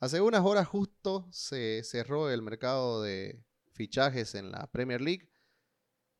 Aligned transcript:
Hace 0.00 0.20
unas 0.20 0.44
horas 0.44 0.68
justo 0.68 1.26
se 1.32 1.82
cerró 1.82 2.30
el 2.30 2.40
mercado 2.40 3.02
de 3.02 3.42
fichajes 3.72 4.36
en 4.36 4.52
la 4.52 4.68
Premier 4.70 5.00
League. 5.00 5.28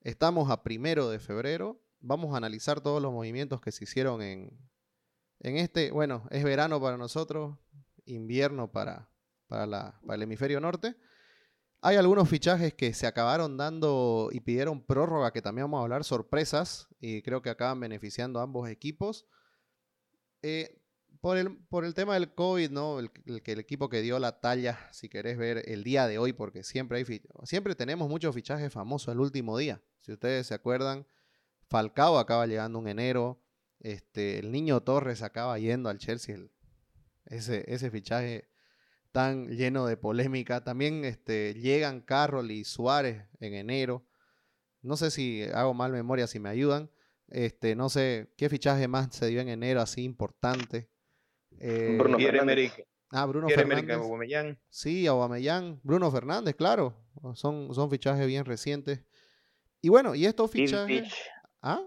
Estamos 0.01 0.51
a 0.51 0.64
primero 0.64 1.08
de 1.08 1.21
febrero. 1.21 1.80
Vamos 2.01 2.35
a 2.35 2.38
analizar 2.38 2.80
todos 2.80 3.01
los 3.01 3.12
movimientos 3.12 3.61
que 3.61 3.71
se 3.71 3.85
hicieron 3.85 4.21
en, 4.21 4.59
en 5.38 5.59
este, 5.59 5.93
bueno, 5.93 6.27
es 6.33 6.43
verano 6.43 6.80
para 6.80 6.96
nosotros, 6.96 7.56
invierno 8.04 8.72
para, 8.72 9.12
para, 9.46 10.00
el 10.08 10.22
hemisferio 10.22 10.58
norte. 10.58 10.96
Hay 11.80 11.95
algunos 11.95 12.29
fichajes 12.29 12.74
que 12.74 12.92
se 12.92 13.06
acabaron 13.06 13.56
dando 13.56 14.30
y 14.32 14.40
pidieron 14.40 14.84
prórroga, 14.84 15.32
que 15.32 15.40
también 15.40 15.66
vamos 15.66 15.79
a 15.79 15.82
hablar, 15.84 16.02
sorpresas, 16.02 16.88
y 16.98 17.22
creo 17.22 17.42
que 17.42 17.50
acaban 17.50 17.79
beneficiando 17.79 18.40
a 18.40 18.42
ambos 18.42 18.68
equipos. 18.68 19.29
Eh, 20.42 20.82
por, 21.21 21.37
el, 21.37 21.57
por 21.69 21.85
el 21.85 21.95
tema 21.95 22.14
del 22.14 22.34
COVID, 22.34 22.71
¿no? 22.71 22.98
El, 22.98 23.11
el, 23.27 23.59
equipo 23.59 23.88
que 23.88 24.02
dio 24.02 24.19
la 24.19 24.41
talla, 24.41 24.79
si 24.92 25.09
querés 25.09 25.38
ver 25.38 25.62
el 25.66 25.84
día 25.84 26.06
de 26.06 26.19
hoy, 26.19 26.33
porque 26.33 26.62
siempre, 26.65 26.98
hay, 26.98 27.23
siempre 27.45 27.75
tenemos 27.75 28.09
muchos 28.09 28.34
fichajes 28.34 28.73
famosos 28.73 29.12
el 29.12 29.20
último 29.20 29.56
día. 29.59 29.83
Si 30.01 30.12
ustedes 30.12 30.47
se 30.47 30.55
acuerdan, 30.55 31.06
Falcao 31.69 32.19
acaba 32.19 32.47
llegando 32.47 32.78
en 32.80 32.89
enero, 32.89 33.42
este, 33.80 34.39
el 34.39 34.51
niño 34.52 34.80
Torres 34.83 35.23
acaba 35.23 35.59
yendo 35.59 35.89
al 35.89 35.98
Chelsea, 35.98 36.39
ese, 37.27 37.64
ese 37.73 37.91
fichaje 37.91 38.48
tan 39.12 39.48
lleno 39.48 39.87
de 39.87 39.97
polémica. 39.97 40.64
También 40.64 41.05
este, 41.05 41.55
llegan 41.55 42.00
Carroll 42.00 42.50
y 42.50 42.64
Suárez 42.64 43.25
en 43.41 43.55
enero. 43.55 44.06
No 44.83 44.97
sé 44.97 45.11
si 45.11 45.42
hago 45.55 45.75
mal 45.75 45.92
memoria, 45.92 46.27
si 46.27 46.39
me 46.41 46.48
ayudan. 46.48 46.91
Este, 47.28 47.75
no 47.75 47.89
sé 47.89 48.33
qué 48.37 48.48
fichaje 48.48 48.89
más 48.89 49.14
se 49.14 49.27
dio 49.27 49.41
en 49.41 49.48
enero 49.48 49.80
así 49.80 50.03
importante. 50.03 50.89
Eh, 51.61 51.97
Bruno 51.98 52.19
Fernández. 52.19 52.73
Ah, 53.11 53.27
Bruno 53.27 53.48
Fernández. 53.48 54.59
Sí, 54.69 55.07
Aubameyang. 55.07 55.81
Bruno 55.83 56.11
Fernández, 56.11 56.55
claro. 56.55 56.95
Son, 57.34 57.75
son 57.75 57.91
fichajes 57.91 58.27
bien 58.27 58.45
recientes. 58.45 59.00
Y 59.81 59.89
bueno, 59.89 60.15
y 60.15 60.27
estos 60.27 60.50
fichajes. 60.50 61.12
¿Ah? 61.62 61.83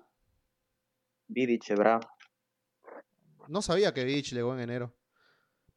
Vidic, 1.27 1.75
bravo. 1.75 2.07
No 3.47 3.61
sabía 3.61 3.93
que 3.93 4.03
Vidic 4.03 4.31
llegó 4.31 4.53
en 4.53 4.61
enero. 4.61 4.93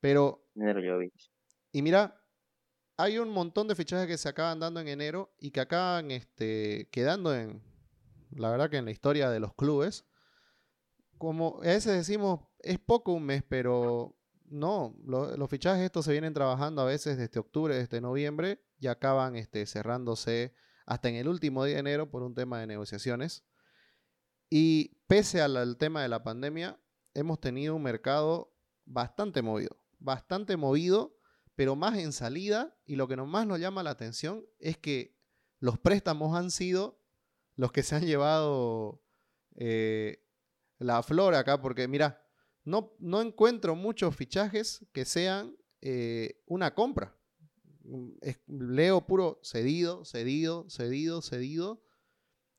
Pero. 0.01 0.47
Enero 0.55 0.81
llegó 0.81 0.99
Vidic. 0.99 1.31
Y 1.73 1.83
mira, 1.83 2.21
hay 2.97 3.19
un 3.19 3.31
montón 3.31 3.69
de 3.69 3.75
fichajes 3.75 4.07
que 4.07 4.19
se 4.19 4.29
acaban 4.29 4.61
dando 4.61 4.81
en 4.81 4.89
enero 4.89 5.35
y 5.39 5.51
que 5.51 5.61
acaban 5.61 6.11
este, 6.11 6.89
quedando 6.91 7.35
en, 7.35 7.63
la 8.31 8.51
verdad 8.51 8.71
que 8.71 8.77
en 8.77 8.85
la 8.85 8.91
historia 8.93 9.31
de 9.31 9.41
los 9.41 9.55
clubes. 9.55 10.07
Como 11.19 11.61
a 11.63 11.67
veces 11.67 11.95
decimos, 11.95 12.41
es 12.65 12.79
poco 12.79 13.13
un 13.13 13.25
mes, 13.25 13.43
pero 13.49 14.17
no, 14.47 14.97
los 15.05 15.49
fichajes 15.51 15.85
estos 15.85 16.05
se 16.05 16.13
vienen 16.13 16.35
trabajando 16.35 16.83
a 16.83 16.87
veces 16.87 17.17
desde 17.17 17.41
octubre, 17.41 17.77
desde 17.77 18.01
noviembre 18.01 18.63
y 18.79 18.89
acaban 18.89 19.37
este, 19.37 19.67
cerrándose 19.67 20.55
hasta 20.87 21.09
en 21.09 21.17
el 21.17 21.29
último 21.29 21.65
día 21.65 21.75
de 21.75 21.81
enero 21.81 22.11
por 22.11 22.23
un 22.23 22.35
tema 22.35 22.61
de 22.61 22.67
negociaciones. 22.67 23.45
Y 24.51 24.97
pese 25.07 25.41
al 25.41 25.77
tema 25.79 26.03
de 26.03 26.09
la 26.09 26.23
pandemia, 26.23 26.79
hemos 27.15 27.41
tenido 27.41 27.75
un 27.75 27.83
mercado 27.83 28.55
bastante 28.85 29.43
movido, 29.43 29.79
bastante 29.99 30.57
movido 30.57 31.17
pero 31.55 31.77
más 31.77 31.99
en 31.99 32.13
salida 32.13 32.77
y 32.85 32.97
lo 32.97 33.09
que 33.09 33.17
más 33.17 33.47
nos 33.47 33.61
llama 33.61 33.83
la 33.83 33.91
atención 33.91 34.45
es 34.59 34.77
que 34.77 35.17
los 35.61 35.79
préstamos 35.79 36.37
han 36.37 36.51
sido 36.51 37.01
los 37.57 37.73
que 37.73 37.83
se 37.83 37.95
han 37.95 38.03
llevado 38.07 39.03
eh, 39.57 40.25
la 40.79 41.03
flor 41.03 41.35
acá, 41.35 41.61
porque 41.61 41.87
mira, 41.89 42.24
no, 42.65 42.95
no 42.99 43.21
encuentro 43.21 43.75
muchos 43.75 44.17
fichajes 44.17 44.87
que 44.93 45.05
sean 45.05 45.57
eh, 45.81 46.43
una 46.47 46.75
compra. 46.75 47.17
leo 48.47 49.07
puro 49.07 49.39
cedido, 49.43 50.05
cedido, 50.05 50.69
cedido, 50.69 51.23
cedido. 51.23 51.83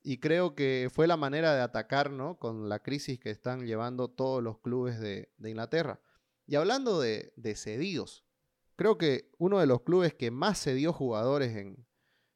Y 0.02 0.18
creo 0.18 0.54
que 0.54 0.88
fue 0.92 1.08
la 1.08 1.16
manera 1.16 1.54
de 1.54 1.62
atacar 1.62 2.12
¿no? 2.12 2.38
con 2.38 2.68
la 2.68 2.80
crisis 2.80 3.18
que 3.18 3.30
están 3.30 3.66
llevando 3.66 4.08
todos 4.08 4.42
los 4.42 4.60
clubes 4.60 5.00
de, 5.00 5.32
Inglaterra. 5.44 6.00
Y 6.46 6.54
hablando 6.54 7.00
de, 7.00 7.32
de 7.36 7.56
cedidos, 7.56 8.24
creo 8.76 8.98
que 8.98 9.32
uno 9.38 9.58
de 9.58 9.66
los 9.66 9.82
clubes 9.82 10.14
que 10.14 10.30
más 10.30 10.58
se 10.58 10.74
dio 10.74 10.92
jugadores 10.92 11.56
en, 11.56 11.84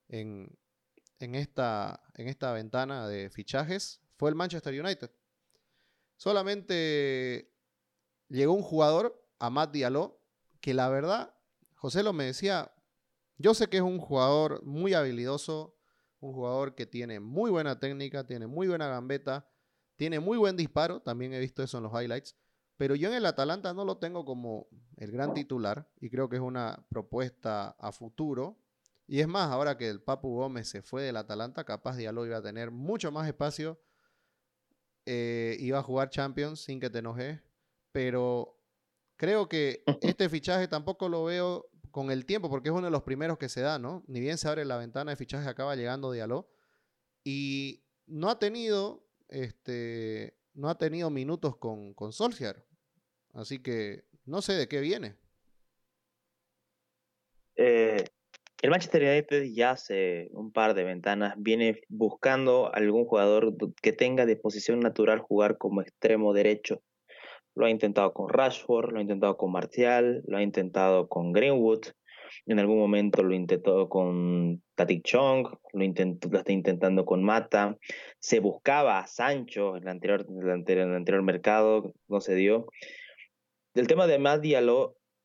en, 0.08 1.34
esta, 1.34 2.02
en 2.14 2.28
esta 2.28 2.52
ventana 2.52 3.06
de 3.06 3.30
fichajes 3.30 4.00
fue 4.16 4.30
el 4.30 4.36
Manchester 4.36 4.78
United. 4.78 5.10
Solamente 6.16 7.52
llegó 8.30 8.54
un 8.54 8.62
jugador, 8.62 9.22
Amat 9.38 9.72
Diallo, 9.72 10.18
que 10.60 10.72
la 10.72 10.88
verdad, 10.88 11.34
José 11.74 12.02
lo 12.02 12.12
me 12.12 12.24
decía, 12.24 12.72
yo 13.36 13.54
sé 13.54 13.68
que 13.68 13.78
es 13.78 13.82
un 13.82 13.98
jugador 13.98 14.64
muy 14.64 14.94
habilidoso, 14.94 15.76
un 16.20 16.32
jugador 16.32 16.74
que 16.74 16.86
tiene 16.86 17.20
muy 17.20 17.50
buena 17.50 17.78
técnica, 17.80 18.26
tiene 18.26 18.46
muy 18.46 18.68
buena 18.68 18.88
gambeta, 18.88 19.48
tiene 19.96 20.20
muy 20.20 20.38
buen 20.38 20.56
disparo, 20.56 21.00
también 21.00 21.34
he 21.34 21.40
visto 21.40 21.62
eso 21.62 21.78
en 21.78 21.84
los 21.84 21.92
highlights, 21.92 22.36
pero 22.76 22.94
yo 22.94 23.08
en 23.08 23.14
el 23.14 23.26
Atalanta 23.26 23.74
no 23.74 23.84
lo 23.84 23.98
tengo 23.98 24.24
como 24.24 24.68
el 24.96 25.10
gran 25.10 25.34
titular 25.34 25.86
y 26.00 26.08
creo 26.08 26.30
que 26.30 26.36
es 26.36 26.42
una 26.42 26.86
propuesta 26.88 27.76
a 27.78 27.92
futuro. 27.92 28.58
Y 29.06 29.20
es 29.20 29.28
más, 29.28 29.50
ahora 29.50 29.76
que 29.76 29.88
el 29.88 30.00
Papu 30.00 30.36
Gómez 30.36 30.68
se 30.68 30.80
fue 30.80 31.02
del 31.02 31.18
Atalanta, 31.18 31.64
capaz 31.64 31.96
Diallo 31.96 32.24
iba 32.24 32.38
a 32.38 32.42
tener 32.42 32.70
mucho 32.70 33.12
más 33.12 33.26
espacio. 33.26 33.78
Eh, 35.04 35.56
iba 35.60 35.78
a 35.78 35.82
jugar 35.82 36.08
Champions 36.08 36.60
sin 36.60 36.80
que 36.80 36.88
te 36.88 37.00
enojes. 37.00 37.40
Pero 37.92 38.56
creo 39.16 39.48
que 39.48 39.82
este 40.02 40.28
fichaje 40.28 40.68
tampoco 40.68 41.08
lo 41.08 41.24
veo 41.24 41.70
con 41.90 42.10
el 42.10 42.24
tiempo, 42.24 42.48
porque 42.48 42.68
es 42.68 42.74
uno 42.74 42.86
de 42.86 42.90
los 42.90 43.02
primeros 43.02 43.38
que 43.38 43.48
se 43.48 43.60
da, 43.60 43.78
¿no? 43.78 44.04
Ni 44.06 44.20
bien 44.20 44.38
se 44.38 44.48
abre 44.48 44.64
la 44.64 44.76
ventana 44.76 45.10
de 45.10 45.16
fichaje, 45.16 45.48
acaba 45.48 45.76
llegando 45.76 46.12
Diallo. 46.12 46.48
Y 47.24 47.82
no 48.06 48.30
ha 48.30 48.38
tenido, 48.38 49.04
este, 49.28 50.36
no 50.54 50.68
ha 50.68 50.78
tenido 50.78 51.10
minutos 51.10 51.56
con, 51.56 51.94
con 51.94 52.12
Solskjaer. 52.12 52.64
Así 53.34 53.60
que 53.60 54.04
no 54.24 54.42
sé 54.42 54.54
de 54.54 54.68
qué 54.68 54.80
viene. 54.80 55.16
Eh, 57.56 58.04
el 58.62 58.70
Manchester 58.70 59.02
United 59.02 59.44
ya 59.52 59.72
hace 59.72 60.28
un 60.32 60.52
par 60.52 60.74
de 60.74 60.84
ventanas 60.84 61.34
viene 61.36 61.82
buscando 61.88 62.74
algún 62.74 63.04
jugador 63.04 63.54
que 63.82 63.92
tenga 63.92 64.26
de 64.26 64.36
posición 64.36 64.80
natural 64.80 65.18
jugar 65.18 65.58
como 65.58 65.82
extremo 65.82 66.32
derecho. 66.32 66.82
Lo 67.60 67.66
ha 67.66 67.70
intentado 67.70 68.14
con 68.14 68.30
Rashford, 68.30 68.90
lo 68.90 69.00
ha 69.00 69.02
intentado 69.02 69.36
con 69.36 69.52
Martial, 69.52 70.22
lo 70.26 70.38
ha 70.38 70.42
intentado 70.42 71.10
con 71.10 71.30
Greenwood, 71.30 71.88
en 72.46 72.58
algún 72.58 72.78
momento 72.78 73.22
lo 73.22 73.34
intentó 73.34 73.86
con 73.90 74.62
Tatik 74.74 75.04
Chong, 75.04 75.46
lo, 75.74 75.84
lo 76.30 76.38
está 76.38 76.52
intentando 76.52 77.04
con 77.04 77.22
Mata. 77.22 77.76
Se 78.18 78.40
buscaba 78.40 78.98
a 78.98 79.06
Sancho 79.06 79.76
en 79.76 79.82
el 79.82 79.88
anterior, 79.90 80.26
anterior 80.94 81.22
mercado, 81.22 81.92
no 82.08 82.22
se 82.22 82.34
dio. 82.34 82.66
El 83.74 83.86
tema 83.88 84.06
de 84.06 84.18
Matt 84.18 84.42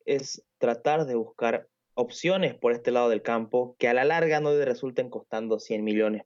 es 0.04 0.44
tratar 0.58 1.06
de 1.06 1.16
buscar 1.16 1.70
opciones 1.94 2.54
por 2.54 2.74
este 2.74 2.92
lado 2.92 3.08
del 3.08 3.22
campo 3.22 3.78
que 3.80 3.88
a 3.88 3.94
la 3.94 4.04
larga 4.04 4.42
no 4.42 4.52
le 4.52 4.66
resulten 4.66 5.10
costando 5.10 5.58
100 5.58 5.86
millones. 5.86 6.24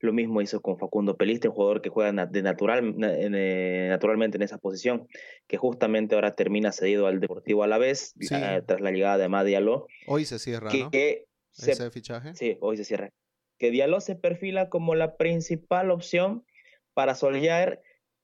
Lo 0.00 0.12
mismo 0.12 0.40
hizo 0.40 0.60
con 0.60 0.78
Facundo 0.78 1.16
Peliste, 1.16 1.48
un 1.48 1.54
jugador 1.54 1.82
que 1.82 1.90
juega 1.90 2.26
de 2.26 2.42
natural, 2.42 2.96
eh, 3.02 3.86
naturalmente 3.90 4.38
en 4.38 4.42
esa 4.42 4.58
posición, 4.58 5.06
que 5.46 5.58
justamente 5.58 6.14
ahora 6.14 6.34
termina 6.34 6.72
cedido 6.72 7.06
al 7.06 7.20
Deportivo 7.20 7.62
a 7.62 7.66
la 7.66 7.76
vez, 7.76 8.14
tras 8.66 8.80
la 8.80 8.90
llegada 8.90 9.18
de 9.18 9.28
Matt 9.28 9.46
Diallo. 9.46 9.86
Hoy 10.06 10.24
se 10.24 10.38
cierra, 10.38 10.70
¿no? 10.72 10.90
Ese 10.92 11.90
fichaje. 11.90 12.34
Sí, 12.34 12.56
hoy 12.60 12.76
se 12.76 12.84
cierra. 12.84 13.10
Que 13.58 13.70
Diallo 13.70 14.00
se 14.00 14.16
perfila 14.16 14.70
como 14.70 14.94
la 14.94 15.16
principal 15.16 15.90
opción 15.90 16.44
para 16.94 17.14
Solskjaer 17.14 17.82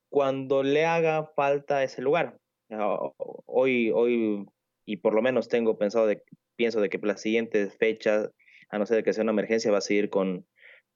cuando 0.09 0.63
le 0.63 0.87
haga 0.87 1.31
falta 1.37 1.83
ese 1.83 2.01
lugar. 2.01 2.39
Ah, 2.71 2.99
hoy, 3.45 3.91
hoy, 3.91 4.47
y 4.85 4.97
por 4.97 5.15
lo 5.15 5.23
menos 5.23 5.49
tengo 5.49 5.77
pensado, 5.77 6.07
de, 6.07 6.23
pienso 6.57 6.81
de 6.81 6.89
que 6.89 6.99
las 6.99 7.21
siguientes 7.21 7.77
fechas, 7.77 8.31
a 8.71 8.79
no 8.79 8.87
ser 8.87 9.05
que 9.05 9.13
sea 9.13 9.23
una 9.23 9.33
emergencia, 9.33 9.71
va 9.71 9.79
a 9.79 9.83
seguir 9.83 10.09
con, 10.09 10.47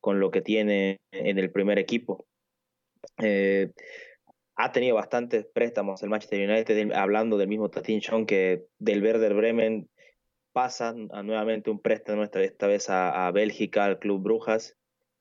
con 0.00 0.20
lo 0.20 0.30
que 0.30 0.42
tiene 0.42 0.98
en 1.12 1.38
el 1.38 1.50
primer 1.50 1.78
equipo. 1.78 2.26
Eh, 3.18 3.70
ha 4.56 4.72
tenido 4.72 4.96
bastantes 4.96 5.46
préstamos 5.46 6.02
el 6.02 6.10
Manchester 6.10 6.48
United, 6.48 6.92
hablando 6.92 7.38
del 7.38 7.48
mismo 7.48 7.70
Tatin 7.70 8.00
que 8.26 8.66
del 8.78 9.02
Werder 9.02 9.34
Bremen 9.34 9.88
pasa 10.52 10.92
nuevamente 10.92 11.70
un 11.70 11.80
préstamo, 11.80 12.24
esta, 12.24 12.66
vez 12.66 12.90
a, 12.90 13.30
Bélgica, 13.30 13.84
al 13.84 13.98
Club 13.98 14.22
Brujas. 14.22 14.76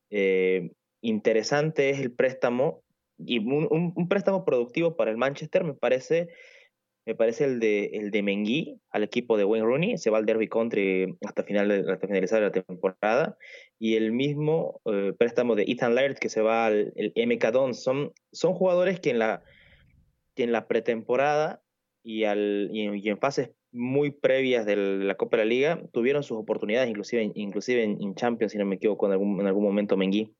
Eh, 0.09 0.71
interesante 1.01 1.89
es 1.91 1.99
el 1.99 2.11
préstamo 2.11 2.83
y 3.17 3.39
un, 3.39 4.07
préstamo 4.07 4.45
productivo 4.45 4.95
para 4.95 5.11
el 5.11 5.17
Manchester 5.17 5.63
me 5.63 5.73
parece 5.73 6.29
me 7.09 7.15
parece 7.15 7.45
el 7.45 7.59
de 7.59 7.85
el 7.93 8.11
de 8.11 8.21
Mengi 8.21 8.79
al 8.91 9.01
equipo 9.01 9.35
de 9.35 9.43
Wayne 9.43 9.65
Rooney 9.65 9.97
se 9.97 10.11
va 10.11 10.19
al 10.19 10.27
Derby 10.27 10.47
Country 10.47 11.17
hasta 11.25 11.41
final 11.41 11.71
hasta 11.71 12.05
finalizar 12.05 12.43
la 12.43 12.51
temporada. 12.51 13.35
Y 13.79 13.95
el 13.95 14.11
mismo 14.11 14.79
eh, 14.85 15.13
préstamo 15.17 15.55
de 15.55 15.63
Ethan 15.63 15.95
Laird 15.95 16.19
que 16.19 16.29
se 16.29 16.41
va 16.41 16.67
al 16.67 16.93
MK 16.95 17.45
Don 17.51 17.73
son 17.73 18.13
son 18.31 18.53
jugadores 18.53 18.99
que 18.99 19.09
en 19.09 19.17
la 19.17 19.41
que 20.35 20.43
en 20.43 20.51
la 20.51 20.67
pretemporada 20.67 21.63
y 22.03 22.25
al 22.25 22.69
y 22.71 23.09
en, 23.09 23.17
fases 23.17 23.49
muy 23.71 24.11
previas 24.11 24.67
de 24.67 24.75
la 24.75 25.15
Copa 25.15 25.37
de 25.37 25.45
la 25.45 25.49
Liga, 25.49 25.81
tuvieron 25.91 26.21
sus 26.21 26.37
oportunidades, 26.37 26.89
inclusive, 26.89 27.31
inclusive 27.35 27.83
en, 27.83 28.15
Champions, 28.15 28.51
si 28.51 28.57
no 28.57 28.65
me 28.65 28.75
equivoco, 28.75 29.05
en 29.05 29.11
algún, 29.11 29.39
en 29.39 29.45
algún 29.45 29.63
momento 29.63 29.95
Menguí, 29.95 30.33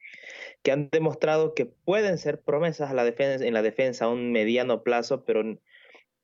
que 0.64 0.72
han 0.72 0.90
demostrado 0.90 1.54
que 1.54 1.68
pueden 1.68 2.18
ser 2.18 2.42
promesas 2.42 2.90
en 2.90 3.54
la 3.54 3.62
defensa 3.62 4.06
a 4.06 4.10
un 4.10 4.32
mediano 4.32 4.82
plazo, 4.82 5.26
pero, 5.26 5.44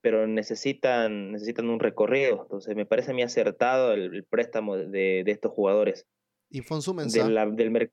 pero 0.06 0.28
necesitan, 0.28 1.32
necesitan 1.32 1.68
un 1.68 1.80
recorrido. 1.80 2.42
Entonces, 2.42 2.76
me 2.76 2.86
parece 2.86 3.12
muy 3.12 3.22
acertado 3.22 3.92
el, 3.92 4.22
préstamo 4.22 4.76
de, 4.76 5.24
de, 5.24 5.32
estos 5.32 5.50
jugadores. 5.50 6.06
¿Y 6.48 6.60
Fonsu 6.60 6.94
del, 6.94 7.90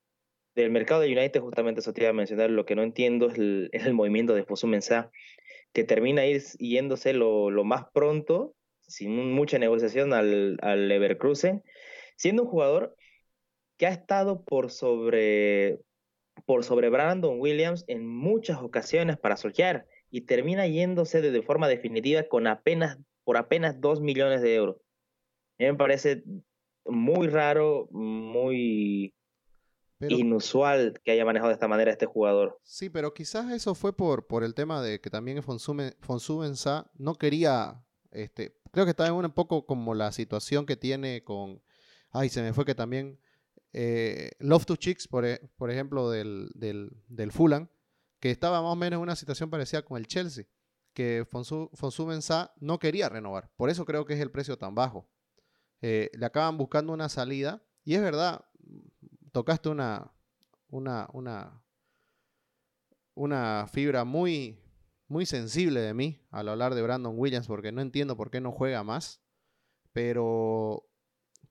del 0.53 0.69
mercado 0.69 1.01
de 1.01 1.07
United, 1.07 1.41
justamente 1.41 1.79
eso 1.79 1.91
te 1.91 2.01
iba 2.01 2.11
a 2.11 2.13
mencionar, 2.13 2.51
lo 2.51 2.67
que 2.67 2.75
no 2.75 2.83
entiendo 2.83 3.29
es 3.29 3.39
el, 3.39 3.71
el 3.73 3.95
movimiento 3.95 4.35
de 4.35 4.43
Fonsu 4.43 4.67
Mensah, 4.67 5.09
que 5.71 5.83
termina 5.83 6.21
yéndose 6.59 7.13
lo, 7.13 7.49
lo 7.49 7.63
más 7.63 7.85
pronto 7.91 8.53
sin 8.81 9.31
mucha 9.31 9.57
negociación 9.57 10.13
al, 10.13 10.59
al 10.61 10.89
Leverkusen, 10.89 11.63
siendo 12.15 12.43
un 12.43 12.49
jugador 12.49 12.95
que 13.77 13.87
ha 13.87 13.91
estado 13.91 14.43
por 14.43 14.69
sobre, 14.69 15.79
por 16.45 16.63
sobre 16.63 16.89
Brandon 16.89 17.39
Williams 17.39 17.85
en 17.87 18.05
muchas 18.05 18.61
ocasiones 18.61 19.17
para 19.17 19.35
Solskjaer 19.35 19.87
y 20.13 20.21
termina 20.21 20.67
yéndose 20.67 21.21
de, 21.21 21.41
forma 21.41 21.67
definitiva 21.67 22.23
con 22.23 22.47
apenas, 22.47 22.99
por 23.23 23.37
apenas 23.37 23.81
2 23.81 24.01
millones 24.01 24.41
de 24.41 24.55
euros. 24.55 24.77
A 25.59 25.63
mí 25.63 25.65
me 25.65 25.75
parece 25.75 26.23
muy 26.85 27.27
raro, 27.27 27.87
muy 27.91 29.13
inusual 29.99 30.99
que 31.03 31.11
haya 31.11 31.25
manejado 31.25 31.49
de 31.49 31.55
esta 31.55 31.67
manera 31.67 31.91
este 31.91 32.05
jugador. 32.05 32.59
Sí, 32.63 32.89
pero 32.89 33.13
quizás 33.13 33.51
eso 33.51 33.73
fue 33.73 33.95
por, 33.95 34.27
por 34.27 34.43
el 34.43 34.53
tema 34.53 34.81
de 34.81 35.01
que 35.01 35.09
también 35.09 35.41
Fonsu 35.41 36.37
Benza 36.39 36.91
no 36.97 37.15
quería 37.15 37.83
este, 38.13 38.55
creo 38.71 38.85
que 38.85 38.91
está 38.91 39.07
en 39.07 39.13
un 39.13 39.31
poco 39.31 39.65
como 39.65 39.95
la 39.95 40.11
situación 40.11 40.65
que 40.65 40.77
tiene 40.77 41.23
con. 41.23 41.61
Ay, 42.11 42.29
se 42.29 42.41
me 42.41 42.53
fue 42.53 42.65
que 42.65 42.75
también. 42.75 43.19
Eh, 43.75 44.31
Love 44.37 44.65
to 44.67 44.75
Chicks, 44.75 45.07
por, 45.07 45.25
e, 45.25 45.41
por 45.57 45.71
ejemplo, 45.71 46.11
del, 46.11 46.51
del, 46.53 46.91
del, 47.07 47.31
Fulham, 47.31 47.69
que 48.23 48.31
estaba 48.31 48.61
más 48.61 48.71
o 48.71 48.75
menos 48.77 48.99
en 48.99 49.01
una 49.01 49.17
situación 49.17 49.49
parecida 49.49 49.81
con 49.81 49.97
el 49.97 50.07
Chelsea, 50.07 50.45
que 50.93 51.27
Fonsu, 51.29 51.69
no 52.61 52.79
quería 52.79 53.09
renovar. 53.09 53.51
Por 53.57 53.69
eso 53.69 53.83
creo 53.83 54.05
que 54.05 54.13
es 54.13 54.21
el 54.21 54.31
precio 54.31 54.57
tan 54.57 54.73
bajo. 54.75 55.09
Eh, 55.81 56.09
le 56.13 56.25
acaban 56.25 56.57
buscando 56.57 56.93
una 56.93 57.09
salida, 57.09 57.61
y 57.83 57.95
es 57.95 58.01
verdad, 58.01 58.45
tocaste 59.33 59.67
una, 59.67 60.13
una, 60.69 61.09
una, 61.11 61.65
una 63.13 63.67
fibra 63.69 64.05
muy, 64.05 64.57
muy 65.09 65.25
sensible 65.25 65.81
de 65.81 65.93
mí 65.93 66.25
al 66.31 66.47
hablar 66.47 66.75
de 66.75 66.81
Brandon 66.81 67.19
Williams 67.19 67.47
porque 67.47 67.73
no 67.73 67.81
entiendo 67.81 68.15
por 68.15 68.31
qué 68.31 68.39
no 68.39 68.53
juega 68.53 68.85
más. 68.85 69.21
Pero 69.91 70.89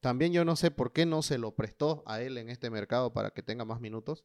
también 0.00 0.32
yo 0.32 0.46
no 0.46 0.56
sé 0.56 0.70
por 0.70 0.94
qué 0.94 1.04
no 1.04 1.20
se 1.20 1.36
lo 1.36 1.54
prestó 1.54 2.02
a 2.06 2.22
él 2.22 2.38
en 2.38 2.48
este 2.48 2.70
mercado 2.70 3.12
para 3.12 3.32
que 3.32 3.42
tenga 3.42 3.66
más 3.66 3.78
minutos. 3.78 4.24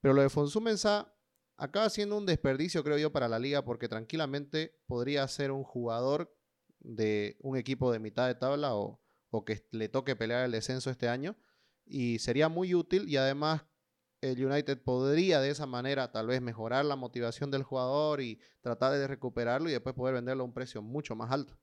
Pero 0.00 0.14
lo 0.14 0.22
de 0.22 0.30
Fonsu 0.30 0.62
Mensah 0.62 1.12
acaba 1.56 1.88
siendo 1.90 2.16
un 2.16 2.26
desperdicio, 2.26 2.84
creo 2.84 2.98
yo, 2.98 3.12
para 3.12 3.28
la 3.28 3.38
liga 3.38 3.64
porque 3.64 3.88
tranquilamente 3.88 4.78
podría 4.86 5.26
ser 5.28 5.50
un 5.50 5.64
jugador 5.64 6.34
de 6.80 7.36
un 7.40 7.56
equipo 7.56 7.92
de 7.92 7.98
mitad 7.98 8.26
de 8.26 8.34
tabla 8.34 8.74
o, 8.74 9.00
o 9.30 9.44
que 9.44 9.66
le 9.70 9.88
toque 9.88 10.16
pelear 10.16 10.44
el 10.44 10.52
descenso 10.52 10.90
este 10.90 11.08
año. 11.08 11.36
Y 11.84 12.18
sería 12.18 12.48
muy 12.48 12.74
útil 12.74 13.08
y 13.08 13.16
además 13.16 13.64
el 14.22 14.44
United 14.44 14.80
podría 14.82 15.40
de 15.40 15.50
esa 15.50 15.66
manera 15.66 16.12
tal 16.12 16.28
vez 16.28 16.40
mejorar 16.40 16.84
la 16.84 16.96
motivación 16.96 17.50
del 17.50 17.64
jugador 17.64 18.20
y 18.20 18.40
tratar 18.60 18.92
de 18.92 19.06
recuperarlo 19.08 19.68
y 19.68 19.72
después 19.72 19.94
poder 19.94 20.14
venderlo 20.14 20.44
a 20.44 20.46
un 20.46 20.54
precio 20.54 20.80
mucho 20.80 21.16
más 21.16 21.30
alto. 21.32 21.58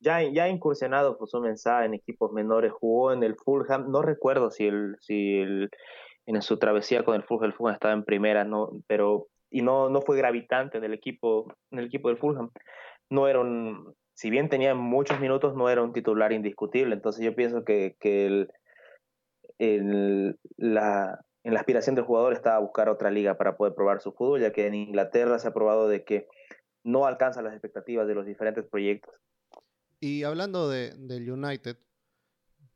Ya, 0.00 0.22
ya 0.22 0.48
incursionado 0.48 1.16
por 1.16 1.28
su 1.28 1.40
mensaje 1.40 1.86
en 1.86 1.94
equipos 1.94 2.32
menores, 2.32 2.72
jugó 2.72 3.12
en 3.12 3.22
el 3.22 3.36
Fulham, 3.36 3.92
no 3.92 4.02
recuerdo 4.02 4.50
si, 4.50 4.66
el, 4.66 4.96
si 5.00 5.38
el, 5.38 5.70
en 6.26 6.42
su 6.42 6.58
travesía 6.58 7.04
con 7.04 7.14
el 7.14 7.22
Fulham, 7.22 7.46
el 7.46 7.52
Fulham 7.52 7.74
estaba 7.74 7.94
en 7.94 8.04
primera, 8.04 8.44
no, 8.44 8.70
pero 8.86 9.28
y 9.50 9.62
no, 9.62 9.90
no 9.90 10.00
fue 10.00 10.16
gravitante 10.16 10.78
en 10.78 10.84
el 10.84 10.94
equipo, 10.94 11.52
en 11.70 11.80
el 11.80 11.86
equipo 11.86 12.08
del 12.08 12.18
Fulham. 12.18 12.50
No 13.10 13.28
era 13.28 13.40
un, 13.40 13.94
si 14.14 14.30
bien 14.30 14.48
tenía 14.48 14.74
muchos 14.74 15.20
minutos, 15.20 15.54
no 15.54 15.68
era 15.68 15.82
un 15.82 15.92
titular 15.92 16.32
indiscutible. 16.32 16.94
Entonces 16.94 17.24
yo 17.24 17.34
pienso 17.34 17.64
que, 17.64 17.96
que 18.00 18.26
el, 18.26 18.50
en 19.58 20.38
la, 20.56 21.20
en 21.44 21.54
la 21.54 21.60
aspiración 21.60 21.94
del 21.94 22.04
jugador 22.04 22.32
está 22.32 22.56
a 22.56 22.60
buscar 22.60 22.88
otra 22.88 23.10
liga 23.10 23.36
para 23.36 23.56
poder 23.56 23.74
probar 23.74 24.00
su 24.00 24.12
fútbol, 24.12 24.40
ya 24.40 24.52
que 24.52 24.66
en 24.66 24.74
Inglaterra 24.74 25.38
se 25.38 25.48
ha 25.48 25.54
probado 25.54 25.88
de 25.88 26.04
que 26.04 26.28
no 26.84 27.06
alcanza 27.06 27.42
las 27.42 27.52
expectativas 27.52 28.06
de 28.06 28.14
los 28.14 28.26
diferentes 28.26 28.64
proyectos. 28.64 29.14
Y 30.00 30.24
hablando 30.24 30.68
de, 30.68 30.94
del 30.96 31.30
United, 31.30 31.76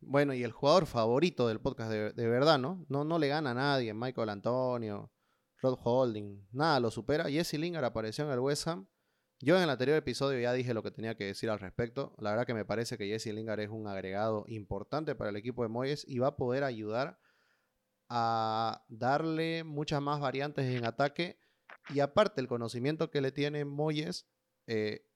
bueno, 0.01 0.35
y 0.35 0.43
el 0.43 0.53
jugador 0.53 0.87
favorito 0.87 1.49
del 1.49 1.61
podcast 1.61 1.91
de, 1.91 2.13
de, 2.13 2.29
verdad, 2.29 2.59
¿no? 2.59 2.85
¿no? 2.89 3.05
No 3.05 3.19
le 3.19 3.29
gana 3.29 3.51
a 3.51 3.55
nadie, 3.55 3.95
Michael 3.95 4.29
Antonio, 4.29 5.11
Rod 5.61 5.79
Holding, 5.83 6.47
nada 6.53 6.81
lo 6.81 6.91
supera. 6.91 7.31
Jesse 7.31 7.55
Lingard 7.55 7.85
apareció 7.85 8.25
en 8.25 8.31
el 8.31 8.41
West 8.41 8.69
Ham 8.69 8.87
yo 9.41 9.57
en 9.57 9.63
el 9.63 9.71
anterior 9.71 9.99
episodio 9.99 10.41
ya 10.41 10.55
dije 10.55 10.73
lo 10.73 10.83
que 10.83 10.91
tenía 10.91 11.15
que 11.15 11.25
decir 11.25 11.51
al 11.51 11.61
respecto. 11.61 12.15
La 12.19 12.31
verdad 12.31 12.47
que 12.47 12.55
me 12.55 12.65
parece 12.65 12.97
que 12.97 13.07
Jesse 13.07 13.35
Lingard 13.35 13.61
es 13.61 13.69
un 13.69 13.87
agregado 13.87 14.45
importante 14.49 15.15
para 15.15 15.29
el 15.29 15.37
equipo 15.37 15.63
de 15.63 15.69
Moyes 15.69 16.07
y 16.09 16.19
va 16.19 16.29
a 16.29 16.37
poder 16.37 16.65
ayudar 16.65 17.21
a 18.09 18.85
darle 18.89 19.63
muchas 19.63 20.01
más 20.01 20.21
variantes 20.21 20.65
en 20.75 20.87
ataque. 20.87 21.39
Y 21.91 22.01
aparte, 22.01 22.41
el 22.41 22.49
conocimiento 22.49 23.11
que 23.11 23.21
le 23.21 23.31
tiene 23.31 23.67
Moyes 23.67 24.27
eh, 24.67 25.07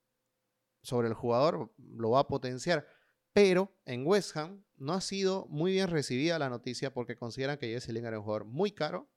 sobre 0.82 1.08
el 1.08 1.14
jugador 1.14 1.72
lo 1.78 2.10
va 2.10 2.20
a 2.20 2.28
potenciar. 2.28 2.86
Pero 3.32 3.74
en 3.86 4.06
West 4.06 4.36
Ham 4.36 4.62
no 4.80 4.94
ha 4.94 5.00
sido 5.00 5.46
muy 5.48 5.72
bien 5.72 5.88
recibida 5.88 6.38
la 6.38 6.48
noticia 6.48 6.92
porque 6.92 7.16
consideran 7.16 7.58
que 7.58 7.68
Jesse 7.68 7.90
Lingard 7.90 8.14
es 8.14 8.18
un 8.18 8.24
jugador 8.24 8.46
muy 8.46 8.72
caro 8.72 9.08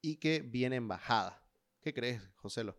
y 0.00 0.16
que 0.16 0.40
viene 0.40 0.76
en 0.76 0.88
bajada. 0.88 1.42
¿Qué 1.80 1.92
crees, 1.92 2.22
Joselo? 2.36 2.74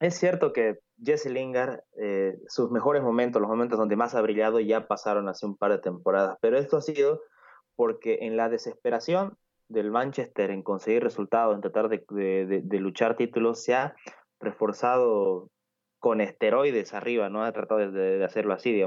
Es 0.00 0.14
cierto 0.16 0.52
que 0.52 0.78
Jesse 1.02 1.26
Lingard, 1.26 1.80
eh, 2.00 2.38
sus 2.46 2.70
mejores 2.70 3.02
momentos, 3.02 3.40
los 3.40 3.50
momentos 3.50 3.78
donde 3.78 3.96
más 3.96 4.14
ha 4.14 4.20
brillado, 4.20 4.60
ya 4.60 4.86
pasaron 4.86 5.28
hace 5.28 5.46
un 5.46 5.56
par 5.56 5.72
de 5.72 5.78
temporadas, 5.78 6.38
pero 6.40 6.58
esto 6.58 6.76
ha 6.76 6.82
sido 6.82 7.22
porque 7.74 8.18
en 8.22 8.36
la 8.36 8.48
desesperación 8.48 9.36
del 9.68 9.90
Manchester 9.90 10.50
en 10.50 10.62
conseguir 10.62 11.02
resultados, 11.02 11.54
en 11.54 11.62
tratar 11.62 11.88
de, 11.88 12.78
luchar 12.80 13.16
títulos, 13.16 13.62
se 13.62 13.74
ha 13.74 13.94
reforzado 14.40 15.50
con 15.98 16.20
esteroides 16.20 16.94
arriba, 16.94 17.28
¿no? 17.28 17.44
Ha 17.44 17.52
tratado 17.52 17.90
de, 17.90 18.24
hacerlo 18.24 18.54
así, 18.54 18.82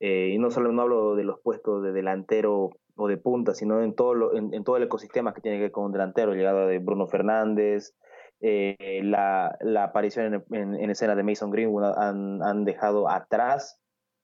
eh, 0.00 0.28
y 0.32 0.38
no 0.38 0.50
solo 0.50 0.72
no 0.72 0.82
hablo 0.82 1.14
de 1.14 1.24
los 1.24 1.40
puestos 1.40 1.82
de 1.82 1.92
delantero 1.92 2.70
o 2.96 3.08
de 3.08 3.16
punta, 3.16 3.54
sino 3.54 3.82
en 3.82 3.94
todo, 3.94 4.36
en, 4.36 4.64
todo 4.64 4.76
el 4.76 4.84
ecosistema 4.84 5.34
que 5.34 5.40
tiene 5.40 5.58
que 5.58 5.64
ver 5.64 5.72
con 5.72 5.84
un 5.84 5.92
delantero, 5.92 6.34
llegada 6.34 6.66
de 6.66 6.78
Bruno 6.78 7.06
Fernández, 7.06 7.94
eh, 8.40 9.00
la, 9.02 9.56
la, 9.60 9.84
aparición 9.84 10.44
en, 10.50 10.90
escena 10.90 11.14
de 11.14 11.22
Mason 11.22 11.50
Greenwood 11.50 11.96
han, 11.96 12.42
han, 12.42 12.64
dejado 12.64 13.08
atrás 13.08 13.78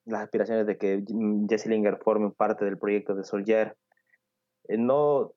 las 0.04 0.22
aspiraciones 0.22 0.66
de 0.66 0.76
que 0.76 1.02
Jesse 1.48 1.66
Lingard 1.66 2.02
forme 2.02 2.30
parte 2.30 2.64
del 2.64 2.78
proyecto 2.78 3.14
de 3.14 3.24
Soldier. 3.24 3.76
Eh, 4.68 4.76
no, 4.76 5.32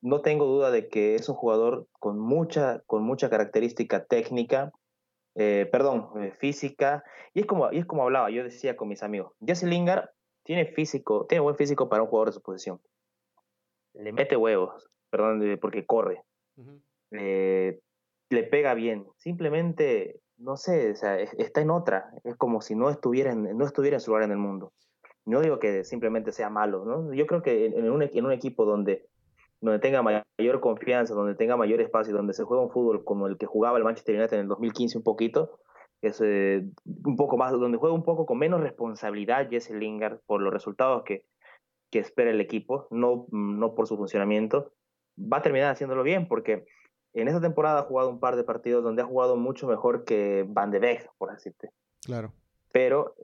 no 0.00 0.20
tengo 0.22 0.46
duda 0.46 0.70
de 0.70 0.88
que 0.88 1.16
es 1.16 1.28
un 1.28 1.34
jugador 1.34 1.86
con 1.98 2.18
mucha, 2.18 2.80
con 2.86 3.02
mucha 3.02 3.28
característica 3.28 4.04
técnica, 4.04 4.72
eh, 5.36 5.68
perdón, 5.70 6.10
física, 6.38 7.04
y 7.34 7.40
es, 7.40 7.46
como, 7.46 7.70
y 7.72 7.78
es 7.78 7.86
como 7.86 8.02
hablaba, 8.02 8.30
yo 8.30 8.42
decía 8.42 8.76
con 8.76 8.88
mis 8.88 9.02
amigos, 9.02 9.32
Jesse 9.44 9.64
Lingard 9.64 10.08
tiene 10.44 10.66
físico, 10.66 11.26
tiene 11.26 11.42
buen 11.42 11.56
físico 11.56 11.88
para 11.88 12.02
un 12.02 12.08
jugador 12.08 12.28
de 12.28 12.32
su 12.32 12.42
posición. 12.42 12.80
Le 13.94 14.12
mete 14.12 14.36
huevos, 14.36 14.88
perdón, 15.10 15.58
porque 15.60 15.84
corre. 15.84 16.22
Eh, 17.10 17.80
le 18.30 18.42
pega 18.44 18.74
bien. 18.74 19.06
Simplemente, 19.16 20.20
no 20.38 20.56
sé, 20.56 20.92
o 20.92 20.96
sea, 20.96 21.18
está 21.18 21.60
en 21.60 21.70
otra. 21.70 22.10
Es 22.24 22.36
como 22.36 22.60
si 22.60 22.74
no 22.74 22.90
estuviera 22.90 23.32
en, 23.32 23.56
no 23.56 23.64
estuviera 23.64 23.96
en 23.96 24.00
su 24.00 24.10
lugar 24.10 24.24
en 24.24 24.32
el 24.32 24.38
mundo. 24.38 24.72
No 25.24 25.40
digo 25.40 25.58
que 25.58 25.84
simplemente 25.84 26.30
sea 26.30 26.50
malo, 26.50 26.84
¿no? 26.84 27.12
Yo 27.12 27.26
creo 27.26 27.42
que 27.42 27.66
en 27.66 27.90
un, 27.90 28.02
en 28.02 28.24
un 28.24 28.32
equipo 28.32 28.64
donde, 28.64 29.08
donde 29.60 29.78
tenga 29.78 30.02
mayor 30.02 30.60
confianza, 30.60 31.14
donde 31.14 31.34
tenga 31.34 31.56
mayor 31.56 31.80
espacio, 31.80 32.14
donde 32.14 32.34
se 32.34 32.44
juega 32.44 32.62
un 32.62 32.70
fútbol 32.70 33.04
como 33.04 33.26
el 33.26 33.38
que 33.38 33.46
jugaba 33.46 33.78
el 33.78 33.84
Manchester 33.84 34.16
United 34.16 34.34
en 34.34 34.42
el 34.42 34.48
2015 34.48 34.98
un 34.98 35.04
poquito, 35.04 35.58
es 36.02 36.20
eh, 36.22 36.62
un 37.04 37.16
poco 37.16 37.36
más, 37.36 37.52
donde 37.52 37.78
juega 37.78 37.94
un 37.94 38.04
poco 38.04 38.26
con 38.26 38.38
menos 38.38 38.60
responsabilidad 38.60 39.48
Jesse 39.48 39.70
Lingard 39.70 40.20
por 40.26 40.42
los 40.42 40.52
resultados 40.52 41.02
que, 41.04 41.24
que 41.90 41.98
espera 41.98 42.30
el 42.30 42.40
equipo, 42.40 42.86
no, 42.90 43.26
no 43.30 43.74
por 43.74 43.86
su 43.86 43.96
funcionamiento, 43.96 44.72
va 45.18 45.38
a 45.38 45.42
terminar 45.42 45.72
haciéndolo 45.72 46.02
bien, 46.02 46.28
porque 46.28 46.66
en 47.14 47.28
esta 47.28 47.40
temporada 47.40 47.80
ha 47.80 47.84
jugado 47.84 48.10
un 48.10 48.20
par 48.20 48.36
de 48.36 48.44
partidos 48.44 48.84
donde 48.84 49.02
ha 49.02 49.06
jugado 49.06 49.36
mucho 49.36 49.66
mejor 49.66 50.04
que 50.04 50.44
Van 50.46 50.70
de 50.70 50.78
Beek, 50.78 51.10
por 51.16 51.32
decirte. 51.32 51.70
Claro. 52.04 52.32
Pero, 52.72 53.14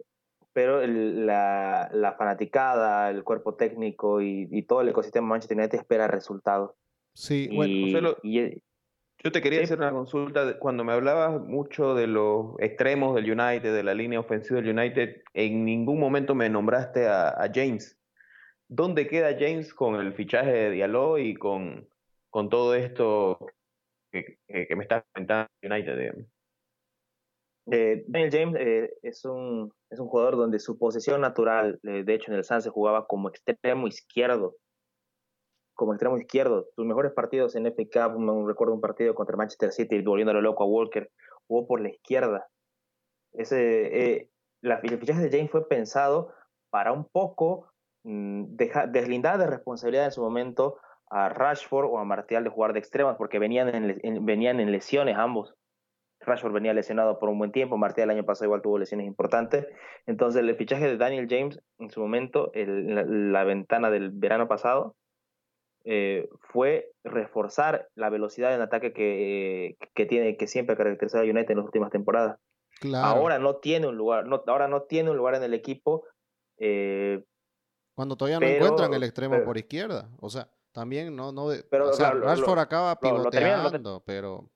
pero 0.52 0.86
la, 0.86 1.90
la, 1.92 2.12
fanaticada, 2.12 3.10
el 3.10 3.24
cuerpo 3.24 3.54
técnico 3.54 4.20
y, 4.20 4.62
todo 4.62 4.82
el 4.82 4.88
ecosistema 4.88 5.26
Manchester 5.26 5.58
United 5.58 5.78
espera 5.78 6.08
resultados. 6.08 6.72
Sí, 7.14 7.48
bueno, 7.54 8.16
y, 8.22 8.62
Yo 9.22 9.32
te 9.32 9.42
quería 9.42 9.62
hacer 9.62 9.78
una 9.78 9.92
consulta. 9.92 10.58
Cuando 10.58 10.84
me 10.84 10.92
hablabas 10.92 11.40
mucho 11.40 11.94
de 11.94 12.06
los 12.06 12.54
extremos 12.58 13.14
del 13.14 13.30
United, 13.30 13.74
de 13.74 13.82
la 13.82 13.94
línea 13.94 14.20
ofensiva 14.20 14.60
del 14.60 14.76
United, 14.76 15.22
en 15.34 15.64
ningún 15.64 15.98
momento 15.98 16.34
me 16.34 16.48
nombraste 16.48 17.06
a, 17.06 17.50
James. 17.54 17.98
¿Dónde 18.68 19.06
queda 19.06 19.36
James 19.38 19.74
con 19.74 19.96
el 19.96 20.14
fichaje 20.14 20.50
de 20.50 20.70
Diallo 20.70 21.18
y 21.18 21.34
con, 21.34 21.88
con 22.30 22.48
todo 22.48 22.74
esto 22.74 23.38
que, 24.10 24.38
me 24.48 24.82
está 24.82 25.04
comentando 25.12 25.50
United? 25.62 26.26
Eh, 27.70 28.04
Daniel 28.08 28.30
James 28.32 28.60
eh, 28.60 28.90
es, 29.02 29.24
un, 29.24 29.72
es 29.88 30.00
un 30.00 30.08
jugador 30.08 30.36
donde 30.36 30.58
su 30.58 30.78
posición 30.78 31.20
natural, 31.20 31.78
eh, 31.84 32.02
de 32.04 32.14
hecho 32.14 32.32
en 32.32 32.38
el 32.38 32.44
San 32.44 32.60
se 32.60 32.70
jugaba 32.70 33.06
como 33.06 33.28
extremo 33.28 33.86
izquierdo, 33.86 34.56
como 35.74 35.92
extremo 35.92 36.18
izquierdo. 36.18 36.66
Sus 36.74 36.84
mejores 36.84 37.12
partidos 37.12 37.54
en 37.54 37.66
FA 37.66 37.84
Cup, 37.84 38.48
recuerdo 38.48 38.74
un 38.74 38.80
partido 38.80 39.14
contra 39.14 39.36
Manchester 39.36 39.72
City, 39.72 40.02
volviéndolo 40.02 40.40
loco 40.40 40.64
a 40.64 40.66
Walker, 40.66 41.10
jugó 41.46 41.66
por 41.66 41.80
la 41.80 41.90
izquierda. 41.90 42.46
Ese, 43.32 44.30
la, 44.60 44.80
el 44.82 44.98
fichaje 44.98 45.22
de 45.22 45.30
James 45.30 45.50
fue 45.50 45.66
pensado 45.68 46.34
para 46.70 46.92
un 46.92 47.04
poco 47.04 47.70
mm, 48.04 48.56
deslindar 48.90 49.38
de 49.38 49.46
responsabilidad 49.46 50.06
en 50.06 50.12
su 50.12 50.22
momento 50.22 50.78
a 51.10 51.28
Rashford 51.28 51.86
o 51.86 51.98
a 51.98 52.04
Martial 52.04 52.42
de 52.42 52.50
jugar 52.50 52.72
de 52.72 52.78
extremas, 52.78 53.16
porque 53.16 53.38
venían 53.38 53.68
en, 53.74 54.24
venían 54.24 54.60
en 54.60 54.72
lesiones 54.72 55.16
ambos. 55.16 55.54
Rashford 56.24 56.52
venía 56.52 56.72
lesionado 56.72 57.18
por 57.18 57.28
un 57.28 57.38
buen 57.38 57.52
tiempo, 57.52 57.76
Martial 57.76 58.10
el 58.10 58.16
año 58.16 58.26
pasado 58.26 58.46
igual 58.46 58.62
tuvo 58.62 58.78
lesiones 58.78 59.06
importantes. 59.06 59.66
Entonces 60.06 60.42
el 60.42 60.54
fichaje 60.56 60.86
de 60.86 60.96
Daniel 60.96 61.26
James 61.28 61.60
en 61.78 61.90
su 61.90 62.00
momento, 62.00 62.52
la, 62.54 63.44
ventana 63.44 63.90
del 63.90 64.10
verano 64.10 64.48
pasado, 64.48 64.96
eh, 65.84 66.28
fue 66.52 66.90
reforzar 67.02 67.88
la 67.96 68.08
velocidad 68.08 68.54
en 68.54 68.60
ataque 68.60 68.92
que, 68.92 69.76
que, 69.94 70.06
tiene, 70.06 70.36
que 70.36 70.46
siempre 70.46 70.74
ha 70.74 70.76
caracterizado 70.76 71.24
a 71.24 71.26
United 71.26 71.50
en 71.50 71.56
las 71.58 71.66
últimas 71.66 71.90
temporadas. 71.90 72.38
Ahora 72.94 73.38
no 73.38 73.56
tiene 73.56 73.86
un 73.86 73.96
lugar, 73.96 74.26
no, 74.26 74.42
ahora 74.46 74.68
no 74.68 74.82
tiene 74.82 75.10
un 75.10 75.16
lugar 75.16 75.34
en 75.34 75.42
el 75.42 75.54
equipo. 75.54 76.04
Eh, 76.58 77.22
Cuando 77.94 78.16
todavía 78.16 78.40
no 78.40 78.46
encuentran 78.46 78.94
el 78.94 79.02
extremo 79.02 79.44
por 79.44 79.56
izquierda. 79.56 80.08
O 80.20 80.30
sea, 80.30 80.48
también 80.72 81.14
no, 81.14 81.32
no 81.32 81.48
pero, 81.70 81.90
o 81.90 81.92
sea, 81.92 82.12
Rashford 82.12 82.58
acaba 82.58 82.98
pivoteando, 82.98 84.02
pero 84.06 84.50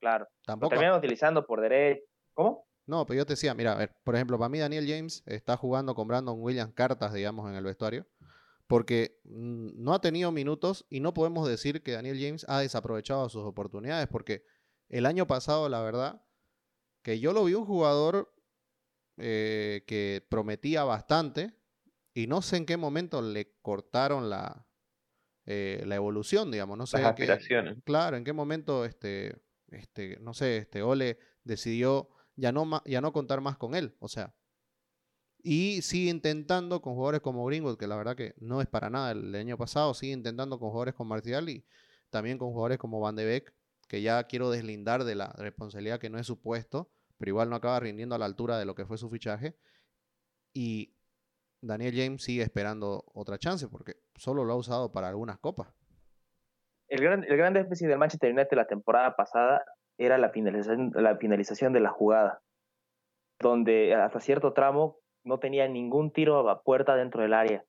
claro, 0.00 0.26
tampoco 0.44 0.70
terminan 0.70 0.98
utilizando 0.98 1.46
por 1.46 1.60
derecho. 1.60 2.02
¿Cómo? 2.32 2.66
No, 2.86 3.06
pero 3.06 3.18
yo 3.18 3.26
te 3.26 3.34
decía, 3.34 3.54
mira, 3.54 3.72
a 3.72 3.76
ver, 3.76 3.94
por 4.02 4.16
ejemplo, 4.16 4.38
para 4.38 4.48
mí 4.48 4.58
Daniel 4.58 4.86
James 4.88 5.22
está 5.26 5.56
jugando 5.56 5.94
con 5.94 6.08
Brandon 6.08 6.36
Williams 6.40 6.74
cartas, 6.74 7.12
digamos, 7.12 7.48
en 7.48 7.54
el 7.54 7.64
vestuario 7.64 8.06
porque 8.70 9.18
mm, 9.24 9.82
no 9.82 9.94
ha 9.94 10.00
tenido 10.00 10.30
minutos 10.30 10.86
y 10.88 11.00
no 11.00 11.12
podemos 11.12 11.48
decir 11.48 11.82
que 11.82 11.90
Daniel 11.90 12.20
James 12.20 12.46
ha 12.48 12.60
desaprovechado 12.60 13.28
sus 13.28 13.44
oportunidades, 13.44 14.06
porque 14.06 14.44
el 14.88 15.06
año 15.06 15.26
pasado, 15.26 15.68
la 15.68 15.82
verdad, 15.82 16.22
que 17.02 17.18
yo 17.18 17.32
lo 17.32 17.44
vi 17.44 17.54
un 17.54 17.64
jugador 17.64 18.32
eh, 19.16 19.82
que 19.88 20.24
prometía 20.30 20.84
bastante 20.84 21.52
y 22.14 22.28
no 22.28 22.42
sé 22.42 22.58
en 22.58 22.66
qué 22.66 22.76
momento 22.76 23.20
le 23.22 23.56
cortaron 23.60 24.30
la, 24.30 24.68
eh, 25.46 25.82
la 25.84 25.96
evolución, 25.96 26.52
digamos, 26.52 26.78
no 26.78 26.86
sé. 26.86 26.98
Las 26.98 27.10
aspiraciones. 27.10 27.76
claro, 27.84 28.16
en 28.16 28.22
qué 28.22 28.32
momento, 28.32 28.84
este, 28.84 29.34
este, 29.72 30.18
no 30.20 30.34
sé, 30.34 30.58
este 30.58 30.82
Ole 30.82 31.18
decidió 31.44 32.10
ya 32.36 32.52
no, 32.52 32.82
ya 32.86 33.00
no 33.00 33.12
contar 33.12 33.40
más 33.40 33.56
con 33.58 33.74
él, 33.74 33.96
o 33.98 34.08
sea, 34.08 34.34
y 35.42 35.82
sigue 35.82 36.10
intentando 36.10 36.82
con 36.82 36.94
jugadores 36.94 37.20
como 37.20 37.44
Greenwood, 37.46 37.78
que 37.78 37.86
la 37.86 37.96
verdad 37.96 38.16
que 38.16 38.34
no 38.38 38.60
es 38.60 38.68
para 38.68 38.90
nada 38.90 39.12
el 39.12 39.34
año 39.34 39.56
pasado, 39.56 39.94
sigue 39.94 40.12
intentando 40.12 40.58
con 40.58 40.68
jugadores 40.70 40.94
como 40.94 41.10
Martial 41.10 41.48
y 41.48 41.64
también 42.10 42.38
con 42.38 42.50
jugadores 42.50 42.78
como 42.78 43.00
Van 43.00 43.16
de 43.16 43.24
Beek, 43.24 43.54
que 43.88 44.02
ya 44.02 44.22
quiero 44.24 44.50
deslindar 44.50 45.04
de 45.04 45.14
la 45.14 45.32
responsabilidad 45.38 45.98
que 45.98 46.10
no 46.10 46.18
es 46.18 46.26
su 46.26 46.40
puesto, 46.40 46.90
pero 47.16 47.30
igual 47.30 47.50
no 47.50 47.56
acaba 47.56 47.80
rindiendo 47.80 48.14
a 48.14 48.18
la 48.18 48.26
altura 48.26 48.58
de 48.58 48.64
lo 48.64 48.74
que 48.74 48.86
fue 48.86 48.98
su 48.98 49.08
fichaje. 49.10 49.56
Y 50.52 50.94
Daniel 51.60 51.94
James 51.96 52.22
sigue 52.22 52.42
esperando 52.42 53.04
otra 53.14 53.38
chance 53.38 53.68
porque 53.68 53.96
solo 54.16 54.44
lo 54.44 54.52
ha 54.52 54.56
usado 54.56 54.92
para 54.92 55.08
algunas 55.08 55.38
copas. 55.38 55.68
El 56.90 57.00
gran, 57.02 57.24
el 57.24 57.36
gran 57.36 57.54
déficit 57.54 57.86
del 57.86 57.98
Manchester 57.98 58.32
United 58.32 58.56
la 58.56 58.66
temporada 58.66 59.14
pasada 59.14 59.64
era 59.96 60.18
la 60.18 60.30
finalización, 60.30 61.72
de 61.72 61.80
la 61.80 61.90
jugada, 61.90 62.40
donde 63.38 63.94
hasta 63.94 64.18
cierto 64.18 64.52
tramo 64.54 64.98
no 65.24 65.38
tenía 65.38 65.68
ningún 65.68 66.10
tiro 66.10 66.48
a 66.48 66.62
puerta 66.62 66.96
dentro 66.96 67.22
del 67.22 67.34
área. 67.34 67.64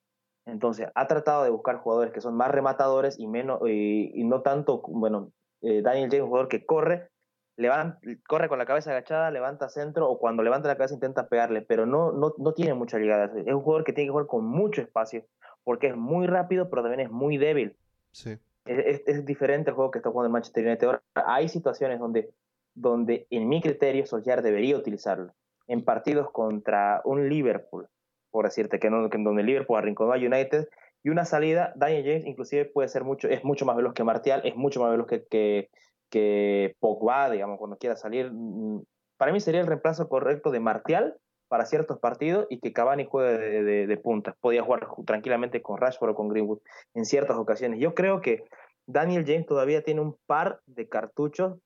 Entonces, 0.45 0.87
ha 0.95 1.07
tratado 1.07 1.43
de 1.43 1.51
buscar 1.51 1.77
jugadores 1.77 2.13
que 2.13 2.21
son 2.21 2.35
más 2.35 2.49
rematadores 2.49 3.19
y, 3.19 3.27
menos, 3.27 3.59
y, 3.67 4.23
no 4.23 4.41
tanto, 4.41 4.81
bueno, 4.87 5.31
eh, 5.61 5.81
Daniel 5.83 6.09
James, 6.09 6.23
un 6.23 6.29
jugador 6.29 6.47
que 6.47 6.65
corre, 6.65 7.09
levanta, 7.57 7.99
corre 8.27 8.49
con 8.49 8.57
la 8.57 8.65
cabeza 8.65 8.89
agachada, 8.89 9.29
levanta 9.29 9.69
centro 9.69 10.09
o 10.09 10.17
cuando 10.17 10.41
levanta 10.41 10.67
la 10.67 10.77
cabeza 10.77 10.95
intenta 10.95 11.27
pegarle, 11.27 11.61
pero 11.61 11.85
no, 11.85 12.11
no, 12.11 12.33
no 12.39 12.53
tiene 12.53 12.73
mucha 12.73 12.97
llegada. 12.97 13.25
Es 13.25 13.53
un 13.53 13.61
jugador 13.61 13.83
que 13.83 13.93
tiene 13.93 14.07
que 14.07 14.13
jugar 14.13 14.27
con 14.27 14.45
mucho 14.45 14.81
espacio 14.81 15.25
porque 15.63 15.87
es 15.87 15.95
muy 15.95 16.25
rápido, 16.25 16.69
pero 16.69 16.81
también 16.81 17.01
es 17.01 17.11
muy 17.11 17.37
débil. 17.37 17.75
Sí. 18.11 18.39
Es, 18.65 19.25
diferente 19.25 19.72
el 19.72 19.75
juego 19.75 19.91
que 19.91 20.00
está 20.00 20.12
jugando 20.12 20.27
el 20.27 20.34
Manchester 20.34 20.65
United. 20.65 20.88
Ahora, 20.88 21.03
hay 21.25 21.50
situaciones 21.50 22.00
donde, 22.00 22.30
donde 22.75 23.27
en 23.30 23.50
mi 23.50 23.62
criterio, 23.62 24.06
Solskjaer 24.06 24.41
debería 24.41 24.77
utilizarlo 24.77 25.34
en 25.68 25.84
partidos 25.84 26.32
contra 26.32 27.01
un 27.06 27.30
Liverpool, 27.30 27.88
por 28.30 28.46
decirte 28.46 28.80
que, 28.80 28.89
no, 28.89 29.10
que 29.10 29.18
donde 29.18 29.44
Liverpool 29.44 29.77
arrinconó 29.77 30.13
a 30.13 30.18
United, 30.18 30.68
y 31.03 31.10
una 31.10 31.25
salida, 31.25 31.74
Daniel 31.75 32.03
James 32.06 32.25
inclusive 32.25 32.65
puede 32.65 32.88
ser 32.88 33.03
mucho, 33.03 33.27
es 33.27 33.44
mucho 33.44 33.65
más 33.65 33.75
veloz 33.75 33.94
que 33.94 34.03
Martial, 34.03 34.41
es 34.44 34.56
mucho 34.56 34.82
más 34.82 34.91
veloz 34.91 35.08
que, 35.08 35.25
que, 35.25 35.70
que 36.10 36.75
Pogba, 36.80 37.30
digamos, 37.32 37.58
cuando 37.58 37.77
quiera 37.77 37.96
salir. 37.96 38.32
Mm, 38.32 38.84
para 39.18 39.32
mí 39.32 39.39
sería 39.39 39.62
el 39.62 39.68
reemplazo 39.68 40.08
correcto 40.10 40.51
de 40.51 40.60
Martial 40.60 41.18
para 41.51 41.65
ciertos 41.65 42.00
partidos 42.00 42.48
y 42.50 42.62
que 42.62 42.72
Cavani 42.72 43.03
juegue 43.03 43.38
de, 43.38 43.86
de, 43.86 43.98
punta. 43.98 44.38
Podía 44.39 44.63
jugar 44.63 44.88
tranquilamente 45.05 45.62
con 45.62 45.77
Rashford 45.77 46.12
o 46.12 46.15
con 46.15 46.29
Greenwood 46.29 46.60
en 46.93 47.03
ciertas 47.03 47.36
ocasiones. 47.36 47.77
Yo 47.81 47.93
creo 47.93 48.22
que 48.22 48.46
Daniel 48.86 49.25
James 49.27 49.48
todavía 49.48 49.84
tiene 49.84 50.00
un 50.00 50.15
par 50.27 50.62
de 50.65 50.88
cartuchos 50.88 51.58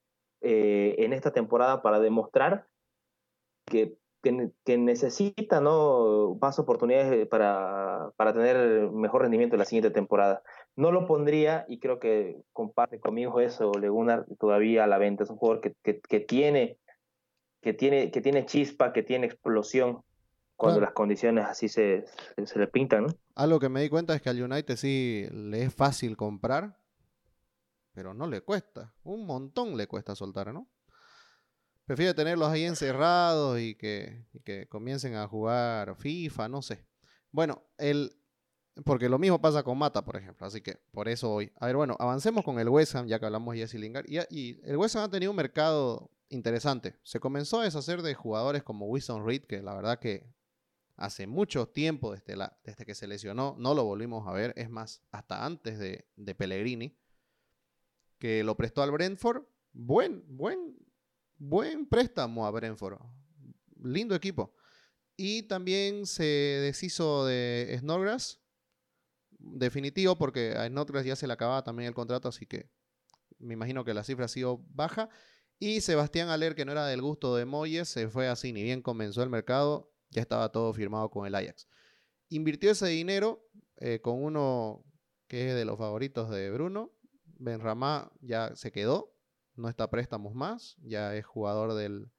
eh, 0.42 0.96
en 0.98 1.13
esta 1.13 1.34
temporada 1.34 1.84
para 1.84 2.00
demostrar 2.00 2.65
que, 3.68 3.96
necesita 4.65 5.62
¿no? 5.62 6.36
más 6.42 6.58
oportunidades 6.58 7.27
para, 7.27 8.10
para 8.18 8.34
tener 8.34 8.89
mejor 8.89 9.22
rendimiento 9.22 9.54
en 9.56 9.60
la 9.60 9.65
siguiente 9.65 9.92
temporada. 9.92 10.42
No 10.75 10.92
lo 10.92 11.06
pondría, 11.06 11.63
y 11.68 11.77
creo 11.77 12.00
que 12.00 12.42
comparte 12.54 13.00
conmigo 13.00 13.39
eso, 13.39 13.72
Legunar, 13.80 14.25
todavía 14.39 14.84
a 14.84 14.88
la 14.88 14.98
venta. 14.98 15.24
Es 15.24 15.30
un 15.30 15.38
jugador 15.38 15.62
que, 15.62 15.75
que, 15.84 16.20
tiene, 16.22 16.80
que, 17.65 17.74
tiene, 17.74 18.12
que 18.12 18.22
tiene 18.22 18.45
chispa, 18.45 18.93
que 18.93 19.01
tiene 19.01 19.25
explosión 19.25 20.03
cuando 20.55 20.79
las 20.79 20.91
condiciones 20.91 21.45
así 21.45 21.67
se, 21.67 22.05
se, 22.45 22.60
le 22.60 22.67
pintan. 22.67 23.07
¿no? 23.07 23.15
Algo 23.34 23.60
que 23.60 23.69
me 23.69 23.81
di 23.81 23.89
cuenta 23.89 24.13
es 24.13 24.22
que 24.22 24.29
al 24.29 24.39
United 24.39 24.75
sí 24.75 25.25
le 25.31 25.63
es 25.63 25.74
fácil 25.74 26.15
comprar, 26.15 26.77
pero 27.91 28.13
no 28.13 28.27
le 28.27 28.41
cuesta. 28.41 28.93
Un 29.01 29.25
montón 29.25 29.75
le 29.77 29.88
cuesta 29.88 30.13
soltar, 30.13 30.53
¿no? 30.53 30.69
Prefiero 31.86 32.13
tenerlos 32.13 32.50
ahí 32.50 32.65
encerrados 32.65 33.60
y 33.60 33.74
que, 33.74 34.27
que 34.43 34.67
comiencen 34.67 35.15
a 35.15 35.27
jugar 35.27 35.95
FIFA, 35.95 36.48
no 36.50 36.62
sé. 36.62 36.86
Bueno, 37.31 37.63
el, 37.79 38.15
porque 38.84 39.10
lo 39.10 39.17
mismo 39.17 39.41
pasa 39.41 39.63
con 39.63 39.79
Mata, 39.79 40.05
por 40.05 40.17
ejemplo. 40.17 40.45
Así 40.45 40.62
que 40.62 40.77
por 40.91 41.10
eso 41.10 41.34
hoy. 41.34 41.51
A 41.60 41.65
ver, 41.65 41.77
bueno, 41.77 41.95
avancemos 41.98 42.43
con 42.43 42.60
el 42.60 42.69
West 42.69 42.93
Ham, 42.93 43.07
ya 43.07 43.19
que 43.19 43.25
hablamos 43.25 43.55
de 43.55 43.62
Jesse 43.62 43.79
Lingard. 43.79 44.05
Y, 44.07 44.19
y, 44.29 44.62
el 44.65 44.77
West 44.77 44.95
Ham 44.98 45.05
ha 45.05 45.10
tenido 45.10 45.31
un 45.31 45.38
mercado 45.38 46.12
interesante. 46.29 46.96
Se 47.03 47.20
comenzó 47.20 47.60
a 47.60 47.65
deshacer 47.65 48.01
de 48.01 48.13
jugadores 48.13 48.63
como 48.63 48.88
Wilson 48.88 49.25
Reed, 49.25 49.44
que 49.44 49.62
la 49.62 49.75
verdad 49.75 50.00
que 50.00 50.34
hace 50.96 51.27
mucho 51.27 51.67
tiempo, 51.67 52.13
desde, 52.13 52.86
que 52.86 52.96
se 52.96 53.08
lesionó, 53.08 53.55
no 53.60 53.74
lo 53.74 53.84
volvimos 53.84 54.27
a 54.27 54.32
ver. 54.32 54.53
Es 54.55 54.70
más, 54.70 55.03
hasta 55.12 55.46
antes 55.46 55.79
de, 55.79 56.08
de 56.15 56.36
Pellegrini, 56.36 56.98
que 58.20 58.44
lo 58.44 58.55
prestó 58.58 58.82
al 58.82 58.91
Brentford. 58.91 59.44
Buen, 59.74 60.24
buen 60.27 60.86
buen 61.38 61.88
préstamo 61.88 62.46
a 62.46 62.51
Brentford. 62.51 63.00
Lindo 63.84 64.15
equipo. 64.15 64.55
Y 65.17 65.44
también 65.44 66.05
se 66.05 66.24
deshizo 66.24 67.25
de 67.25 67.75
Snodgrass. 67.79 68.41
Definitivo, 69.38 70.17
porque 70.17 70.53
a 70.58 70.67
Snodgrass 70.67 71.05
ya 71.05 71.15
se 71.15 71.27
le 71.27 71.34
acababa 71.34 71.63
también 71.63 71.88
el 71.88 71.94
contrato, 71.94 72.27
así 72.27 72.46
que 72.46 72.70
me 73.38 73.53
imagino 73.53 73.86
que 73.86 73.94
la 73.94 74.03
cifra 74.03 74.25
ha 74.25 74.29
sido 74.29 74.65
baja. 74.70 75.10
Y 75.59 75.81
Sebastián 75.81 76.29
Aler, 76.29 76.55
que 76.55 76.65
no 76.65 76.74
era 76.74 76.85
del 76.88 77.01
gusto 77.01 77.35
de 77.35 77.45
Moyes, 77.45 77.88
se 77.88 78.09
fue 78.09 78.27
así, 78.27 78.51
ni 78.51 78.63
bien 78.63 78.81
comenzó 78.81 79.24
el 79.24 79.29
mercado, 79.29 79.91
ya 80.09 80.21
estaba 80.21 80.51
todo 80.51 80.74
firmado 80.74 81.09
con 81.09 81.25
el 81.25 81.35
Ajax. 81.35 81.67
Invirtió 82.29 82.71
ese 82.71 82.88
dinero 82.88 83.47
eh, 83.77 84.01
con 84.01 84.21
uno 84.21 84.83
que 85.27 85.50
es 85.50 85.55
de 85.55 85.65
los 85.65 85.77
favoritos 85.77 86.29
de 86.29 86.51
Bruno. 86.51 86.91
Benramá 87.38 88.12
ya 88.21 88.55
se 88.55 88.71
quedó, 88.71 89.13
no 89.55 89.69
está 89.69 89.89
préstamos 89.89 90.35
más, 90.35 90.77
ya 90.81 91.15
es 91.15 91.25
jugador 91.25 91.74
del, 91.74 92.12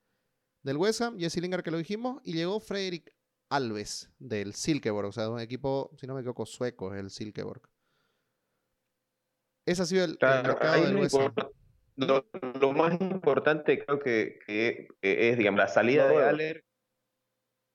del 0.63 0.77
West 0.77 1.01
Ham, 1.01 1.19
Jesse 1.19 1.41
Lingard 1.41 1.63
que 1.63 1.71
lo 1.71 1.79
dijimos, 1.79 2.21
y 2.25 2.33
llegó 2.33 2.61
Frederick 2.61 3.15
Alves 3.49 4.11
del 4.19 4.55
Silkeborg, 4.55 5.09
o 5.09 5.13
sea, 5.13 5.25
de 5.25 5.31
un 5.31 5.41
equipo, 5.41 5.91
si 5.99 6.07
no 6.07 6.15
me 6.15 6.21
equivoco, 6.21 6.47
sueco, 6.47 6.95
es 6.95 7.01
el 7.01 7.11
Silkeborg. 7.11 7.63
Ese 9.65 9.83
ha 9.83 9.87
sido 9.87 10.05
el, 10.05 10.19
mercado 10.21 10.83
del 10.83 10.97
West 10.97 11.17
Ham. 11.17 11.33
Lo, 11.97 12.73
más 12.73 13.01
importante 13.01 13.85
creo 13.85 13.99
que, 13.99 14.39
es, 15.01 15.39
digamos, 15.39 15.59
la 15.59 15.69
salida 15.69 16.09
de 16.09 16.23
Aller. 16.23 16.65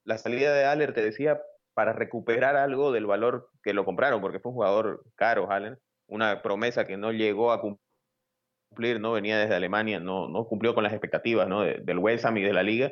La 0.03 0.17
salida 0.17 0.53
de 0.53 0.65
Aller, 0.65 0.93
te 0.93 1.01
decía, 1.01 1.41
para 1.73 1.93
recuperar 1.93 2.55
algo 2.55 2.91
del 2.91 3.07
valor 3.07 3.49
que 3.63 3.73
lo 3.73 3.85
compraron, 3.85 4.21
porque 4.21 4.39
fue 4.39 4.51
un 4.51 4.55
jugador 4.55 5.03
caro, 5.15 5.51
Aller. 5.51 5.79
Una 6.07 6.41
promesa 6.41 6.85
que 6.85 6.97
no 6.97 7.11
llegó 7.11 7.51
a 7.51 7.61
cumplir, 7.61 8.99
no 8.99 9.13
venía 9.13 9.39
desde 9.39 9.55
Alemania, 9.55 9.99
no, 9.99 10.27
no 10.27 10.45
cumplió 10.45 10.75
con 10.75 10.83
las 10.83 10.93
expectativas 10.93 11.47
¿no? 11.47 11.61
del 11.61 11.97
West 11.97 12.25
Ham 12.25 12.37
y 12.37 12.43
de 12.43 12.53
la 12.53 12.63
liga. 12.63 12.91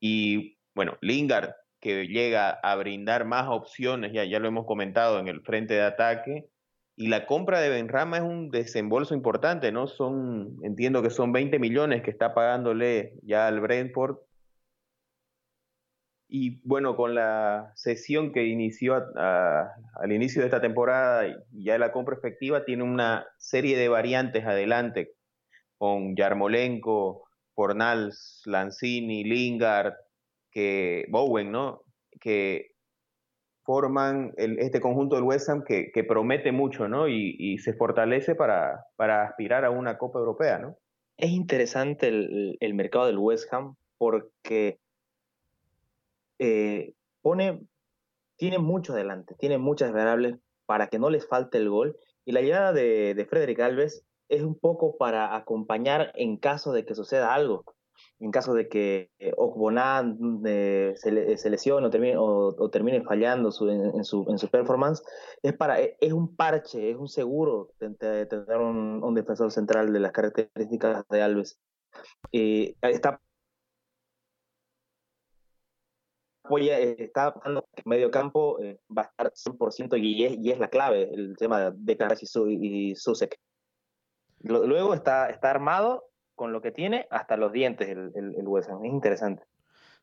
Y 0.00 0.58
bueno, 0.74 0.98
Lingard, 1.00 1.54
que 1.80 2.06
llega 2.06 2.50
a 2.50 2.76
brindar 2.76 3.24
más 3.24 3.48
opciones, 3.48 4.12
ya, 4.12 4.24
ya 4.24 4.38
lo 4.38 4.48
hemos 4.48 4.66
comentado 4.66 5.18
en 5.18 5.28
el 5.28 5.42
frente 5.42 5.74
de 5.74 5.82
ataque, 5.82 6.48
y 6.96 7.08
la 7.08 7.26
compra 7.26 7.60
de 7.60 7.70
Benrama 7.70 8.18
es 8.18 8.22
un 8.22 8.50
desembolso 8.50 9.14
importante, 9.14 9.72
¿no? 9.72 9.88
Son, 9.88 10.58
entiendo 10.62 11.02
que 11.02 11.10
son 11.10 11.32
20 11.32 11.58
millones 11.58 12.02
que 12.02 12.10
está 12.10 12.34
pagándole 12.34 13.14
ya 13.22 13.48
al 13.48 13.60
Brentford. 13.60 14.18
Y 16.28 16.60
bueno, 16.66 16.96
con 16.96 17.14
la 17.14 17.72
sesión 17.74 18.32
que 18.32 18.44
inició 18.46 18.94
al 19.16 20.12
inicio 20.12 20.40
de 20.40 20.46
esta 20.46 20.60
temporada 20.60 21.26
y 21.28 21.64
ya 21.64 21.78
la 21.78 21.92
compra 21.92 22.16
efectiva, 22.16 22.64
tiene 22.64 22.84
una 22.84 23.26
serie 23.38 23.76
de 23.76 23.88
variantes 23.88 24.44
adelante 24.44 25.14
con 25.78 26.16
Yarmolenko, 26.16 27.24
Fornals, 27.54 28.42
Lanzini, 28.46 29.24
Lingard, 29.24 29.94
que 30.50 31.06
Bowen, 31.08 31.50
¿no? 31.50 31.82
Que 32.20 32.73
forman 33.64 34.32
este 34.36 34.80
conjunto 34.80 35.16
del 35.16 35.24
West 35.24 35.48
Ham 35.48 35.64
que, 35.64 36.04
promete 36.06 36.52
mucho, 36.52 36.88
¿no? 36.88 37.08
Y, 37.08 37.58
se 37.58 37.72
fortalece 37.74 38.34
para, 38.34 38.84
para, 38.96 39.24
aspirar 39.24 39.64
a 39.64 39.70
una 39.70 39.98
Copa 39.98 40.18
Europea, 40.18 40.58
¿no? 40.58 40.76
Es 41.16 41.30
interesante 41.30 42.08
el, 42.08 42.74
mercado 42.74 43.06
del 43.06 43.18
West 43.18 43.52
Ham 43.52 43.76
porque 43.98 44.78
eh, 46.38 46.92
pone, 47.22 47.62
tiene 48.36 48.58
mucho 48.58 48.92
adelante, 48.92 49.34
tiene 49.38 49.58
muchas 49.58 49.92
variables 49.92 50.36
para 50.66 50.88
que 50.88 50.98
no 50.98 51.10
les 51.10 51.26
falte 51.26 51.58
el 51.58 51.70
gol. 51.70 51.96
Y 52.24 52.32
la 52.32 52.42
llegada 52.42 52.72
de, 52.72 53.14
de 53.14 53.26
Frederick 53.26 53.60
Alves 53.60 54.04
es 54.28 54.42
un 54.42 54.58
poco 54.58 54.96
para 54.96 55.36
acompañar 55.36 56.12
en 56.16 56.36
caso 56.36 56.72
de 56.72 56.84
que 56.84 56.94
suceda 56.94 57.34
algo 57.34 57.73
en 58.20 58.30
caso 58.30 58.54
de 58.54 58.68
que 58.68 59.10
eh, 59.18 59.34
eh 59.34 60.94
se, 60.96 61.50
lesione 61.50 61.86
o 61.86 61.90
termine, 61.90 62.16
o, 62.16 62.70
termine 62.70 63.02
fallando 63.02 63.50
en, 63.68 64.04
su, 64.04 64.26
en 64.28 64.38
su 64.38 64.48
performance, 64.48 65.02
es, 65.42 65.54
para, 65.54 65.80
e, 65.80 65.96
es 66.00 66.12
un 66.12 66.34
parche, 66.34 66.90
es 66.90 66.96
un 66.96 67.08
seguro 67.08 67.70
tener 67.78 68.58
un, 68.58 69.14
defensor 69.14 69.50
central 69.52 69.92
de 69.92 70.00
las 70.00 70.12
características 70.12 71.04
de 71.08 71.22
Alves. 71.22 71.58
Eh, 72.32 72.74
está 72.82 73.20
está 76.50 77.32
medio 77.84 78.10
campo, 78.10 78.60
eh, 78.60 78.78
va 78.96 79.02
a 79.02 79.06
estar 79.06 79.32
100% 79.32 79.96
y 79.98 80.24
es, 80.24 80.38
y 80.38 80.50
es 80.50 80.58
la 80.58 80.68
clave 80.68 81.10
el 81.12 81.36
tema 81.36 81.70
de 81.70 81.96
Carras 81.96 82.22
y, 82.22 82.90
y 82.90 82.96
Susek. 82.96 83.38
Luego 84.40 84.92
está, 84.92 85.30
está 85.30 85.50
armado 85.50 86.04
con 86.34 86.52
lo 86.52 86.60
que 86.60 86.72
tiene 86.72 87.06
hasta 87.10 87.36
los 87.36 87.52
dientes 87.52 87.88
el, 87.88 88.12
el, 88.14 88.48
West 88.48 88.70
Ham. 88.70 88.84
Es 88.84 88.92
interesante. 88.92 89.44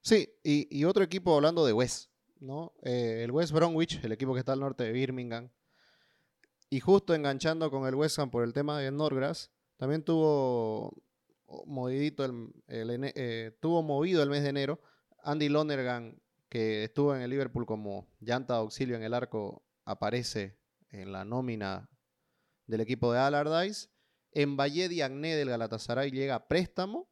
Sí, 0.02 0.30
y, 0.44 0.84
otro 0.86 1.04
equipo 1.04 1.36
hablando 1.36 1.66
de 1.66 1.74
West, 1.74 2.10
¿no? 2.40 2.74
Eh, 2.82 3.22
el 3.24 3.32
West 3.32 3.54
Bromwich, 3.54 4.04
el 4.04 4.12
equipo 4.12 4.34
que 4.34 4.40
está 4.40 4.54
al 4.54 4.60
norte 4.60 4.84
de 4.84 4.92
Birmingham. 4.92 5.50
Y 6.70 6.80
justo 6.80 7.14
enganchando 7.14 7.70
con 7.70 7.88
el 7.88 7.96
West 7.96 8.18
Ham 8.18 8.32
por 8.32 8.44
el 8.44 8.54
tema 8.54 8.80
de 8.80 8.90
Norgras, 8.92 9.52
también 9.78 10.04
tuvo 10.04 10.94
movidito 11.66 12.24
el, 12.24 12.54
eh, 12.68 13.52
tuvo 13.60 13.84
movido 13.84 14.24
el 14.24 14.30
mes 14.30 14.44
de 14.44 14.50
enero 14.50 14.80
Andy 15.24 15.50
Lonergan, 15.50 16.20
que 16.50 16.86
estuvo 16.86 17.15
en 17.15 17.22
el 17.22 17.30
Liverpool 17.30 17.65
como 17.65 18.08
llanta 18.20 18.54
de 18.54 18.60
auxilio 18.60 18.96
en 18.96 19.04
el 19.04 19.13
arco, 19.13 19.63
aparece 19.86 20.58
en 20.89 21.12
la 21.12 21.26
nómina 21.26 21.89
del 22.67 22.82
equipo 22.82 23.13
de 23.13 23.20
Allardyce. 23.20 23.89
En 24.32 24.56
Valle 24.58 24.88
Diagne 24.88 25.36
del 25.36 25.50
Galatasaray 25.50 26.12
llega 26.12 26.36
a 26.36 26.48
préstamo. 26.48 27.10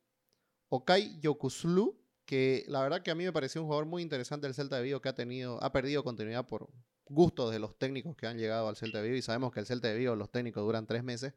Okai 0.70 1.20
Yokuslu, 1.20 2.00
que 2.26 2.64
la 2.68 2.82
verdad 2.82 3.02
que 3.02 3.12
a 3.12 3.16
mí 3.16 3.24
me 3.24 3.34
pareció 3.34 3.62
un 3.62 3.68
jugador 3.68 3.88
muy 3.88 4.04
interesante 4.04 4.46
del 4.46 4.54
Celta 4.54 4.78
de 4.78 4.84
Vigo 4.84 5.02
que 5.02 5.10
ha 5.10 5.16
tenido, 5.16 5.62
ha 5.64 5.72
perdido 5.72 6.04
continuidad 6.04 6.46
por 6.46 6.70
gusto 7.06 7.50
de 7.50 7.58
los 7.58 7.78
técnicos 7.78 8.16
que 8.16 8.28
han 8.28 8.38
llegado 8.38 8.68
al 8.68 8.76
Celta 8.76 9.00
de 9.00 9.06
Vigo 9.06 9.18
y 9.18 9.22
sabemos 9.24 9.52
que 9.52 9.60
el 9.60 9.66
Celta 9.66 9.88
de 9.88 9.98
Vigo 9.98 10.16
los 10.16 10.32
técnicos 10.32 10.64
duran 10.64 10.86
tres 10.86 11.04
meses. 11.04 11.34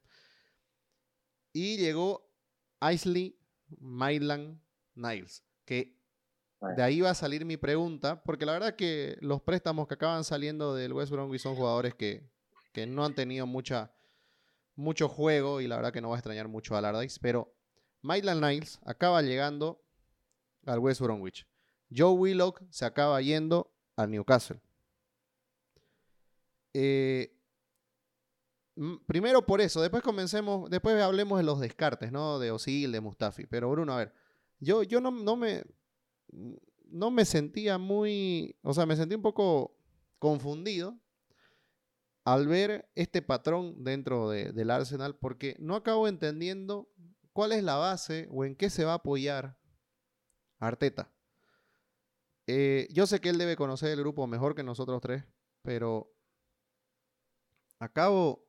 Y 1.53 1.79
llegó 1.79 2.31
Isley 2.93 3.39
Maitland 3.79 4.61
Niles, 4.95 5.43
que 5.65 5.99
de 6.77 6.83
ahí 6.83 7.01
va 7.01 7.11
a 7.11 7.15
salir 7.15 7.45
mi 7.45 7.57
pregunta, 7.57 8.23
porque 8.23 8.47
la 8.47 8.53
verdad 8.53 8.77
que 8.77 9.17
los 9.21 9.43
préstamos 9.43 9.89
que 9.89 9.95
acaban 9.95 10.25
saliendo 10.25 10.75
del 10.75 10.93
West 10.93 11.11
Bromwich 11.11 11.41
son 11.41 11.57
jugadores 11.57 11.95
que, 11.95 12.31
que 12.73 12.87
no 12.87 13.05
han 13.05 13.15
tenido 13.15 13.47
mucha 13.47 13.93
mucho 14.75 15.09
juego 15.09 15.61
y 15.61 15.67
la 15.67 15.77
verdad 15.77 15.93
que 15.93 16.01
no 16.01 16.09
va 16.09 16.17
a 16.17 16.19
extrañar 16.19 16.49
mucho 16.49 16.75
a 16.75 16.79
Allardyce, 16.79 17.19
pero 17.21 17.55
Maitland 18.01 18.45
Niles 18.45 18.81
acaba 18.85 19.23
llegando 19.23 19.83
al 20.67 20.79
West 20.79 21.01
Bromwich. 21.01 21.47
Joe 21.95 22.13
Willock 22.13 22.63
se 22.71 22.85
acaba 22.85 23.21
yendo 23.21 23.73
al 23.97 24.11
Newcastle. 24.11 24.61
Eh, 26.75 27.37
primero 29.07 29.45
por 29.45 29.61
eso, 29.61 29.83
después 29.83 30.03
comencemos, 30.03 30.71
después 30.71 31.01
hablemos 31.01 31.39
de 31.39 31.45
los 31.45 31.61
descartes, 31.61 32.11
¿no? 32.11 32.39
De 32.39 32.51
Osil, 32.51 32.93
de 32.93 33.01
Mustafi. 33.01 33.47
Pero 33.47 33.71
Bruno, 33.71 33.93
a 33.93 33.99
ver, 33.99 34.15
yo, 34.59 34.83
yo 34.83 35.01
no, 35.01 35.11
no, 35.11 35.37
me 35.37 35.65
no 36.93 37.11
me 37.11 37.25
sentía 37.25 37.79
muy, 37.79 38.57
o 38.63 38.73
sea, 38.73 38.87
me 38.87 38.97
sentí 38.97 39.15
un 39.15 39.23
poco 39.23 39.77
confundido 40.19 40.99
al 42.25 42.47
ver 42.47 42.91
este 42.95 43.23
patrón 43.23 43.83
dentro 43.83 44.31
del 44.31 44.71
Arsenal, 44.71 45.17
porque 45.17 45.57
no 45.59 45.75
acabo 45.75 46.07
entendiendo 46.07 46.89
cuál 47.33 47.53
es 47.53 47.63
la 47.65 47.77
base 47.77 48.29
o 48.31 48.45
en 48.45 48.55
qué 48.55 48.71
se 48.71 48.85
va 48.85 48.93
a 48.93 48.97
apoyar 48.97 49.59
Arteta. 50.59 51.13
Eh, 52.47 52.89
yo 52.91 53.07
sé 53.07 53.21
que 53.21 53.29
él 53.29 53.39
debe 53.39 53.57
conocer 53.57 53.91
el 53.91 54.01
grupo 54.01 54.27
mejor 54.27 54.55
que 54.55 54.63
nosotros 54.63 55.01
tres, 55.01 55.25
pero 55.63 56.15
acabo, 57.79 58.49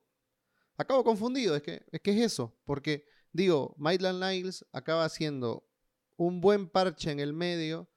acabo 0.76 1.02
confundido. 1.04 1.56
Es 1.56 1.62
que, 1.62 1.84
es 1.90 2.00
que 2.00 2.12
es 2.12 2.32
eso, 2.32 2.56
porque 2.64 3.04
digo, 3.32 3.74
Maitland 3.78 4.22
Niles 4.22 4.64
acaba 4.72 5.08
siendo 5.08 5.68
un 6.16 6.40
buen 6.40 6.68
parche 6.68 7.10
en 7.10 7.18
el 7.18 7.32
medio, 7.32 7.88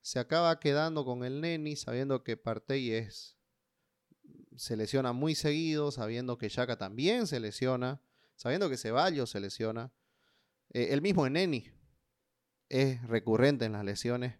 se 0.00 0.20
acaba 0.20 0.60
quedando 0.60 1.04
con 1.04 1.24
el 1.24 1.40
Neni, 1.40 1.74
sabiendo 1.74 2.22
que 2.22 2.36
Partey 2.36 2.92
es 2.92 3.35
se 4.56 4.76
lesiona 4.76 5.12
muy 5.12 5.34
seguido, 5.34 5.90
sabiendo 5.90 6.38
que 6.38 6.48
Shaka 6.48 6.76
también 6.76 7.26
se 7.26 7.40
lesiona, 7.40 8.00
sabiendo 8.36 8.68
que 8.68 8.76
Ceballos 8.76 9.30
se 9.30 9.40
lesiona. 9.40 9.92
Eh, 10.70 10.88
el 10.90 11.02
mismo 11.02 11.26
Eneni 11.26 11.70
es 12.68 13.02
recurrente 13.06 13.64
en 13.64 13.72
las 13.72 13.84
lesiones. 13.84 14.38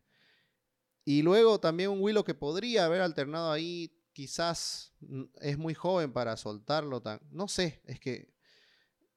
Y 1.05 1.23
luego 1.23 1.61
también 1.61 1.91
un 1.91 2.01
Willow 2.01 2.25
que 2.25 2.35
podría 2.35 2.85
haber 2.85 3.01
alternado 3.01 3.53
ahí, 3.53 3.97
quizás 4.13 4.93
es 5.41 5.57
muy 5.57 5.75
joven 5.75 6.13
para 6.13 6.37
soltarlo 6.37 7.01
tan. 7.01 7.21
No 7.31 7.49
sé, 7.49 7.83
es 7.85 8.01
que 8.01 8.35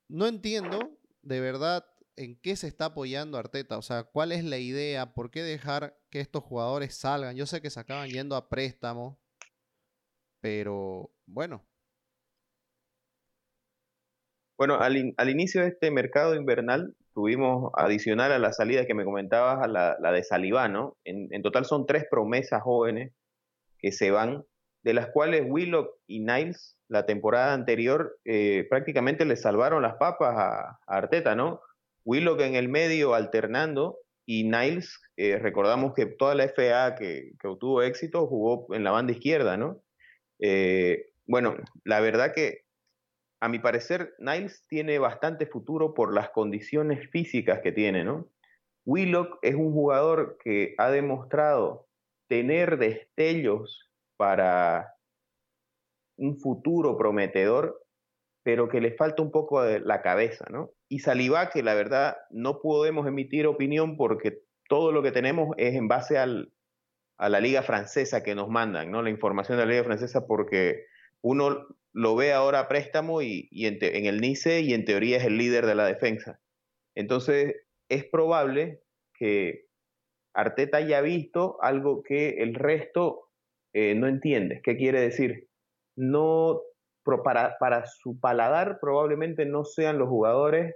no 0.08 0.28
entiendo 0.28 1.00
de 1.22 1.40
verdad 1.40 1.86
en 2.16 2.36
qué 2.36 2.56
se 2.56 2.68
está 2.68 2.86
apoyando 2.86 3.38
Arteta. 3.38 3.78
O 3.78 3.82
sea, 3.82 4.04
cuál 4.04 4.32
es 4.32 4.44
la 4.44 4.58
idea, 4.58 5.14
por 5.14 5.32
qué 5.32 5.42
dejar 5.42 5.98
que 6.10 6.20
estos 6.20 6.44
jugadores 6.44 6.96
salgan. 6.96 7.36
Yo 7.36 7.46
sé 7.46 7.62
que 7.62 7.70
se 7.70 7.80
acaban 7.80 8.10
yendo 8.10 8.36
a 8.36 8.50
préstamo, 8.50 9.20
pero 10.42 11.12
bueno. 11.26 11.66
Bueno, 14.58 14.76
al, 14.80 15.14
al, 15.16 15.30
inicio 15.30 15.62
de 15.62 15.70
este 15.70 15.90
mercado 15.90 16.36
invernal 16.36 16.94
tuvimos 17.14 17.72
adicional 17.76 18.32
a 18.32 18.40
la 18.40 18.52
salida 18.52 18.86
que 18.86 18.94
me 18.94 19.06
comentabas, 19.06 19.64
a 19.64 19.68
la, 19.68 19.98
la 20.02 20.12
de 20.12 20.24
Salivá, 20.24 20.68
¿no? 20.68 20.98
En, 21.06 21.28
en, 21.32 21.42
total 21.42 21.66
son 21.66 21.86
tres 21.86 22.06
promesas 22.10 22.62
jóvenes 22.62 23.14
que 23.78 23.92
se 23.92 24.12
van, 24.12 24.44
de 24.84 24.94
las 24.94 25.08
cuales 25.12 25.46
Willock 25.48 25.96
y 26.08 26.20
Niles 26.20 26.78
la 26.90 27.06
temporada 27.06 27.54
anterior 27.54 28.18
eh, 28.26 28.66
prácticamente 28.70 29.24
le 29.24 29.36
salvaron 29.38 29.82
las 29.82 29.96
papas 29.96 30.36
a, 30.38 30.80
Arteta, 30.88 31.36
¿no? 31.36 31.62
Willock 32.04 32.42
en 32.42 32.56
el 32.56 32.68
medio 32.68 33.14
alternando 33.14 33.98
y 34.26 34.44
Niles, 34.44 35.00
eh, 35.16 35.38
recordamos 35.38 35.94
que 35.94 36.08
toda 36.08 36.36
la 36.36 36.46
FA 36.46 36.96
que, 36.96 37.32
que 37.40 37.48
obtuvo 37.48 37.82
éxito 37.84 38.28
jugó 38.28 38.74
en 38.76 38.84
la 38.84 38.92
banda 38.92 39.14
izquierda, 39.14 39.56
¿no? 39.56 39.82
Eh, 40.40 41.12
bueno, 41.26 41.56
la 41.84 42.00
verdad 42.00 42.34
que 42.34 42.66
a 43.42 43.48
mi 43.48 43.60
parecer 43.60 44.16
Niles 44.20 44.66
tiene 44.68 45.00
bastante 45.00 45.46
futuro 45.46 45.94
por 45.94 46.14
las 46.14 46.30
condiciones 46.30 47.10
físicas 47.10 47.62
que 47.62 47.72
tiene, 47.72 48.04
¿no? 48.04 48.30
Willock 48.86 49.40
es 49.42 49.56
un 49.56 49.72
jugador 49.72 50.38
que 50.44 50.74
ha 50.78 50.90
demostrado 50.90 51.88
tener 52.28 52.78
destellos 52.78 53.90
para 54.18 54.96
un 56.18 56.38
futuro 56.40 56.98
prometedor, 56.98 57.86
pero 58.44 58.68
que 58.68 58.82
le 58.82 58.92
falta 58.92 59.22
un 59.22 59.32
poco 59.32 59.62
de 59.62 59.80
la 59.80 60.02
cabeza, 60.02 60.46
¿no? 60.50 60.72
Y 60.90 61.00
Saliba, 61.00 61.50
que 61.50 61.64
la 61.64 61.76
verdad 61.76 62.18
no 62.30 62.62
podemos 62.62 63.08
emitir 63.08 63.48
opinión 63.48 63.96
porque 63.96 64.42
todo 64.68 64.92
lo 64.92 65.02
que 65.02 65.12
tenemos 65.12 65.56
es 65.58 65.76
en 65.76 65.88
base 65.88 66.18
al, 66.18 66.52
a 67.20 67.28
la 67.28 67.42
liga 67.42 67.62
francesa 67.62 68.24
que 68.24 68.34
nos 68.34 68.48
mandan, 68.48 68.92
¿no? 68.92 69.04
La 69.04 69.10
información 69.10 69.58
de 69.58 69.66
la 69.66 69.72
liga 69.72 69.84
francesa 69.84 70.26
porque 70.26 70.86
uno 71.22 71.68
lo 71.92 72.16
ve 72.16 72.32
ahora 72.32 72.62
a 72.62 72.68
préstamo 72.70 73.22
y, 73.22 73.50
en, 73.52 73.78
el 73.82 74.22
Nice 74.22 74.62
y 74.62 74.74
en 74.74 74.86
teoría 74.86 75.18
es 75.18 75.26
el 75.26 75.38
líder 75.38 75.66
de 75.66 75.76
la 75.76 75.86
defensa. 75.86 76.40
Entonces, 76.96 77.58
es 77.90 78.06
probable 78.06 78.84
que 79.14 79.66
Arteta 80.34 80.78
haya 80.78 81.02
visto 81.02 81.62
algo 81.62 82.04
que 82.04 82.42
el 82.42 82.56
resto 82.56 83.30
eh, 83.74 83.96
no 83.96 84.08
entiende. 84.08 84.62
¿Qué 84.64 84.78
quiere 84.78 85.02
decir? 85.02 85.50
No, 85.98 86.62
para, 87.24 87.58
para 87.60 87.86
su 87.86 88.18
paladar 88.18 88.80
probablemente 88.80 89.46
no 89.46 89.66
sean 89.66 89.98
los 89.98 90.08
jugadores 90.08 90.74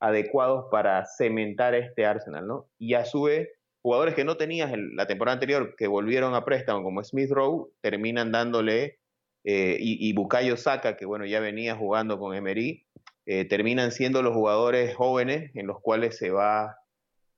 adecuados 0.00 0.66
para 0.70 1.04
cementar 1.04 1.74
este 1.74 2.06
Arsenal, 2.06 2.46
¿no? 2.46 2.70
Y 2.78 2.94
a 2.94 3.04
su 3.04 3.24
vez, 3.24 3.50
jugadores 3.82 4.14
que 4.14 4.24
no 4.24 4.36
tenías 4.36 4.72
en 4.72 4.96
la 4.96 5.06
temporada 5.06 5.34
anterior 5.34 5.74
que 5.76 5.88
volvieron 5.88 6.34
a 6.34 6.44
préstamo 6.44 6.82
como 6.82 7.02
Smith 7.02 7.30
Rowe 7.30 7.70
terminan 7.80 8.32
dándole 8.32 8.98
eh, 9.44 9.76
y, 9.80 10.08
y, 10.08 10.12
Bukayo 10.12 10.54
que 10.96 11.04
bueno, 11.04 11.26
ya 11.26 11.40
venía 11.40 11.74
jugando 11.74 12.16
con 12.18 12.34
Emery, 12.34 12.86
eh, 13.26 13.44
terminan 13.44 13.90
siendo 13.90 14.22
los 14.22 14.34
jugadores 14.34 14.94
jóvenes 14.94 15.50
en 15.54 15.66
los 15.66 15.80
cuales 15.80 16.16
se 16.16 16.30
va 16.30 16.78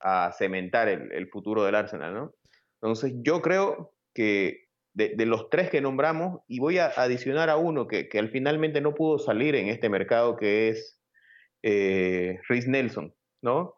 a 0.00 0.32
cementar 0.32 0.88
el, 0.88 1.28
futuro 1.28 1.64
del 1.64 1.74
Arsenal, 1.74 2.12
¿no? 2.12 2.34
Entonces 2.82 3.14
yo 3.22 3.40
creo 3.40 3.94
que 4.12 4.64
de, 4.92 5.14
los 5.24 5.48
tres 5.48 5.70
que 5.70 5.80
nombramos, 5.80 6.42
y 6.46 6.58
voy 6.58 6.76
a 6.76 6.88
adicionar 6.88 7.48
a 7.48 7.56
uno 7.56 7.88
que, 7.88 8.08
que 8.10 8.18
al 8.18 8.28
finalmente 8.28 8.82
no 8.82 8.94
pudo 8.94 9.18
salir 9.18 9.54
en 9.54 9.68
este 9.68 9.88
mercado, 9.88 10.36
que 10.36 10.68
es 10.68 11.00
eh, 11.62 12.38
Rhys 12.48 12.68
Nelson, 12.68 13.14
¿no? 13.40 13.74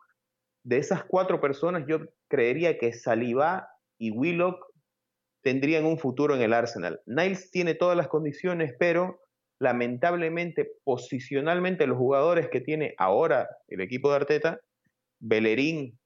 De 0.67 0.79
esas 0.79 1.05
cuatro 1.05 1.41
personas, 1.41 1.85
yo 1.87 2.01
creería 2.27 2.77
que 2.77 2.93
Saliba 2.93 3.69
y 3.99 4.11
Willock 4.11 4.67
tendrían 5.41 5.85
un 5.85 5.97
futuro 5.97 6.35
en 6.35 6.43
el 6.43 6.53
Arsenal. 6.53 7.01
Niles 7.07 7.53
tiene 7.53 7.75
todas 7.75 7.97
las 7.97 8.09
condiciones, 8.09 8.75
pero 8.77 9.21
lamentablemente, 9.61 10.73
posicionalmente, 10.83 11.87
los 11.87 11.97
jugadores 11.97 12.49
que 12.49 12.61
tiene 12.61 12.97
ahora 12.99 13.49
el 13.69 13.81
equipo 13.81 14.11
de 14.11 14.17
Arteta, 14.17 14.61
Bellerín 15.21 16.01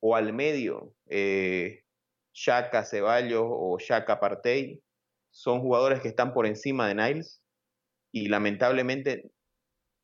o 0.00 0.16
al 0.16 0.32
medio, 0.32 0.92
eh, 1.08 1.84
Ceballos 2.34 3.44
o 3.46 3.78
Shaka 3.78 4.18
Partey, 4.18 4.82
son 5.30 5.60
jugadores 5.60 6.00
que 6.00 6.08
están 6.08 6.34
por 6.34 6.46
encima 6.46 6.88
de 6.88 6.96
Niles 6.96 7.40
y 8.10 8.26
lamentablemente 8.26 9.30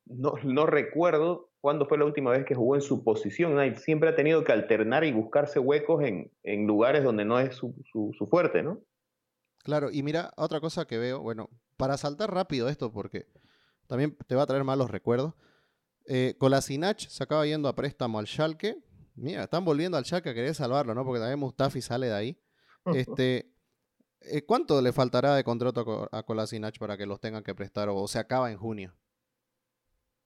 no 0.07 0.67
recuerdo 0.67 1.48
cuándo 1.61 1.87
fue 1.87 1.99
la 1.99 2.05
última 2.05 2.31
vez 2.31 2.45
que 2.45 2.55
jugó 2.55 2.75
en 2.75 2.81
su 2.81 3.05
posición. 3.05 3.59
Siempre 3.77 4.11
ha 4.11 4.15
tenido 4.15 4.45
que 4.45 4.53
alternar 4.53 5.05
y 5.05 5.13
buscarse 5.13 5.59
huecos 5.59 6.03
en, 6.05 6.31
en 6.43 6.67
lugares 6.67 7.05
donde 7.05 7.25
no 7.25 7.39
es 7.39 7.55
su, 7.55 7.75
su, 7.91 8.15
su 8.17 8.27
fuerte, 8.27 8.63
¿no? 8.63 8.81
Claro, 9.65 9.91
y 9.91 10.03
mira, 10.03 10.33
otra 10.37 10.61
cosa 10.61 10.87
que 10.87 10.99
veo, 10.99 11.21
bueno, 11.21 11.51
para 11.77 11.97
saltar 11.97 12.33
rápido 12.33 12.69
esto, 12.69 12.93
porque 12.93 13.27
también 13.87 14.17
te 14.27 14.35
va 14.35 14.43
a 14.43 14.47
traer 14.47 14.65
malos 14.65 14.91
recuerdos. 14.91 15.35
Eh, 16.07 16.37
Kolasinac 16.39 17.01
se 17.01 17.23
acaba 17.23 17.45
yendo 17.45 17.69
a 17.69 17.75
préstamo 17.75 18.19
al 18.19 18.27
Schalke. 18.27 18.83
Mira, 19.15 19.45
están 19.45 19.65
volviendo 19.65 19.99
al 19.99 20.05
Schalke 20.05 20.31
a 20.31 20.35
querer 20.35 20.55
salvarlo, 20.55 20.95
¿no? 20.95 21.05
Porque 21.05 21.21
también 21.21 21.39
Mustafi 21.39 21.83
sale 21.83 22.07
de 22.07 22.15
ahí. 22.15 22.41
Este, 22.95 23.53
eh, 24.23 24.43
¿Cuánto 24.47 24.81
le 24.81 24.93
faltará 24.93 25.35
de 25.35 25.45
contrato 25.45 26.09
a 26.11 26.23
Kolasinac 26.23 26.79
para 26.79 26.97
que 26.97 27.05
los 27.05 27.21
tengan 27.21 27.43
que 27.43 27.55
prestar 27.55 27.89
o 27.91 28.09
se 28.09 28.19
acaba 28.19 28.51
en 28.51 28.57
junio? 28.57 28.95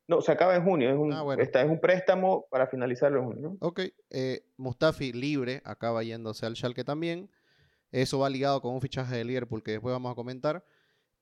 No, 0.08 0.20
se 0.20 0.32
acaba 0.32 0.54
en 0.56 0.64
junio. 0.64 0.90
Es 0.90 0.96
un, 0.96 1.12
ah, 1.12 1.24
es 1.38 1.70
un 1.70 1.80
préstamo 1.80 2.46
para 2.50 2.66
finalizarlo 2.66 3.20
en 3.20 3.26
junio. 3.26 3.56
Ok. 3.60 3.80
Eh, 4.10 4.44
Mustafi 4.56 5.12
libre 5.12 5.62
acaba 5.64 6.02
yéndose 6.02 6.46
al 6.46 6.56
Schalke 6.56 6.84
también. 6.84 7.30
Eso 7.90 8.18
va 8.18 8.30
ligado 8.30 8.60
con 8.60 8.74
un 8.74 8.80
fichaje 8.80 9.16
de 9.16 9.24
Liverpool 9.24 9.62
que 9.62 9.72
después 9.72 9.92
vamos 9.92 10.12
a 10.12 10.14
comentar. 10.14 10.64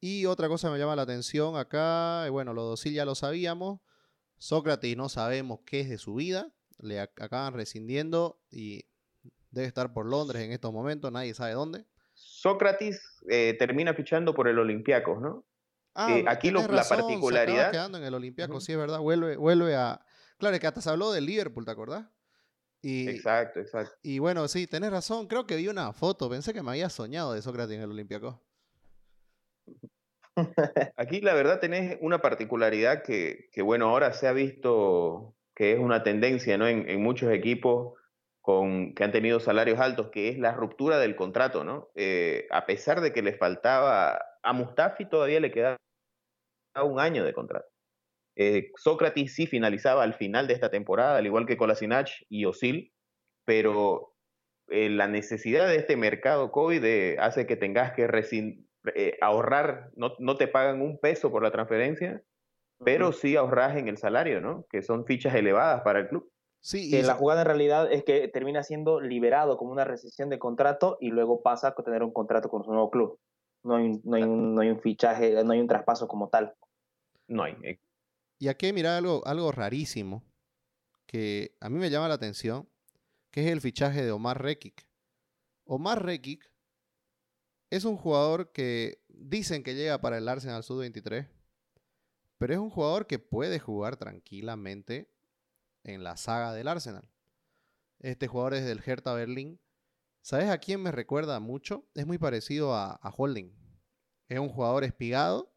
Y 0.01 0.25
otra 0.27 0.49
cosa 0.49 0.69
que 0.69 0.73
me 0.73 0.79
llama 0.79 0.97
la 0.97 1.03
atención 1.03 1.57
acá, 1.57 2.27
eh, 2.27 2.31
bueno, 2.31 2.55
los 2.55 2.65
dos 2.65 2.85
ya 2.85 3.05
lo 3.05 3.15
sabíamos. 3.15 3.81
Sócrates 4.39 4.97
no 4.97 5.09
sabemos 5.09 5.61
qué 5.67 5.81
es 5.81 5.91
de 5.91 5.99
su 5.99 6.15
vida. 6.15 6.51
Le 6.79 7.01
acaban 7.01 7.53
rescindiendo 7.53 8.41
y 8.51 8.87
debe 9.51 9.67
estar 9.67 9.93
por 9.93 10.07
Londres 10.07 10.43
en 10.43 10.53
estos 10.53 10.73
momentos, 10.73 11.13
nadie 11.13 11.35
sabe 11.35 11.53
dónde. 11.53 11.85
Sócrates 12.15 13.21
eh, 13.29 13.55
termina 13.59 13.93
fichando 13.95 14.35
por 14.35 14.49
el 14.49 14.59
Olympiacos, 14.59 15.21
¿no? 15.21 15.45
Ah, 15.95 16.13
eh, 16.13 16.25
aquí 16.29 16.51
la 16.51 16.85
particularidad. 16.89 17.67
Se 17.67 17.71
quedando 17.73 17.99
en 17.99 18.05
el 18.05 18.15
Olympiacos, 18.15 18.65
sí, 18.65 18.73
es 18.73 18.79
verdad. 18.79 19.01
Vuelve, 19.01 19.37
vuelve 19.37 19.75
a. 19.77 20.05
Claro, 20.39 20.55
es 20.55 20.61
que 20.61 20.67
hasta 20.67 20.81
se 20.81 20.91
habló 20.91 21.13
del 21.13 21.27
Liverpool, 21.27 21.65
¿te 21.65 21.71
acordás? 21.71 22.07
Y, 22.83 23.09
exacto, 23.09 23.61
exacto. 23.61 23.95
Y 24.03 24.19
bueno, 24.19 24.49
sí, 24.49 24.67
tenés 24.67 24.91
razón. 24.91 25.27
Creo 25.27 25.47
que 25.47 25.57
vi 25.57 25.69
una 25.69 25.93
foto. 25.93 26.31
Pensé 26.31 26.55
que 26.55 26.63
me 26.63 26.71
había 26.71 26.89
soñado 26.89 27.35
de 27.35 27.43
Sócrates 27.43 27.77
en 27.77 27.83
el 27.83 27.91
Olympiacos. 27.91 28.37
Aquí 30.97 31.21
la 31.21 31.35
verdad 31.35 31.61
tenés 31.61 31.99
una 32.01 32.21
particularidad 32.23 33.03
que, 33.03 33.51
bueno, 33.63 33.89
ahora 33.89 34.13
se 34.13 34.27
ha 34.27 34.33
visto 34.33 35.35
que 35.55 35.73
es 35.73 35.79
una 35.79 36.03
tendencia 36.03 36.57
¿no? 36.57 36.67
en, 36.67 37.03
muchos 37.03 37.31
equipos 37.33 37.99
con, 38.41 38.95
que 38.95 39.05
han 39.05 39.13
tenido 39.13 39.41
salarios 39.41 39.79
altos, 39.79 40.09
que 40.11 40.31
es 40.31 40.39
la 40.39 40.53
ruptura 40.53 40.99
del 40.99 41.17
contrato, 41.17 41.65
¿no? 41.65 41.91
Eh, 41.95 42.47
a 42.51 42.65
pesar 42.65 43.03
de 43.03 43.13
que 43.13 43.21
le 43.21 43.35
faltaba, 43.35 44.23
a 44.43 44.53
Mustafi 44.53 45.09
todavía 45.09 45.41
le 45.41 45.51
quedaba 45.51 45.77
un 46.83 47.01
año 47.01 47.25
de 47.25 47.33
contrato. 47.33 47.67
Eh, 48.37 48.71
Sócrates 48.77 49.35
sí 49.35 49.47
finalizaba 49.47 50.03
al 50.03 50.15
final 50.15 50.47
de 50.47 50.55
esta 50.55 50.71
temporada, 50.71 51.19
al 51.19 51.27
igual 51.27 51.47
que 51.47 51.57
Kolasinac 51.57 52.09
y 52.29 52.45
Osil, 52.45 52.93
pero 53.45 54.15
eh, 54.69 54.89
la 54.89 55.09
necesidad 55.09 55.69
de 55.69 55.77
este 55.77 55.97
mercado 55.97 56.53
COVID 56.53 57.19
hace 57.19 57.47
que 57.47 57.57
tengas 57.57 57.93
que 57.93 58.09
eh, 58.95 59.19
ahorrar, 59.21 59.91
no, 59.95 60.15
no, 60.19 60.37
te 60.37 60.49
pagan 60.49 60.81
un 60.81 60.99
peso 60.99 61.31
por 61.31 61.43
la 61.43 61.51
transferencia, 61.51 62.23
pero 62.83 63.13
sí 63.13 63.37
ahorras 63.37 63.77
en 63.77 63.89
el 63.89 63.99
salario, 63.99 64.41
¿no? 64.41 64.65
Que 64.71 64.81
son 64.81 65.05
fichas 65.05 65.35
elevadas 65.35 65.83
para 65.83 66.01
el 66.01 66.09
club. 66.09 66.31
Sí, 66.63 66.95
y 66.95 67.03
la 67.03 67.15
jugada 67.15 67.43
en 67.43 67.47
realidad 67.47 67.91
es 67.91 68.05
que 68.05 68.29
termina 68.29 68.63
siendo 68.63 69.01
liberado 69.01 69.57
como 69.57 69.73
una 69.73 69.85
recesión 69.85 70.29
de 70.29 70.39
contrato 70.39 70.99
y 71.01 71.11
luego 71.11 71.43
pasa 71.43 71.69
a 71.69 71.83
tener 71.83 72.03
un 72.03 72.13
contrato 72.13 72.49
con 72.49 72.65
su 72.65 72.71
nuevo 72.71 72.91
club. 72.91 73.19
No 73.63 73.77
hay, 73.77 74.01
no 74.05 74.17
hay, 74.17 74.23
un, 74.23 74.55
no 74.55 74.61
hay 74.61 74.71
un 74.71 74.81
fichaje, 74.81 75.45
no 75.45 75.53
hay 75.53 75.61
un 75.61 75.69
traspaso 75.69 76.09
como 76.09 76.29
tal. 76.29 76.55
No 77.29 77.43
hay. 77.43 77.57
Y 78.39 78.49
aquí 78.49 78.73
mira 78.73 78.97
algo, 78.97 79.27
algo 79.27 79.53
rarísimo 79.53 80.25
que 81.07 81.57
a 81.61 81.69
mí 81.69 81.79
me 81.79 81.91
llama 81.91 82.09
la 82.09 82.15
atención, 82.15 82.69
que 83.31 83.45
es 83.45 83.53
el 83.53 83.61
fichaje 83.61 84.05
de 84.05 84.13
Omar 84.13 84.43
Rekic. 84.43 84.87
Omar 85.65 86.05
Rekic 86.05 86.51
es 87.71 87.85
un 87.85 87.97
jugador 87.97 88.53
que 88.53 89.03
dicen 89.09 89.63
que 89.63 89.75
llega 89.75 90.01
para 90.01 90.19
el 90.19 90.29
Arsenal 90.29 90.65
Sud-23, 90.65 91.29
pero 92.39 92.53
es 92.53 92.59
un 92.59 92.71
jugador 92.71 93.07
que 93.07 93.19
puede 93.19 93.59
jugar 93.59 93.97
tranquilamente 93.97 95.13
en 95.85 96.03
la 96.03 96.17
saga 96.17 96.53
del 96.53 96.69
Arsenal. 96.69 97.11
Este 97.99 98.27
jugador 98.27 98.55
es 98.55 98.65
del 98.65 98.83
Hertha 98.85 99.13
Berlín. 99.13 99.61
¿Sabes 100.23 100.49
a 100.49 100.59
quién 100.59 100.83
me 100.83 100.93
recuerda 100.93 101.41
mucho? 101.41 101.87
Es 101.95 102.07
muy 102.07 102.19
parecido 102.19 102.75
a, 102.75 102.99
Holding. 103.17 103.53
Es 104.29 104.39
un 104.39 104.49
jugador 104.49 104.85
espigado, 104.85 105.53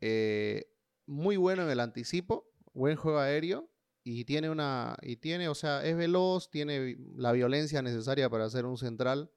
eh, 0.00 0.72
muy 1.06 1.36
bueno 1.36 1.62
en 1.62 1.70
el 1.70 1.80
anticipo, 1.80 2.50
buen 2.72 2.96
juego 2.96 3.18
aéreo 3.18 3.70
y 4.02 4.24
tiene 4.24 4.50
una 4.50 4.96
y 5.02 5.16
tiene, 5.16 5.48
o 5.48 5.54
sea, 5.54 5.84
es 5.84 5.96
veloz, 5.96 6.50
tiene 6.50 6.96
la 7.14 7.32
violencia 7.32 7.82
necesaria 7.82 8.28
para 8.28 8.50
ser 8.50 8.66
un 8.66 8.78
central 8.78 9.30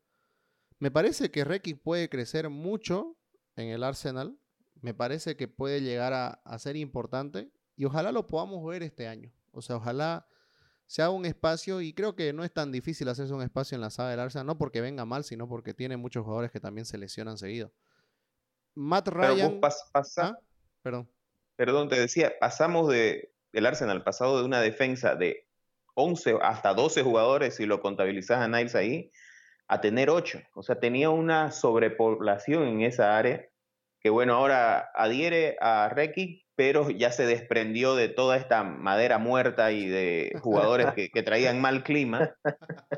me 0.79 0.91
parece 0.91 1.29
que 1.29 1.43
Requi 1.43 1.73
puede 1.73 2.09
crecer 2.09 2.49
mucho 2.49 3.17
en 3.57 3.67
el 3.67 3.83
Arsenal. 3.83 4.39
Me 4.81 4.93
parece 4.93 5.35
que 5.35 5.49
puede 5.49 5.81
llegar 5.81 6.13
a, 6.13 6.57
ser 6.57 6.77
importante 6.77 7.51
y 7.75 7.83
ojalá 7.83 8.13
lo 8.13 8.27
podamos 8.27 8.65
ver 8.65 8.81
este 8.83 9.07
año. 9.07 9.31
O 9.51 9.61
sea, 9.61 9.75
ojalá 9.75 10.25
se 10.89 11.03
haga 11.03 11.11
un 11.11 11.27
espacio 11.27 11.81
y 11.81 11.93
creo 11.93 12.15
que 12.15 12.33
no 12.33 12.43
es 12.43 12.51
tan 12.51 12.71
difícil 12.71 13.07
hacerse 13.09 13.31
un 13.31 13.43
espacio 13.43 13.75
en 13.75 13.81
la 13.81 13.91
saga 13.91 14.09
del 14.09 14.21
Arsenal, 14.21 14.47
no 14.47 14.57
porque 14.57 14.81
venga 14.81 15.05
mal, 15.05 15.23
sino 15.23 15.47
porque 15.47 15.75
tiene 15.75 15.97
muchos 15.97 16.23
jugadores 16.23 16.49
que 16.49 16.59
también 16.59 16.85
se 16.85 16.97
lesionan 16.97 17.37
seguido. 17.37 17.71
Matt 18.73 19.07
Ryan. 19.09 19.61
¿Ah? 20.17 20.39
Perdón. 20.81 21.07
Perdón, 21.55 21.89
te 21.89 21.99
decía, 21.99 22.33
pasamos 22.39 22.89
de, 22.89 23.31
del 23.53 23.67
Arsenal, 23.67 24.03
pasado 24.03 24.39
de 24.39 24.45
una 24.45 24.61
defensa 24.61 25.13
de 25.13 25.47
11 25.93 26.39
hasta 26.41 26.73
12 26.73 27.03
jugadores, 27.03 27.57
si 27.57 27.67
lo 27.67 27.81
contabilizas 27.81 28.39
a 28.39 28.47
Niles 28.47 28.73
ahí, 28.73 29.11
a 29.67 29.81
tener 29.81 30.09
ocho. 30.09 30.41
O 30.55 30.63
sea, 30.63 30.79
tenía 30.79 31.11
una 31.11 31.51
sobrepoblación 31.51 32.63
en 32.63 32.81
esa 32.81 33.15
área 33.15 33.47
que, 33.99 34.09
bueno, 34.09 34.33
ahora 34.33 34.89
adhiere 34.95 35.55
a 35.61 35.87
Requi, 35.89 36.47
pero 36.59 36.89
ya 36.89 37.09
se 37.13 37.25
desprendió 37.25 37.95
de 37.95 38.09
toda 38.09 38.35
esta 38.35 38.65
madera 38.65 39.17
muerta 39.17 39.71
y 39.71 39.87
de 39.87 40.37
jugadores 40.41 40.87
que, 40.93 41.23
traían 41.23 41.61
mal 41.61 41.83
clima, 41.83 42.35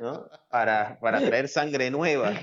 ¿no? 0.01 0.27
Para, 0.49 0.99
para 0.99 1.21
traer 1.21 1.47
sangre 1.47 1.91
nueva. 1.91 2.33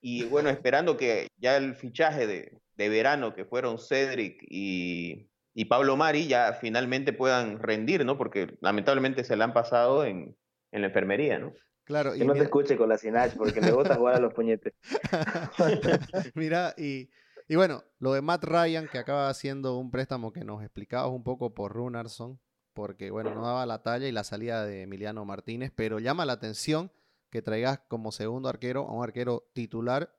Y 0.00 0.22
bueno, 0.26 0.48
esperando 0.48 0.96
que 0.96 1.26
ya 1.36 1.56
el 1.56 1.74
fichaje 1.74 2.28
de, 2.28 2.60
de 2.76 2.88
verano, 2.88 3.34
que 3.34 3.44
fueron 3.44 3.80
Cedric 3.80 4.40
y, 4.48 5.28
y 5.52 5.64
Pablo 5.64 5.96
Mari 5.96 6.28
ya 6.28 6.52
finalmente 6.52 7.12
puedan 7.12 7.58
rendir, 7.58 8.04
¿no? 8.04 8.16
Porque 8.16 8.56
lamentablemente 8.60 9.24
se 9.24 9.34
la 9.34 9.46
han 9.46 9.52
pasado 9.52 10.04
en, 10.04 10.36
en 10.70 10.80
la 10.80 10.86
enfermería, 10.86 11.40
¿no? 11.40 11.54
Claro. 11.82 12.12
Que 12.12 12.24
no 12.24 12.34
te 12.34 12.44
escuche 12.44 12.76
con 12.76 12.88
la 12.88 12.98
Sinach 12.98 13.34
porque 13.36 13.60
le 13.60 13.72
gusta 13.72 13.96
jugar 13.96 14.14
a 14.14 14.20
los 14.20 14.32
puñetes. 14.32 14.74
mira, 16.36 16.72
y, 16.78 17.10
y, 17.48 17.56
bueno, 17.56 17.84
lo 17.98 18.12
de 18.12 18.22
Matt 18.22 18.44
Ryan, 18.44 18.88
que 18.88 18.98
acaba 18.98 19.28
haciendo 19.28 19.78
un 19.78 19.90
préstamo 19.90 20.32
que 20.32 20.44
nos 20.44 20.62
explicabas 20.62 21.10
un 21.10 21.24
poco 21.24 21.54
por 21.54 21.72
Runarson, 21.72 22.40
porque 22.76 23.10
bueno, 23.10 23.34
no 23.34 23.42
daba 23.42 23.64
la 23.64 23.82
talla 23.82 24.06
y 24.06 24.12
la 24.12 24.22
salida 24.22 24.66
de 24.66 24.82
Emiliano 24.82 25.24
Martínez, 25.24 25.72
pero 25.74 25.98
llama 25.98 26.26
la 26.26 26.34
atención 26.34 26.92
que 27.30 27.40
traigas 27.40 27.80
como 27.88 28.12
segundo 28.12 28.48
arquero 28.48 28.86
a 28.86 28.92
un 28.92 29.02
arquero 29.02 29.48
titular 29.54 30.14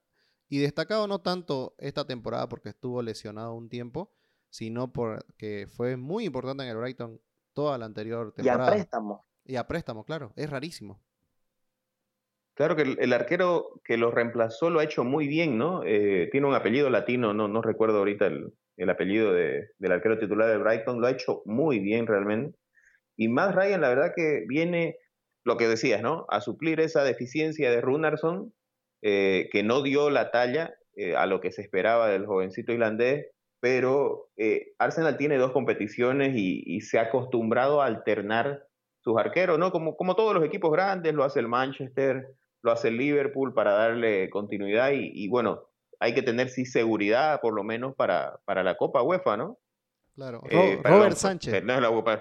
y 0.49 0.59
destacado 0.59 1.07
no 1.07 1.21
tanto 1.21 1.75
esta 1.77 2.05
temporada 2.05 2.49
porque 2.49 2.69
estuvo 2.69 3.01
lesionado 3.01 3.53
un 3.53 3.69
tiempo, 3.69 4.11
sino 4.49 4.91
porque 4.91 5.67
fue 5.71 5.97
muy 5.97 6.25
importante 6.25 6.63
en 6.63 6.69
el 6.69 6.77
Brighton 6.77 7.21
toda 7.53 7.77
la 7.77 7.85
anterior 7.85 8.33
temporada. 8.33 8.65
Y 8.65 8.67
a 8.67 8.71
préstamo. 8.71 9.25
Y 9.45 9.55
a 9.55 9.67
préstamo, 9.67 10.03
claro, 10.03 10.33
es 10.35 10.49
rarísimo. 10.49 10.99
Claro 12.57 12.75
que 12.75 12.81
el, 12.81 13.13
arquero 13.13 13.79
que 13.83 13.97
lo 13.97 14.09
reemplazó 14.09 14.71
lo 14.71 14.79
ha 14.79 14.83
hecho 14.83 15.03
muy 15.03 15.27
bien, 15.27 15.59
¿no? 15.59 15.83
Eh, 15.85 16.27
tiene 16.31 16.47
un 16.47 16.55
apellido 16.55 16.89
latino, 16.89 17.31
no, 17.31 17.47
no 17.47 17.61
recuerdo 17.61 17.99
ahorita 17.99 18.25
el, 18.25 18.89
apellido 18.89 19.31
del 19.31 19.91
arquero 19.91 20.17
titular 20.17 20.49
del 20.49 20.63
Brighton, 20.63 20.99
lo 20.99 21.05
ha 21.05 21.11
hecho 21.11 21.43
muy 21.45 21.77
bien 21.77 22.07
realmente. 22.07 22.57
Y 23.15 23.27
más 23.27 23.53
Ryan, 23.53 23.81
la 23.81 23.89
verdad 23.89 24.13
que 24.15 24.43
viene, 24.47 24.97
lo 25.45 25.55
que 25.57 25.67
decías, 25.67 26.01
¿no? 26.01 26.25
A 26.29 26.41
suplir 26.41 26.79
esa 26.79 27.03
deficiencia 27.03 27.69
de 27.69 27.79
Runarsson, 27.79 28.51
eh, 29.03 29.49
que 29.51 29.61
no 29.61 29.83
dio 29.83 30.09
la 30.09 30.31
talla 30.31 30.73
eh, 30.95 31.15
a 31.15 31.27
lo 31.27 31.41
que 31.41 31.51
se 31.51 31.61
esperaba 31.61 32.09
del 32.09 32.25
jovencito 32.25 32.73
irlandés, 32.73 33.27
pero 33.59 34.29
Arsenal 34.79 35.17
tiene 35.17 35.37
dos 35.37 35.51
competiciones 35.51 36.35
y, 36.35 36.63
y, 36.65 36.81
se 36.81 36.97
ha 36.97 37.03
acostumbrado 37.03 37.83
a 37.83 37.85
alternar 37.85 38.63
sus 38.99 39.15
arqueros, 39.19 39.59
¿no? 39.59 39.71
Como, 39.71 39.95
como 39.95 40.15
todos 40.15 40.33
los 40.33 40.43
equipos 40.43 40.71
grandes, 40.71 41.13
lo 41.13 41.23
hace 41.23 41.39
el 41.39 41.47
Manchester, 41.47 42.27
lo 42.61 42.71
hace 42.71 42.89
el 42.89 42.97
Liverpool 42.97 43.53
para 43.53 43.73
darle 43.73 44.29
continuidad 44.29 44.91
y, 44.93 45.27
bueno, 45.27 45.63
hay 45.99 46.13
que 46.13 46.21
tener 46.21 46.49
sí 46.49 46.65
seguridad 46.65 47.41
por 47.41 47.53
lo 47.53 47.63
menos 47.63 47.95
para, 47.95 48.39
para 48.45 48.63
la 48.63 48.77
Copa 48.77 49.01
UEFA, 49.01 49.37
¿no? 49.37 49.57
Claro, 50.15 50.41
eh, 50.49 50.79
Robert 50.83 51.15
Sánchez. 51.15 51.63
No, 51.63 51.79
la, 51.79 51.87
Europa 51.87 52.15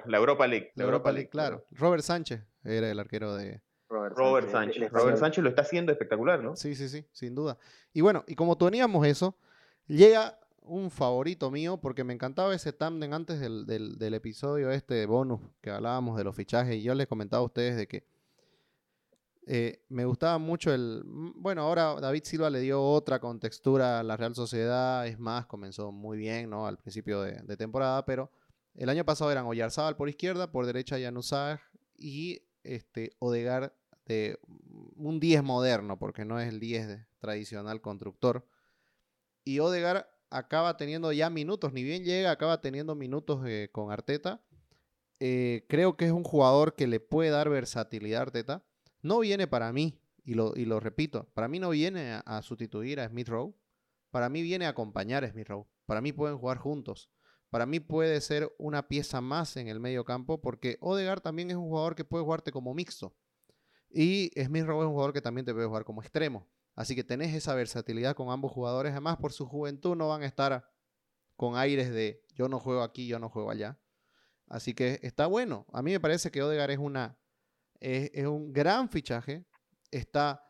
League. 0.47 0.71
La 0.75 0.85
Europa, 0.85 1.13
League, 1.13 1.31
claro. 1.31 1.65
Robert 1.71 2.03
Sánchez 2.03 2.43
era 2.63 2.91
el 2.91 2.99
arquero 3.01 3.35
de... 3.35 3.63
Robert, 3.89 4.51
Sánchez. 4.51 4.91
Robert 4.91 5.17
Sánchez 5.17 5.43
lo 5.43 5.49
está 5.49 5.63
haciendo 5.63 5.93
espectacular, 5.93 6.43
¿no? 6.43 6.57
Sí, 6.57 6.75
sí, 6.75 6.89
sí, 6.89 7.07
sin 7.13 7.35
duda. 7.35 7.57
Y 7.93 8.01
bueno, 8.01 8.25
y 8.27 8.35
como 8.35 8.59
teníamos 8.59 9.07
eso, 9.07 9.39
llega 9.87 10.39
un 10.61 10.91
favorito 10.91 11.51
mío 11.51 11.79
porque 11.79 12.05
me 12.05 12.13
encantaba 12.13 12.55
ese 12.55 12.73
tándem 12.73 13.13
antes 13.13 13.41
del, 13.41 13.65
del, 13.67 13.97
del 13.97 14.15
episodio 14.15 14.71
este 14.71 15.07
bonus 15.07 15.41
que 15.63 15.71
hablábamos 15.71 16.19
de 16.19 16.25
los 16.25 16.35
fichajes 16.35 16.75
y 16.75 16.83
yo 16.83 16.95
les 16.95 17.07
comentaba 17.07 17.41
a 17.43 17.47
ustedes 17.47 17.77
de 17.77 17.87
que 17.87 18.05
eh, 19.49 19.85
me 19.89 20.05
gustaba 20.05 20.39
mucho 20.39 20.75
el... 20.75 21.05
Mm, 21.05 21.35
bueno, 21.37 21.63
ahora 21.63 21.95
David 22.01 22.25
Silva 22.25 22.51
le 22.51 22.61
dio 22.61 22.83
otra 22.83 23.21
contextura 23.21 24.01
a 24.01 24.03
la 24.03 24.17
Real 24.17 24.35
Sociedad. 24.35 25.07
Es 25.07 25.19
más, 25.21 25.47
comenzó 25.47 25.93
muy 25.93 26.19
bien, 26.19 26.51
¿no? 26.51 26.67
Al 26.67 26.79
principio 26.79 27.23
de, 27.23 27.57
temporada, 27.57 28.05
pero 28.05 28.31
el 28.75 28.89
año 28.89 29.05
pasado 29.05 29.31
eran 29.31 29.47
Oyarzábal 29.47 29.97
por 29.97 30.09
izquierda, 30.09 30.51
por 30.51 30.67
derecha 30.67 30.99
Januzaj 31.01 31.61
y 31.97 32.43
este, 32.65 33.13
Odegar 33.21 33.73
de 34.07 34.39
un 34.97 35.21
10 35.21 35.45
moderno, 35.45 35.99
porque 35.99 36.25
no 36.25 36.41
es 36.41 36.49
el 36.49 36.59
10 36.59 37.07
tradicional 37.19 37.81
constructor. 37.81 38.45
Y 39.45 39.61
Odegar 39.61 40.11
acaba 40.29 40.77
teniendo 40.77 41.13
ya 41.13 41.31
minutos, 41.31 41.73
ni 41.73 41.85
bien 41.85 42.05
llega, 42.05 42.33
acaba 42.33 42.61
teniendo 42.61 42.97
minutos 42.97 43.47
eh, 43.47 43.69
con 43.71 43.93
Arteta. 43.93 44.43
Eh, 45.21 45.65
creo 45.69 45.97
que 45.97 46.07
es 46.07 46.13
un 46.13 46.25
jugador 46.25 46.75
que 46.75 46.89
le 46.89 46.99
puede 46.99 47.31
dar 47.31 47.49
versatilidad 47.49 48.21
a 48.21 48.23
Arteta 48.23 48.66
no 49.07 49.21
viene 49.21 49.47
para 49.47 49.73
mí, 49.73 50.01
y 50.25 50.35
lo, 50.35 50.81
repito, 50.81 51.31
para 51.35 51.49
mí 51.49 51.59
no 51.59 51.71
viene 51.71 52.21
a, 52.25 52.43
sustituir 52.43 53.01
a 53.01 53.09
Smith 53.09 53.29
Rowe, 53.29 53.55
para 54.11 54.29
mí 54.29 54.43
viene 54.43 54.67
a 54.67 54.71
acompañar 54.71 55.25
a 55.25 55.31
Smith 55.31 55.49
Rowe, 55.49 55.67
para 55.87 56.01
mí 56.01 56.13
pueden 56.13 56.39
jugar 56.39 56.59
juntos, 56.59 57.11
para 57.51 57.65
mí 57.65 57.81
puede 57.81 58.21
ser 58.21 58.53
una 58.59 58.89
pieza 58.89 59.21
más 59.21 59.57
en 59.57 59.69
el 59.69 59.81
medio 59.81 60.05
campo, 60.05 60.41
porque 60.41 60.79
Odegaard 60.81 61.21
también 61.21 61.51
es 61.51 61.57
un 61.57 61.69
jugador 61.69 61.95
que 61.95 62.05
puede 62.05 62.25
jugarte 62.25 62.51
como 62.51 62.75
mixto, 62.75 63.15
y 63.89 64.31
Smith 64.37 64.65
Rowe 64.65 64.83
es 64.83 64.87
un 64.87 64.93
jugador 64.93 65.13
que 65.13 65.23
también 65.23 65.47
te 65.47 65.55
puede 65.55 65.67
jugar 65.67 65.85
como 65.85 66.03
extremo. 66.03 66.49
Así 66.75 66.95
que 66.95 67.03
tenés 67.03 67.35
esa 67.35 67.55
versatilidad 67.55 68.15
con 68.15 68.31
ambos 68.31 68.53
jugadores. 68.53 68.93
Además, 68.93 69.17
por 69.17 69.33
su 69.33 69.47
juventud 69.47 69.97
no 69.97 70.09
van 70.09 70.23
a 70.23 70.27
estar 70.27 70.71
con 71.35 71.57
aires 71.57 71.91
de 71.91 72.23
yo 72.35 72.49
no 72.49 72.61
juego 72.61 72.83
aquí, 72.83 73.07
yo 73.07 73.19
no 73.19 73.31
juego 73.31 73.51
allá. 73.51 73.79
Así 74.47 74.75
que 74.75 75.01
está 75.03 75.27
bueno. 75.27 75.67
A 75.73 75.81
mí 75.83 75.93
me 75.93 76.01
parece 76.01 76.31
que 76.31 76.43
Odegaard 76.43 76.73
es 76.73 76.79
una 76.79 77.19
es, 77.81 78.27
un 78.27 78.53
gran 78.53 78.89
fichaje. 78.89 79.45
Está 79.91 80.43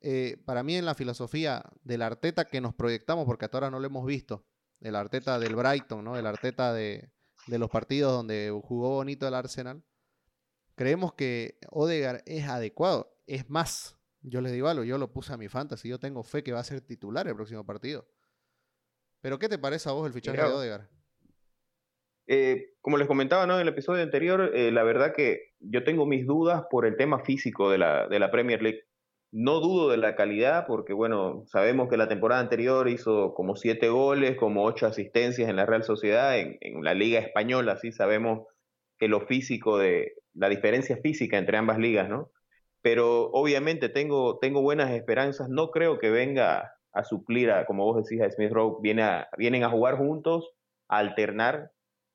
eh, 0.00 0.42
para 0.44 0.62
mí 0.62 0.76
en 0.76 0.84
la 0.84 0.94
filosofía 0.94 1.64
del 1.82 2.02
Arteta 2.02 2.44
que 2.46 2.60
nos 2.60 2.74
proyectamos, 2.74 3.24
porque 3.24 3.44
hasta 3.44 3.58
ahora 3.58 3.70
no 3.70 3.78
lo 3.78 3.86
hemos 3.86 4.04
visto, 4.04 4.44
el 4.80 4.96
Arteta 4.96 5.38
del 5.38 5.54
Brighton, 5.54 6.04
¿no? 6.04 6.16
el 6.16 6.26
Arteta 6.26 6.72
de, 6.72 7.12
los 7.46 7.70
partidos 7.70 8.12
donde 8.12 8.50
jugó 8.64 8.96
bonito 8.96 9.26
el 9.28 9.34
Arsenal. 9.34 9.84
Creemos 10.74 11.14
que 11.14 11.58
Odegar 11.70 12.22
es 12.26 12.48
adecuado. 12.48 13.16
Es 13.26 13.48
más, 13.48 13.96
yo 14.22 14.40
les 14.40 14.52
digo 14.52 14.68
algo, 14.68 14.84
yo 14.84 14.98
lo 14.98 15.12
puse 15.12 15.32
a 15.32 15.36
mi 15.36 15.48
fantasy, 15.48 15.88
yo 15.88 16.00
tengo 16.00 16.22
fe 16.22 16.42
que 16.42 16.52
va 16.52 16.60
a 16.60 16.64
ser 16.64 16.80
titular 16.80 17.28
el 17.28 17.36
próximo 17.36 17.64
partido. 17.64 18.08
Pero 19.20 19.38
¿qué 19.38 19.48
te 19.48 19.58
parece 19.58 19.88
a 19.88 19.92
vos 19.92 20.06
el 20.06 20.12
fichaje 20.12 20.38
de 20.38 20.44
Odegar? 20.44 20.88
Eh, 22.26 22.70
como 22.80 22.98
les 22.98 23.08
comentaba 23.08 23.46
¿no? 23.46 23.54
en 23.54 23.62
el 23.62 23.68
episodio 23.68 24.02
anterior, 24.02 24.52
eh, 24.54 24.70
la 24.70 24.82
verdad 24.82 25.12
que 25.14 25.52
yo 25.60 25.84
tengo 25.84 26.06
mis 26.06 26.26
dudas 26.26 26.64
por 26.70 26.86
el 26.86 26.96
tema 26.96 27.20
físico 27.20 27.70
de 27.70 27.78
la, 27.78 28.08
de 28.08 28.18
la 28.18 28.30
Premier 28.30 28.62
League. 28.62 28.84
No 29.32 29.60
dudo 29.60 29.88
de 29.88 29.96
la 29.96 30.14
calidad 30.14 30.66
porque, 30.66 30.92
bueno, 30.92 31.44
sabemos 31.46 31.88
que 31.88 31.96
la 31.96 32.08
temporada 32.08 32.40
anterior 32.40 32.88
hizo 32.88 33.32
como 33.34 33.56
siete 33.56 33.88
goles, 33.88 34.36
como 34.36 34.64
ocho 34.64 34.86
asistencias 34.86 35.48
en 35.48 35.56
la 35.56 35.66
Real 35.66 35.84
Sociedad, 35.84 36.38
en, 36.38 36.58
en 36.60 36.84
la 36.84 36.94
Liga 36.94 37.18
Española, 37.18 37.76
sí 37.76 37.92
sabemos 37.92 38.46
que 38.98 39.08
lo 39.08 39.22
físico 39.22 39.78
de, 39.78 40.12
la 40.34 40.48
diferencia 40.48 40.96
física 40.96 41.38
entre 41.38 41.56
ambas 41.56 41.78
ligas, 41.78 42.08
¿no? 42.08 42.30
Pero 42.80 43.30
obviamente 43.32 43.88
tengo, 43.88 44.38
tengo 44.38 44.62
buenas 44.62 44.90
esperanzas, 44.90 45.48
no 45.48 45.70
creo 45.70 45.98
que 45.98 46.10
venga 46.10 46.72
a 46.92 47.04
suplir 47.04 47.50
a, 47.50 47.64
como 47.64 47.84
vos 47.84 48.02
decís, 48.04 48.22
a 48.22 48.30
Smith 48.30 48.52
Rowe, 48.52 48.78
viene 48.82 49.02
a, 49.02 49.28
vienen 49.36 49.64
a 49.64 49.70
jugar 49.70 49.96
juntos, 49.96 50.50
a 50.88 50.98
alternar, 50.98 51.70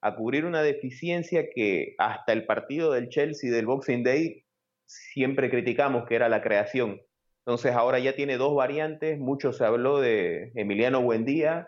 a 0.07 0.15
cubrir 0.15 0.45
una 0.45 0.61
deficiencia 0.61 1.49
que 1.53 1.95
hasta 1.97 2.33
el 2.33 2.45
partido 2.45 2.91
del 2.91 3.09
Chelsea 3.09 3.51
del 3.51 3.65
Boxing 3.65 4.03
Day 4.03 4.45
siempre 4.85 5.49
criticamos, 5.49 6.05
que 6.07 6.15
era 6.15 6.29
la 6.29 6.41
creación. 6.41 7.01
Entonces 7.45 7.73
ahora 7.73 7.99
ya 7.99 8.15
tiene 8.15 8.37
dos 8.37 8.55
variantes, 8.55 9.19
mucho 9.19 9.53
se 9.53 9.63
habló 9.63 10.01
de 10.01 10.51
Emiliano 10.55 11.01
Buendía, 11.01 11.67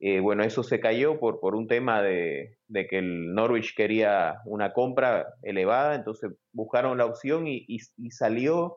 eh, 0.00 0.20
bueno, 0.20 0.42
eso 0.42 0.62
se 0.62 0.80
cayó 0.80 1.18
por, 1.18 1.40
por 1.40 1.54
un 1.54 1.66
tema 1.66 2.02
de, 2.02 2.58
de, 2.66 2.86
que 2.86 2.98
el 2.98 3.32
Norwich 3.32 3.74
quería 3.74 4.40
una 4.44 4.72
compra 4.72 5.26
elevada, 5.42 5.94
entonces 5.94 6.32
buscaron 6.52 6.98
la 6.98 7.06
opción 7.06 7.46
y, 7.46 7.64
y, 7.68 8.10
salió 8.10 8.76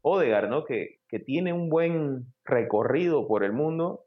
Odegar, 0.00 0.48
¿no? 0.48 0.64
Que, 0.64 0.98
que 1.08 1.20
tiene 1.20 1.52
un 1.52 1.68
buen 1.68 2.26
recorrido 2.44 3.28
por 3.28 3.44
el 3.44 3.52
mundo 3.52 4.06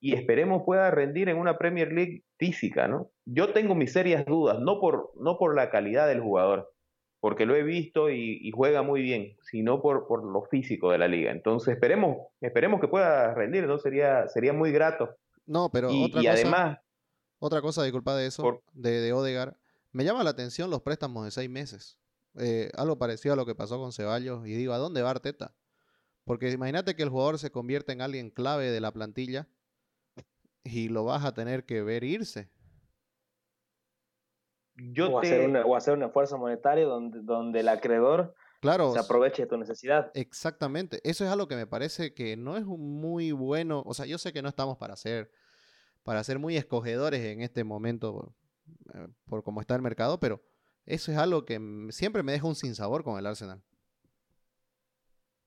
y 0.00 0.14
esperemos 0.14 0.64
pueda 0.66 0.90
rendir 0.90 1.28
en 1.28 1.38
una 1.38 1.56
Premier 1.56 1.92
League 1.92 2.24
física, 2.36 2.88
¿no? 2.88 3.11
Yo 3.24 3.52
tengo 3.52 3.74
mis 3.74 3.92
serias 3.92 4.24
dudas, 4.26 4.58
no 4.60 4.80
por, 4.80 5.12
no 5.16 5.38
por 5.38 5.54
la 5.54 5.70
calidad 5.70 6.08
del 6.08 6.20
jugador, 6.20 6.72
porque 7.20 7.46
lo 7.46 7.54
he 7.54 7.62
visto 7.62 8.10
y, 8.10 8.50
juega 8.52 8.82
muy 8.82 9.02
bien, 9.02 9.36
sino 9.42 9.80
por, 9.80 10.06
por, 10.06 10.24
lo 10.24 10.42
físico 10.42 10.90
de 10.90 10.98
la 10.98 11.08
liga. 11.08 11.30
Entonces 11.30 11.74
esperemos, 11.74 12.16
esperemos 12.40 12.80
que 12.80 12.88
pueda 12.88 13.32
rendir, 13.34 13.66
¿no? 13.66 13.78
Sería, 13.78 14.28
sería 14.28 14.52
muy 14.52 14.72
grato. 14.72 15.16
No, 15.46 15.70
pero 15.70 15.90
y, 15.90 16.04
otra 16.04 16.20
cosa, 16.20 16.32
además... 16.32 16.78
Otra 17.38 17.60
cosa, 17.60 17.82
disculpa 17.82 18.16
de 18.16 18.26
eso, 18.26 18.62
de, 18.72 19.00
de 19.00 19.12
Odegar, 19.12 19.56
me 19.92 20.04
llama 20.04 20.24
la 20.24 20.30
atención 20.30 20.70
los 20.70 20.82
préstamos 20.82 21.24
de 21.24 21.30
seis 21.30 21.50
meses. 21.50 21.98
Eh, 22.38 22.70
algo 22.76 22.98
parecido 22.98 23.34
a 23.34 23.36
lo 23.36 23.44
que 23.44 23.54
pasó 23.54 23.78
con 23.78 23.92
Ceballos, 23.92 24.46
y 24.46 24.54
digo, 24.54 24.72
¿a 24.72 24.78
dónde 24.78 25.02
va 25.02 25.10
Arteta? 25.10 25.54
Porque 26.24 26.50
imagínate 26.50 26.94
que 26.94 27.02
el 27.02 27.08
jugador 27.08 27.38
se 27.38 27.50
convierte 27.50 27.92
en 27.92 28.00
alguien 28.00 28.30
clave 28.30 28.70
de 28.70 28.80
la 28.80 28.92
plantilla 28.92 29.48
y 30.64 30.88
lo 30.88 31.04
vas 31.04 31.24
a 31.24 31.34
tener 31.34 31.64
que 31.64 31.82
ver 31.82 32.04
irse. 32.04 32.50
O, 35.00 35.76
hacer 35.76 35.94
un 35.94 36.02
esfuerzo 36.02 36.38
monetario 36.38 36.88
donde, 36.88 37.20
donde 37.22 37.60
el 37.60 37.68
acreedor 37.68 38.34
claro, 38.60 38.92
se 38.92 38.98
aproveche 38.98 39.42
de 39.42 39.48
tu 39.48 39.56
necesidad. 39.56 40.10
Exactamente. 40.14 41.00
Eso 41.04 41.24
es 41.24 41.30
algo 41.30 41.48
que 41.48 41.56
me 41.56 41.66
parece 41.66 42.14
que 42.14 42.36
no 42.36 42.56
es 42.56 42.64
muy 42.64 43.32
bueno. 43.32 43.82
O 43.86 43.94
sea, 43.94 44.06
yo 44.06 44.18
sé 44.18 44.32
que 44.32 44.42
no 44.42 44.48
estamos 44.48 44.78
para 44.78 44.96
ser, 44.96 45.30
para 46.02 46.24
ser 46.24 46.38
muy 46.38 46.56
escogedores 46.56 47.20
en 47.24 47.42
este 47.42 47.64
momento 47.64 48.34
eh, 48.94 49.08
por 49.26 49.42
cómo 49.42 49.60
está 49.60 49.74
el 49.74 49.82
mercado, 49.82 50.18
pero 50.20 50.42
eso 50.86 51.12
es 51.12 51.18
algo 51.18 51.44
que 51.44 51.60
siempre 51.90 52.22
me 52.22 52.32
deja 52.32 52.46
un 52.46 52.54
sinsabor 52.54 53.04
con 53.04 53.18
el 53.18 53.26
Arsenal. 53.26 53.62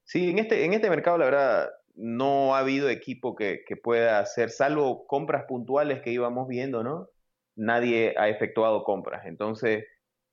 Sí, 0.03 0.29
en 0.29 0.39
este, 0.39 0.63
en 0.63 0.73
este 0.73 0.89
mercado, 0.89 1.17
la 1.17 1.25
verdad, 1.25 1.69
no 1.95 2.55
ha 2.55 2.59
habido 2.59 2.89
equipo 2.89 3.35
que, 3.35 3.63
pueda 3.83 4.19
hacer, 4.19 4.49
salvo 4.49 5.07
compras 5.07 5.45
puntuales 5.47 6.01
que 6.01 6.11
íbamos 6.11 6.47
viendo, 6.47 6.83
¿no? 6.83 7.09
Nadie 7.55 8.15
ha 8.17 8.29
efectuado 8.29 8.83
compras. 8.83 9.25
Entonces, 9.25 9.85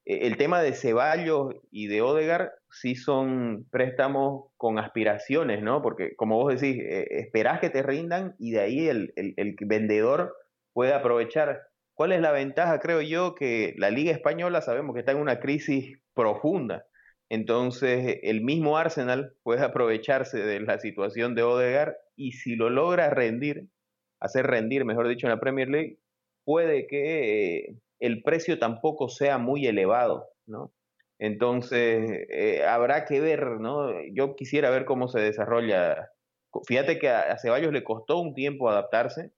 e, 0.04 0.26
el 0.26 0.37
tema 0.37 0.62
de 0.62 0.74
Ceballos 0.74 1.54
y 1.70 1.87
de 1.87 2.02
Odegar 2.02 2.52
sí 2.70 2.94
son 2.96 3.66
préstamos 3.70 4.50
con 4.56 4.78
aspiraciones, 4.78 5.62
¿no? 5.62 5.82
Porque 5.82 6.14
como 6.16 6.37
vos 6.38 6.61
decís, 6.61 6.82
eh, 6.82 7.06
esperás 7.11 7.61
que 7.61 7.70
te 7.70 7.82
rindan 7.82 8.35
y 8.38 8.52
de 8.52 8.61
ahí 8.61 8.88
el, 8.88 9.12
el, 9.16 9.56
vendedor 9.61 10.35
puede 10.72 10.94
aprovechar. 10.94 11.62
¿Cuál 11.94 12.12
es 12.12 12.20
la 12.20 12.32
ventaja? 12.32 12.80
Creo 12.80 13.00
yo 13.02 13.35
que 13.35 13.74
la 13.78 13.90
Liga 13.90 14.12
Española 14.12 14.62
sabemos 14.62 14.94
que 14.94 15.00
está 15.00 15.12
en 15.12 15.18
una 15.18 15.40
crisis 15.40 15.98
profunda. 16.14 16.87
Entonces, 17.28 18.18
el 18.22 18.42
mismo 18.42 18.76
Arsenal 18.76 19.35
puede 19.42 19.62
aprovecharse 19.62 20.38
de 20.38 20.61
la 20.61 20.78
situación 20.78 21.35
de 21.35 21.42
Odegar 21.42 21.96
y 22.16 22.32
si 22.32 22.56
lo 22.56 22.70
logra 22.70 23.11
rendir, 23.11 23.68
hacer 24.20 24.46
rendir, 24.46 24.85
mejor 24.85 25.08
dicho, 25.08 25.26
en 25.26 25.32
la 25.32 25.40
Premier 25.40 25.68
League, 25.68 25.98
puede 26.44 26.87
que 26.87 27.57
eh, 27.59 27.76
el 28.00 28.22
precio 28.22 28.59
tampoco 28.59 29.09
sea 29.09 29.38
muy 29.38 29.66
elevado, 29.66 30.28
¿no? 30.46 30.72
Entonces, 31.18 32.26
eh, 32.31 32.64
habrá 32.66 33.05
que 33.05 33.20
ver, 33.20 33.61
¿no? 33.61 33.92
Yo 34.12 34.35
quisiera 34.35 34.70
ver 34.70 34.85
cómo 34.85 35.07
se 35.07 35.20
desarrolla. 35.20 36.11
Fíjate 36.66 36.98
que 36.98 37.09
a, 37.09 37.38
Ceballos 37.38 37.72
le 37.72 37.85
costó 37.85 38.18
un 38.18 38.35
tiempo 38.35 38.68
adaptarse 38.68 39.31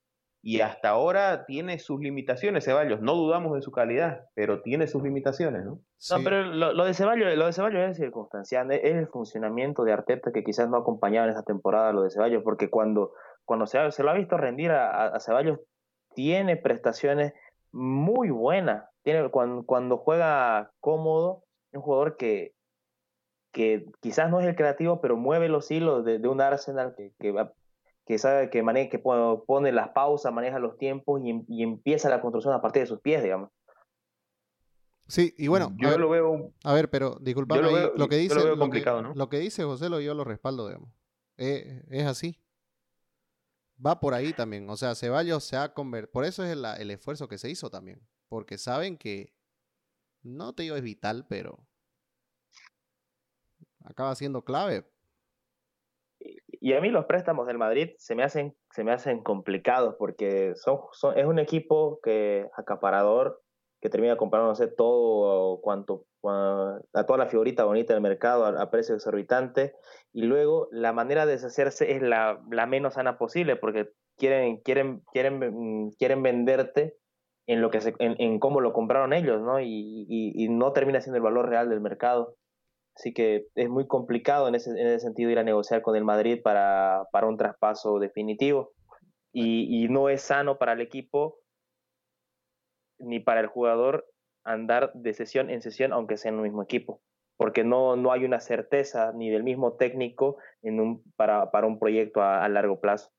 y 0.42 0.60
hasta 0.60 0.88
ahora 0.88 1.44
tiene 1.44 1.78
sus 1.78 2.00
limitaciones, 2.00 2.64
Ceballos. 2.64 3.02
No 3.02 3.14
dudamos 3.14 3.54
de 3.54 3.60
su 3.60 3.70
calidad, 3.70 4.22
pero 4.34 4.62
tiene 4.62 4.86
sus 4.86 5.02
limitaciones, 5.02 5.62
¿no? 5.66 5.80
No, 6.10 6.24
pero 6.24 6.44
lo, 6.44 6.84
de 6.86 6.94
Ceballos, 6.94 7.36
lo 7.36 7.44
de 7.44 7.52
Ceballos 7.52 7.90
es 7.90 7.98
circunstancial, 7.98 8.72
es 8.72 8.82
el 8.82 9.08
funcionamiento 9.08 9.84
de 9.84 9.92
Arteta 9.92 10.32
que 10.32 10.42
quizás 10.42 10.70
no 10.70 10.78
ha 10.78 10.80
acompañado 10.80 11.26
en 11.26 11.32
esta 11.32 11.44
temporada 11.44 11.92
lo 11.92 12.02
de 12.02 12.10
Ceballos, 12.10 12.42
porque 12.42 12.70
cuando, 12.70 13.12
cuando 13.44 13.66
se, 13.66 13.90
se 13.90 14.02
lo 14.02 14.10
ha 14.10 14.14
visto 14.14 14.38
rendir 14.38 14.70
a, 14.70 15.08
a 15.08 15.20
Ceballos, 15.20 15.60
tiene 16.14 16.56
prestaciones 16.56 17.32
muy 17.72 18.30
buena. 18.30 18.90
Tiene, 19.02 19.28
cuando, 19.30 19.64
cuando 19.64 19.98
juega 19.98 20.72
cómodo, 20.80 21.44
es 21.72 21.78
un 21.78 21.82
jugador 21.82 22.16
que, 22.16 22.54
que 23.52 23.86
quizás 24.00 24.30
no 24.30 24.40
es 24.40 24.46
el 24.46 24.56
creativo, 24.56 25.00
pero 25.00 25.16
mueve 25.16 25.48
los 25.48 25.70
hilos 25.70 26.04
de, 26.04 26.16
un 26.26 26.40
Arsenal 26.40 26.94
que, 26.96 27.12
que, 28.06 28.18
sabe 28.18 28.50
que, 28.50 28.62
maneja, 28.62 28.90
que 28.90 28.98
pone 28.98 29.72
las 29.72 29.90
pausas, 29.90 30.32
maneja 30.32 30.58
los 30.58 30.78
tiempos 30.78 31.20
y, 31.22 31.62
empieza 31.62 32.08
la 32.08 32.20
construcción 32.20 32.54
a 32.54 32.62
partir 32.62 32.82
de 32.82 32.86
sus 32.86 33.00
pies, 33.00 33.22
digamos. 33.22 33.50
Sí, 35.06 35.34
y 35.36 35.48
bueno, 35.48 35.70
yo 35.76 35.98
lo 35.98 36.08
veo. 36.08 36.52
A 36.64 36.72
ver, 36.72 36.88
pero 36.88 37.18
disculpame, 37.20 37.60
lo, 37.94 38.08
que 38.08 38.16
dice. 38.16 38.42
Lo, 38.42 38.56
complicado, 38.56 39.02
¿no? 39.02 39.12
lo 39.14 39.28
que 39.28 39.38
dice 39.38 39.62
José, 39.62 39.90
lo, 39.90 40.00
yo 40.00 40.14
lo 40.14 40.24
respaldo, 40.24 40.66
digamos. 40.66 40.90
Eh, 41.36 41.82
es 41.90 42.06
así 42.06 42.43
va 43.84 44.00
por 44.00 44.14
ahí 44.14 44.32
también. 44.32 44.68
O 44.70 44.76
sea, 44.76 44.94
Ceballos 44.94 45.44
se 45.44 45.56
ha 45.56 45.72
convertido. 45.72 46.12
Por 46.12 46.24
eso 46.24 46.44
es 46.44 46.50
el, 46.52 46.90
esfuerzo 46.90 47.28
que 47.28 47.38
se 47.38 47.50
hizo 47.50 47.70
también. 47.70 48.00
Porque 48.28 48.58
saben 48.58 48.98
que 48.98 49.32
no 50.22 50.54
te 50.54 50.64
digo 50.64 50.76
es 50.76 50.82
vital, 50.82 51.26
pero 51.28 51.66
acaba 53.84 54.14
siendo 54.14 54.44
clave. 54.44 54.86
Y 56.18 56.72
a 56.72 56.80
mí 56.80 56.88
los 56.88 57.04
préstamos 57.04 57.46
del 57.46 57.58
Madrid 57.58 57.90
se 57.98 58.14
me 58.14 58.22
hacen, 58.22 58.56
se 58.70 58.84
me 58.84 58.92
hacen 58.92 59.22
complicados 59.22 59.96
porque 59.98 60.54
son, 60.56 60.80
son, 60.92 61.18
es 61.18 61.26
un 61.26 61.38
equipo 61.38 62.00
que 62.02 62.48
acaparador 62.56 63.43
que 63.84 63.90
termina 63.90 64.16
comprándose 64.16 64.66
todo 64.66 65.60
cuanto 65.60 66.06
a 66.22 67.04
toda 67.06 67.18
la 67.18 67.26
figurita 67.26 67.64
bonita 67.64 67.92
del 67.92 68.00
mercado 68.00 68.46
a, 68.46 68.70
precio 68.70 68.94
exorbitante. 68.94 69.74
Y 70.14 70.22
luego 70.22 70.68
la 70.72 70.94
manera 70.94 71.26
de 71.26 71.32
deshacerse 71.32 71.92
es 71.92 72.00
la, 72.00 72.42
la, 72.50 72.64
menos 72.64 72.94
sana 72.94 73.18
posible 73.18 73.56
porque 73.56 73.90
quieren 74.16 74.56
quieren 74.62 75.02
quieren 75.12 75.38
mm, 75.38 75.90
quieren 75.98 76.22
venderte 76.22 76.96
en 77.46 77.60
lo 77.60 77.70
que 77.70 77.82
se, 77.82 77.92
en, 77.98 78.14
en 78.18 78.38
cómo 78.38 78.62
lo 78.62 78.72
compraron 78.72 79.12
ellos 79.12 79.42
no 79.42 79.60
y, 79.60 80.06
y, 80.08 80.48
no 80.48 80.72
termina 80.72 81.02
siendo 81.02 81.18
el 81.18 81.22
valor 81.22 81.50
real 81.50 81.68
del 81.68 81.82
mercado. 81.82 82.36
Así 82.96 83.12
que 83.12 83.48
es 83.54 83.68
muy 83.68 83.86
complicado 83.86 84.48
en 84.48 84.54
ese, 84.54 84.70
en 84.70 84.86
ese 84.86 85.00
sentido 85.00 85.30
ir 85.30 85.38
a 85.38 85.44
negociar 85.44 85.82
con 85.82 85.94
el 85.94 86.04
Madrid 86.04 86.40
para, 86.42 87.06
para 87.12 87.26
un 87.26 87.36
traspaso 87.36 87.98
definitivo. 87.98 88.72
Y, 89.30 89.84
y 89.84 89.88
no 89.88 90.08
es 90.08 90.22
sano 90.22 90.56
para 90.56 90.72
el 90.72 90.80
equipo 90.80 91.43
ni 92.98 93.20
para 93.20 93.40
el 93.40 93.46
jugador 93.46 94.06
andar 94.44 94.92
de 94.94 95.14
sesión 95.14 95.50
en 95.50 95.62
sesión, 95.62 95.92
aunque 95.92 96.16
sea 96.16 96.30
en 96.30 96.36
un 96.36 96.42
mismo 96.42 96.62
equipo, 96.62 97.02
porque 97.36 97.64
no, 97.64 97.96
no 97.96 98.12
hay 98.12 98.24
una 98.24 98.40
certeza 98.40 99.12
ni 99.14 99.30
del 99.30 99.42
mismo 99.42 99.76
técnico 99.76 100.36
en 100.62 100.80
un, 100.80 101.02
para, 101.16 101.50
para 101.50 101.66
un 101.66 101.78
proyecto 101.78 102.22
a, 102.22 102.48
largo 102.48 102.80
plazo. 102.80 103.10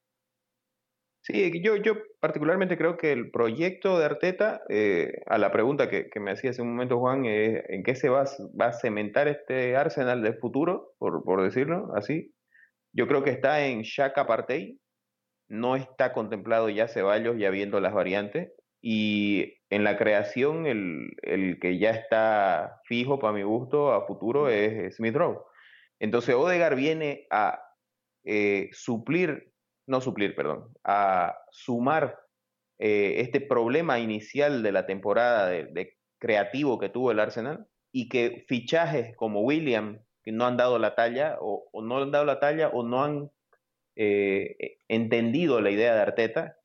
Sí, 1.21 1.59
yo, 1.63 1.75
yo 1.77 1.95
particularmente 2.19 2.77
creo 2.77 2.97
que 2.97 3.11
el 3.11 3.31
proyecto 3.31 3.97
de 3.97 4.05
Arteta, 4.05 4.61
eh, 4.69 5.23
a 5.25 5.39
la 5.39 5.51
pregunta 5.51 5.89
que, 5.89 6.07
que, 6.11 6.19
me 6.19 6.31
hacía 6.31 6.51
hace 6.51 6.61
un 6.61 6.69
momento 6.69 6.99
Juan, 6.99 7.25
es 7.25 7.63
¿en 7.67 7.81
qué 7.81 7.95
se 7.95 8.09
va, 8.09 8.25
va 8.59 8.67
a 8.67 8.73
cementar 8.73 9.27
este 9.27 9.75
Arsenal 9.75 10.21
del 10.21 10.37
futuro, 10.37 10.93
por, 10.99 11.23
por 11.23 11.41
decirlo 11.41 11.91
así? 11.95 12.31
Yo 12.93 13.07
creo 13.07 13.23
que 13.23 13.31
está 13.31 13.65
en 13.65 13.81
Shaka 13.81 14.27
Partey, 14.27 14.79
no 15.49 15.75
está 15.75 16.13
contemplado 16.13 16.69
ya 16.69 16.87
Ceballos, 16.87 17.37
ya 17.39 17.49
viendo 17.49 17.79
las 17.79 17.93
variantes, 17.93 18.51
y 18.87 19.57
en 19.71 19.83
la 19.83 19.97
creación, 19.97 20.67
el, 20.67 21.17
el, 21.23 21.59
que 21.59 21.79
ya 21.79 21.89
está 21.89 22.83
fijo 22.85 23.17
para 23.17 23.33
mi 23.33 23.41
gusto 23.41 23.91
a 23.91 24.05
futuro 24.05 24.47
es 24.47 24.97
Smith 24.97 25.15
Rowe. 25.15 25.41
Entonces 25.99 26.35
Odegar 26.35 26.75
viene 26.75 27.25
a 27.31 27.59
eh, 28.25 28.69
suplir, 28.73 29.51
no 29.87 30.01
suplir, 30.01 30.35
perdón, 30.35 30.71
a 30.83 31.35
sumar 31.49 32.19
eh, 32.77 33.21
este 33.21 33.41
problema 33.41 33.97
inicial 33.97 34.61
de 34.61 34.71
la 34.71 34.85
temporada 34.85 35.47
de, 35.47 35.97
creativo 36.19 36.77
que 36.77 36.89
tuvo 36.89 37.09
el 37.09 37.19
Arsenal 37.19 37.65
y 37.91 38.07
que 38.07 38.45
fichajes 38.47 39.15
como 39.15 39.41
William, 39.41 39.99
que 40.21 40.31
no 40.31 40.45
han 40.45 40.57
dado 40.57 40.77
la 40.77 40.93
talla 40.93 41.37
o, 41.41 41.67
no 41.81 42.03
han 42.03 42.11
dado 42.11 42.25
la 42.25 42.39
talla 42.39 42.69
o 42.69 42.83
no 42.83 43.03
han 43.03 43.31
eh, 43.95 44.77
entendido 44.87 45.59
la 45.59 45.71
idea 45.71 45.95
de 45.95 46.01
Arteta, 46.01 46.59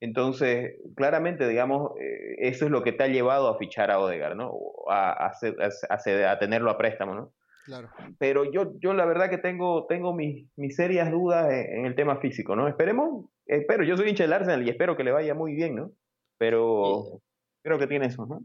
entonces, 0.00 0.74
claramente, 0.94 1.48
digamos, 1.48 1.92
eh, 1.98 2.36
eso 2.38 2.66
es 2.66 2.70
lo 2.70 2.82
que 2.82 2.92
te 2.92 3.04
ha 3.04 3.08
llevado 3.08 3.48
a 3.48 3.58
fichar 3.58 3.90
a 3.90 3.98
Odegar, 3.98 4.36
¿no? 4.36 4.52
A, 4.88 5.32
a, 5.32 6.38
tenerlo 6.38 6.70
a 6.70 6.78
préstamo, 6.78 7.14
¿no? 7.14 7.32
Claro. 7.64 7.88
Pero 8.18 8.44
yo, 8.44 8.78
yo 8.78 8.94
la 8.94 9.06
verdad 9.06 9.30
que 9.30 9.38
tengo, 9.38 9.86
tengo 9.86 10.14
mis, 10.14 10.48
mis 10.56 10.76
serias 10.76 11.10
dudas 11.10 11.50
en, 11.50 11.86
el 11.86 11.94
tema 11.94 12.18
físico, 12.18 12.54
¿no? 12.54 12.68
Esperemos, 12.68 13.26
espero, 13.46 13.84
yo 13.84 13.96
soy 13.96 14.10
hincha 14.10 14.24
del 14.24 14.34
Arsenal 14.34 14.66
y 14.66 14.70
espero 14.70 14.96
que 14.96 15.04
le 15.04 15.12
vaya 15.12 15.34
muy 15.34 15.54
bien, 15.54 15.74
¿no? 15.74 15.90
Pero 16.38 17.20
creo 17.62 17.78
que 17.78 17.86
tiene 17.86 18.06
eso, 18.06 18.26
¿no? 18.26 18.40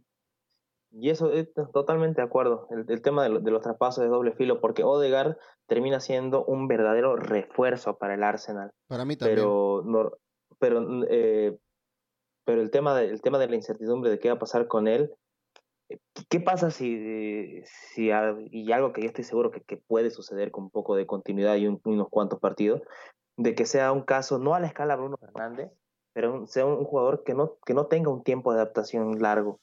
Y 0.94 1.10
eso 1.10 1.32
es 1.32 1.50
totalmente 1.74 2.22
de 2.22 2.28
acuerdo. 2.28 2.68
El, 2.70 3.02
tema 3.02 3.24
de, 3.24 3.30
los 3.30 3.62
traspasos 3.62 4.04
de 4.04 4.10
doble 4.10 4.34
filo, 4.34 4.60
porque 4.60 4.84
Odegar 4.84 5.38
termina 5.68 6.02
siendo 6.02 6.44
un 6.44 6.68
verdadero 6.68 7.16
refuerzo 7.16 7.98
para 7.98 8.16
el 8.16 8.24
Arsenal. 8.24 8.72
Para 8.88 9.06
mí 9.06 9.16
también. 9.16 9.38
Pero 9.38 9.84
no, 9.86 10.12
pero, 10.62 10.80
eh, 11.10 11.58
pero 12.46 12.62
el, 12.62 12.70
tema 12.70 12.96
de, 12.96 13.18
tema 13.18 13.40
de 13.40 13.50
la 13.50 13.56
incertidumbre 13.56 14.12
de 14.12 14.20
qué 14.20 14.30
va 14.30 14.36
a 14.36 14.40
pasar 14.40 14.68
con 14.68 14.88
él, 14.88 15.12
eh, 15.90 15.98
¿qué 16.30 16.40
pasa 16.40 16.70
si, 16.70 17.64
si 17.66 18.12
y 18.52 18.72
algo 18.72 18.94
que 18.94 19.02
yo 19.02 19.08
estoy 19.08 19.24
seguro 19.24 19.50
que, 19.50 19.78
puede 19.78 20.12
suceder 20.12 20.52
con 20.52 20.66
un 20.66 20.70
poco 20.70 20.96
de 20.96 21.08
continuidad 21.08 21.56
y 21.56 21.68
unos 21.68 22.10
cuantos 22.10 22.40
partidos, 22.40 22.82
de 23.38 23.56
que 23.56 23.66
sea 23.66 23.92
un 23.92 24.04
caso, 24.04 24.38
no 24.38 24.54
a 24.54 24.60
la 24.60 24.68
escala 24.68 24.96
Bruno 24.96 25.18
Fernández, 25.18 25.72
pero 26.14 26.46
sea 26.46 26.68
un, 26.68 26.86
jugador 26.86 27.24
que 27.24 27.34
no, 27.34 27.58
que 27.66 27.74
no 27.74 27.88
tenga 27.88 28.12
un 28.12 28.24
tiempo 28.24 28.54
de 28.54 28.60
adaptación 28.60 29.20
largo, 29.20 29.60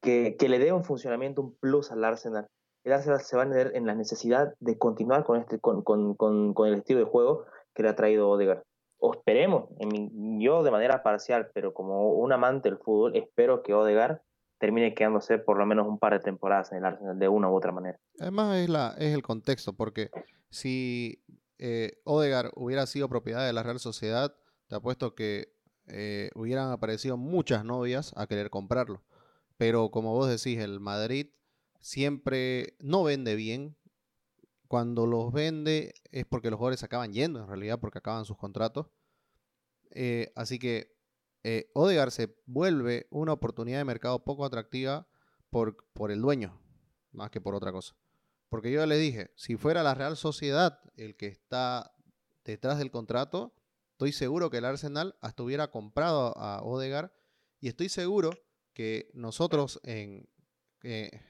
que, 0.00 0.36
que 0.38 0.48
le 0.48 0.58
dé 0.58 0.72
un 0.72 0.84
funcionamiento, 0.84 1.42
un 1.42 1.54
plus 1.56 1.92
al 1.92 2.02
Arsenal. 2.02 2.46
El 2.82 2.94
Arsenal 2.94 3.20
se 3.20 3.36
va 3.36 3.42
a 3.42 3.48
tener 3.48 3.72
en 3.74 3.86
la 3.86 3.94
necesidad 3.94 4.54
de 4.58 4.78
continuar 4.78 5.24
con, 5.24 5.38
este, 5.38 5.60
con, 5.60 5.82
con, 5.82 6.14
con, 6.14 6.54
con 6.54 6.68
el 6.68 6.74
estilo 6.76 7.00
de 7.00 7.06
juego 7.06 7.44
que 7.74 7.82
le 7.82 7.90
ha 7.90 7.96
traído 7.96 8.30
Odegaard 8.30 8.62
o 9.04 9.12
esperemos, 9.12 9.68
yo 10.38 10.62
de 10.62 10.70
manera 10.70 11.02
parcial, 11.02 11.50
pero 11.52 11.74
como 11.74 12.12
un 12.12 12.32
amante 12.32 12.70
del 12.70 12.78
fútbol, 12.78 13.14
espero 13.14 13.62
que 13.62 13.74
Odegar 13.74 14.22
termine 14.58 14.94
quedándose 14.94 15.36
por 15.36 15.58
lo 15.58 15.66
menos 15.66 15.86
un 15.86 15.98
par 15.98 16.14
de 16.14 16.20
temporadas 16.20 16.72
en 16.72 16.78
el 16.78 16.86
Arsenal 16.86 17.18
de 17.18 17.28
una 17.28 17.50
u 17.50 17.54
otra 17.54 17.70
manera. 17.70 18.00
Además 18.18 18.56
es, 18.56 19.14
el 19.14 19.22
contexto, 19.22 19.74
porque 19.74 20.08
si 20.48 21.22
eh, 21.58 22.00
Odegar 22.04 22.50
hubiera 22.56 22.86
sido 22.86 23.10
propiedad 23.10 23.44
de 23.44 23.52
la 23.52 23.62
Real 23.62 23.78
Sociedad, 23.78 24.34
te 24.68 24.76
apuesto 24.76 25.14
que 25.14 25.52
eh, 25.86 26.30
hubieran 26.34 26.70
aparecido 26.70 27.18
muchas 27.18 27.62
novias 27.62 28.14
a 28.16 28.26
querer 28.26 28.48
comprarlo. 28.48 29.02
Pero 29.58 29.90
como 29.90 30.14
vos 30.14 30.30
decís, 30.30 30.58
el 30.58 30.80
Madrid 30.80 31.26
siempre 31.80 32.74
no 32.80 33.04
vende 33.04 33.34
bien, 33.34 33.76
cuando 34.68 35.06
los 35.06 35.32
vende 35.32 35.94
es 36.10 36.24
porque 36.26 36.50
los 36.50 36.58
jugadores 36.58 36.82
acaban 36.82 37.12
yendo, 37.12 37.40
en 37.40 37.48
realidad, 37.48 37.78
porque 37.80 37.98
acaban 37.98 38.24
sus 38.24 38.36
contratos. 38.36 38.86
Eh, 39.90 40.32
así 40.34 40.58
que 40.58 40.96
eh, 41.42 41.70
Odegar 41.74 42.10
se 42.10 42.36
vuelve 42.46 43.06
una 43.10 43.32
oportunidad 43.32 43.78
de 43.78 43.84
mercado 43.84 44.24
poco 44.24 44.44
atractiva 44.44 45.06
por, 45.50 45.76
por 45.92 46.10
el 46.10 46.20
dueño, 46.20 46.60
más 47.12 47.30
que 47.30 47.40
por 47.40 47.54
otra 47.54 47.72
cosa. 47.72 47.94
Porque 48.48 48.70
yo 48.70 48.80
ya 48.80 48.86
le 48.86 48.96
dije, 48.96 49.30
si 49.36 49.56
fuera 49.56 49.82
la 49.82 49.94
Real 49.94 50.16
Sociedad 50.16 50.80
el 50.96 51.16
que 51.16 51.26
está 51.26 51.94
detrás 52.44 52.78
del 52.78 52.90
contrato, 52.90 53.54
estoy 53.92 54.12
seguro 54.12 54.50
que 54.50 54.58
el 54.58 54.64
Arsenal 54.64 55.16
hasta 55.20 55.42
hubiera 55.42 55.70
comprado 55.70 56.36
a 56.38 56.62
Odegar 56.62 57.14
y 57.60 57.68
estoy 57.68 57.88
seguro 57.88 58.30
que 58.72 59.10
nosotros 59.14 59.80
eh, 59.84 60.26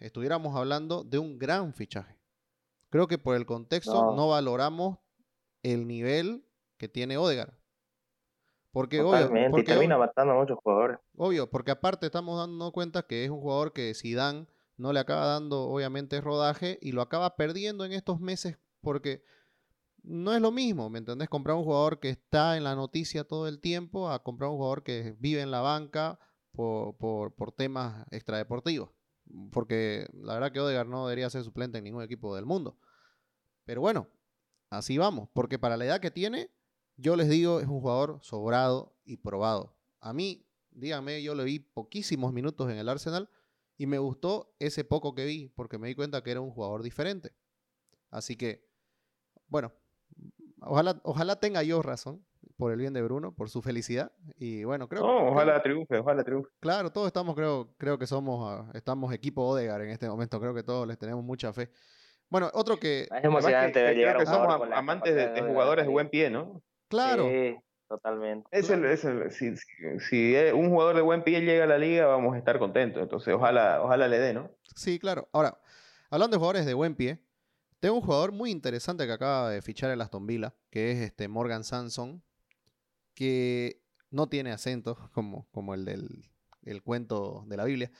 estuviéramos 0.00 0.56
hablando 0.56 1.04
de 1.04 1.18
un 1.18 1.38
gran 1.38 1.74
fichaje. 1.74 2.23
Creo 2.94 3.08
que 3.08 3.18
por 3.18 3.34
el 3.34 3.44
contexto 3.44 4.14
no, 4.14 4.28
valoramos 4.28 4.98
el 5.64 5.88
nivel 5.88 6.46
que 6.76 6.88
tiene 6.88 7.16
Odegar. 7.16 7.58
Porque 8.70 9.02
obvio, 9.02 9.50
porque 9.50 9.64
termina 9.64 9.98
matando 9.98 10.32
a 10.32 10.36
muchos 10.36 10.58
jugadores. 10.62 11.00
Obvio, 11.16 11.50
porque 11.50 11.72
aparte 11.72 12.06
estamos 12.06 12.38
dando 12.38 12.70
cuenta 12.70 13.02
que 13.02 13.24
es 13.24 13.30
un 13.30 13.40
jugador 13.40 13.72
que 13.72 13.92
Zidane 13.94 14.46
no 14.76 14.92
le 14.92 15.00
acaba 15.00 15.26
dando 15.26 15.62
obviamente 15.62 16.20
rodaje 16.20 16.78
y 16.80 16.92
lo 16.92 17.02
acaba 17.02 17.34
perdiendo 17.34 17.84
en 17.84 17.90
estos 17.90 18.20
meses 18.20 18.60
porque 18.80 19.24
no 20.04 20.32
es 20.32 20.40
lo 20.40 20.52
mismo, 20.52 20.88
¿me 20.88 21.00
entendés? 21.00 21.28
Comprar 21.28 21.56
un 21.56 21.64
jugador 21.64 21.98
que 21.98 22.10
está 22.10 22.56
en 22.56 22.62
la 22.62 22.76
noticia 22.76 23.24
todo 23.24 23.48
el 23.48 23.60
tiempo 23.60 24.08
a 24.08 24.22
comprar 24.22 24.50
un 24.50 24.58
jugador 24.58 24.84
que 24.84 25.16
vive 25.18 25.40
en 25.40 25.50
la 25.50 25.62
banca 25.62 26.20
por, 26.52 26.96
por, 26.98 27.34
por 27.34 27.50
temas 27.50 28.06
extradeportivos. 28.12 28.90
Porque 29.50 30.08
la 30.12 30.34
verdad 30.34 30.52
que 30.52 30.60
Odegaard 30.60 30.88
no 30.88 31.06
debería 31.06 31.30
ser 31.30 31.44
suplente 31.44 31.78
en 31.78 31.84
ningún 31.84 32.02
equipo 32.02 32.34
del 32.36 32.46
mundo. 32.46 32.78
Pero 33.64 33.80
bueno, 33.80 34.08
así 34.70 34.98
vamos. 34.98 35.28
Porque 35.32 35.58
para 35.58 35.76
la 35.76 35.84
edad 35.84 36.00
que 36.00 36.10
tiene, 36.10 36.50
yo 36.96 37.16
les 37.16 37.28
digo, 37.28 37.60
es 37.60 37.66
un 37.66 37.80
jugador 37.80 38.18
sobrado 38.22 38.94
y 39.04 39.16
probado. 39.16 39.76
A 40.00 40.12
mí, 40.12 40.46
díganme, 40.70 41.22
yo 41.22 41.34
le 41.34 41.44
vi 41.44 41.58
poquísimos 41.58 42.32
minutos 42.32 42.70
en 42.70 42.78
el 42.78 42.88
Arsenal 42.88 43.28
y 43.76 43.86
me 43.86 43.98
gustó 43.98 44.54
ese 44.58 44.84
poco 44.84 45.14
que 45.14 45.24
vi 45.24 45.48
porque 45.48 45.78
me 45.78 45.88
di 45.88 45.94
cuenta 45.94 46.22
que 46.22 46.30
era 46.30 46.40
un 46.40 46.50
jugador 46.50 46.82
diferente. 46.82 47.34
Así 48.10 48.36
que, 48.36 48.68
bueno, 49.48 49.72
ojalá, 50.60 51.00
ojalá 51.04 51.40
tenga 51.40 51.62
yo 51.62 51.82
razón 51.82 52.24
por 52.56 52.72
el 52.72 52.78
bien 52.78 52.92
de 52.92 53.02
Bruno, 53.02 53.34
por 53.34 53.50
su 53.50 53.62
felicidad. 53.62 54.12
Y 54.36 54.64
bueno, 54.64 54.88
creo 54.88 55.02
no, 55.02 55.28
ojalá 55.28 55.62
triunfe, 55.62 55.98
ojalá 55.98 56.22
triunfe. 56.22 56.48
Claro, 56.60 56.90
todos 56.90 57.06
estamos, 57.06 57.34
creo, 57.34 57.74
creo 57.78 57.98
que 57.98 58.06
somos, 58.06 58.46
ah, 58.48 58.70
estamos 58.74 59.12
equipo 59.12 59.46
Odegar 59.46 59.80
en 59.82 59.90
este 59.90 60.08
momento. 60.08 60.40
Creo 60.40 60.54
que 60.54 60.62
todos 60.62 60.86
les 60.86 60.98
tenemos 60.98 61.24
mucha 61.24 61.52
fe. 61.52 61.70
Bueno, 62.28 62.50
otro 62.54 62.78
que. 62.78 63.02
Es 63.02 63.24
emocionante 63.24 63.94
llegar 63.94 64.18
que 64.18 64.26
somos 64.26 64.48
amantes 64.72 65.14
de, 65.14 65.42
jugadores 65.42 65.84
de 65.84 65.90
buen 65.90 66.08
pie, 66.08 66.30
¿no? 66.30 66.62
Claro. 66.88 67.28
Sí, 67.28 67.56
totalmente. 67.88 68.48
Es 68.50 68.70
el, 68.70 68.84
es 68.84 69.04
el, 69.04 69.30
si, 69.30 69.54
si, 70.08 70.34
un 70.52 70.70
jugador 70.70 70.96
de 70.96 71.02
buen 71.02 71.22
pie 71.22 71.40
llega 71.42 71.64
a 71.64 71.66
la 71.68 71.78
liga, 71.78 72.06
vamos 72.06 72.34
a 72.34 72.38
estar 72.38 72.58
contentos. 72.58 73.02
Entonces, 73.02 73.34
ojalá, 73.34 73.82
ojalá 73.82 74.08
le 74.08 74.18
dé, 74.18 74.32
¿no? 74.32 74.50
Sí, 74.74 74.98
claro. 74.98 75.28
Ahora, 75.32 75.58
hablando 76.10 76.36
de 76.36 76.38
jugadores 76.38 76.66
de 76.66 76.74
buen 76.74 76.94
pie, 76.94 77.20
tengo 77.80 77.96
un 77.96 78.02
jugador 78.02 78.32
muy 78.32 78.50
interesante 78.50 79.06
que 79.06 79.12
acaba 79.12 79.50
de 79.50 79.60
fichar 79.60 79.90
el 79.90 80.00
Aston 80.00 80.26
Villa, 80.26 80.54
que 80.70 80.90
es 80.90 80.98
este 80.98 81.28
Morgan 81.28 81.64
Sanson, 81.64 82.22
que 83.14 83.82
no 84.10 84.28
tiene 84.28 84.52
acento, 84.52 84.96
como, 85.12 85.48
como 85.50 85.74
el 85.74 85.84
del 85.84 86.82
cuento 86.82 87.44
de 87.46 87.56
la 87.56 87.64
Biblia. 87.64 87.90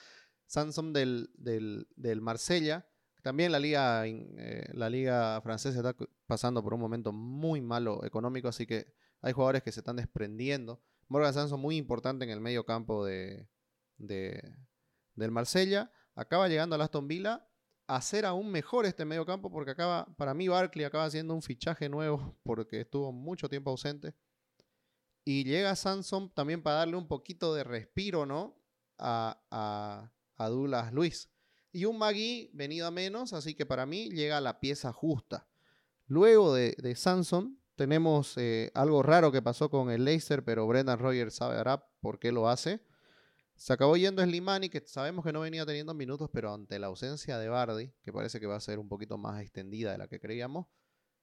Sanson 0.47 0.93
del, 0.93 1.31
del, 1.35 1.89
del 1.97 2.21
Marsella. 2.21 2.87
También 3.23 3.53
la 3.53 3.59
liga, 3.59 4.07
eh, 4.07 4.69
la 4.75 4.91
liga 4.91 5.41
francesa 5.41 5.79
está 5.79 5.97
pasando 6.27 6.62
por 6.62 6.75
un 6.75 6.81
momento 6.81 7.11
muy 7.12 7.62
malo 7.62 8.05
económico, 8.05 8.49
así 8.49 8.67
que 8.67 8.93
hay 9.23 9.33
jugadores 9.33 9.62
que 9.62 9.73
se 9.73 9.81
están 9.81 9.97
desprendiendo. 9.97 10.83
Morgan 11.09 11.33
Sanson 11.33 11.61
muy 11.61 11.77
importante 11.77 12.25
en 12.25 12.31
el 12.31 12.41
medio 12.41 12.65
campo 12.67 13.05
de, 13.05 13.49
de, 13.97 14.57
del 15.15 15.31
Marsella. 15.31 15.91
Acaba 16.15 16.49
llegando 16.49 16.75
al 16.75 16.83
Aston 16.83 17.09
Villa 17.09 17.49
a 17.87 17.97
hacer 17.97 18.27
aún 18.27 18.51
mejor 18.51 18.87
este 18.87 19.05
medio 19.05 19.25
campo 19.25 19.51
porque 19.51 19.73
acaba, 19.73 20.07
para 20.17 20.35
mí 20.35 20.49
Barkley 20.49 20.85
acaba 20.85 21.05
haciendo 21.05 21.35
un 21.35 21.43
fichaje 21.43 21.89
nuevo 21.89 22.37
porque 22.45 22.83
estuvo 22.83 23.12
mucho 23.12 23.49
tiempo 23.49 23.71
ausente. 23.71 24.15
Y 25.25 25.45
llega 25.45 25.75
Sanson 25.77 26.33
también 26.35 26.62
para 26.62 26.79
darle 26.79 26.97
un 26.97 27.09
poquito 27.09 27.55
de 27.55 27.64
respiro, 27.64 28.27
¿no? 28.27 28.57
A, 28.99 29.41
a, 29.51 30.12
a 30.37 30.49
Douglas 30.49 30.93
Luis. 30.93 31.31
Y 31.72 31.87
un 31.87 31.99
Magui 31.99 32.51
venido 32.53 32.87
a 32.87 32.91
menos, 32.91 33.33
así 33.33 33.55
que 33.55 33.66
para 33.66 33.87
mí 33.87 34.11
llega 34.11 34.41
la 34.41 34.61
pieza 34.61 34.93
justa. 34.93 35.49
Luego 36.07 36.55
de, 36.55 36.77
de 36.79 36.95
Sanson, 36.95 37.59
tenemos 37.75 38.37
eh, 38.37 38.70
algo 38.75 39.03
raro 39.03 39.33
que 39.33 39.43
pasó 39.43 39.70
con 39.70 39.91
el 39.91 40.05
Leicester, 40.05 40.45
pero 40.45 40.66
Brendan 40.66 40.99
Rogers 40.99 41.35
sabrá 41.35 41.85
por 42.01 42.18
qué 42.18 42.31
lo 42.31 42.49
hace. 42.49 42.81
Se 43.57 43.72
acabó 43.72 43.97
yendo 43.97 44.22
Slimani, 44.22 44.68
que 44.68 44.83
sabemos 44.87 45.25
que 45.25 45.33
no 45.33 45.41
venía 45.41 45.64
teniendo 45.64 45.95
minutos, 45.95 46.29
pero 46.33 46.53
ante 46.53 46.79
la 46.79 46.89
ausencia 46.89 47.39
de 47.39 47.49
Bardi, 47.49 47.93
que 48.03 48.12
parece 48.12 48.41
que 48.41 48.47
va 48.47 48.57
a 48.57 48.61
ser 48.61 48.79
un 48.79 48.89
poquito 48.89 49.16
más 49.16 49.41
extendida 49.41 49.93
de 49.93 49.99
la 49.99 50.09
que 50.09 50.20
creíamos, 50.20 50.66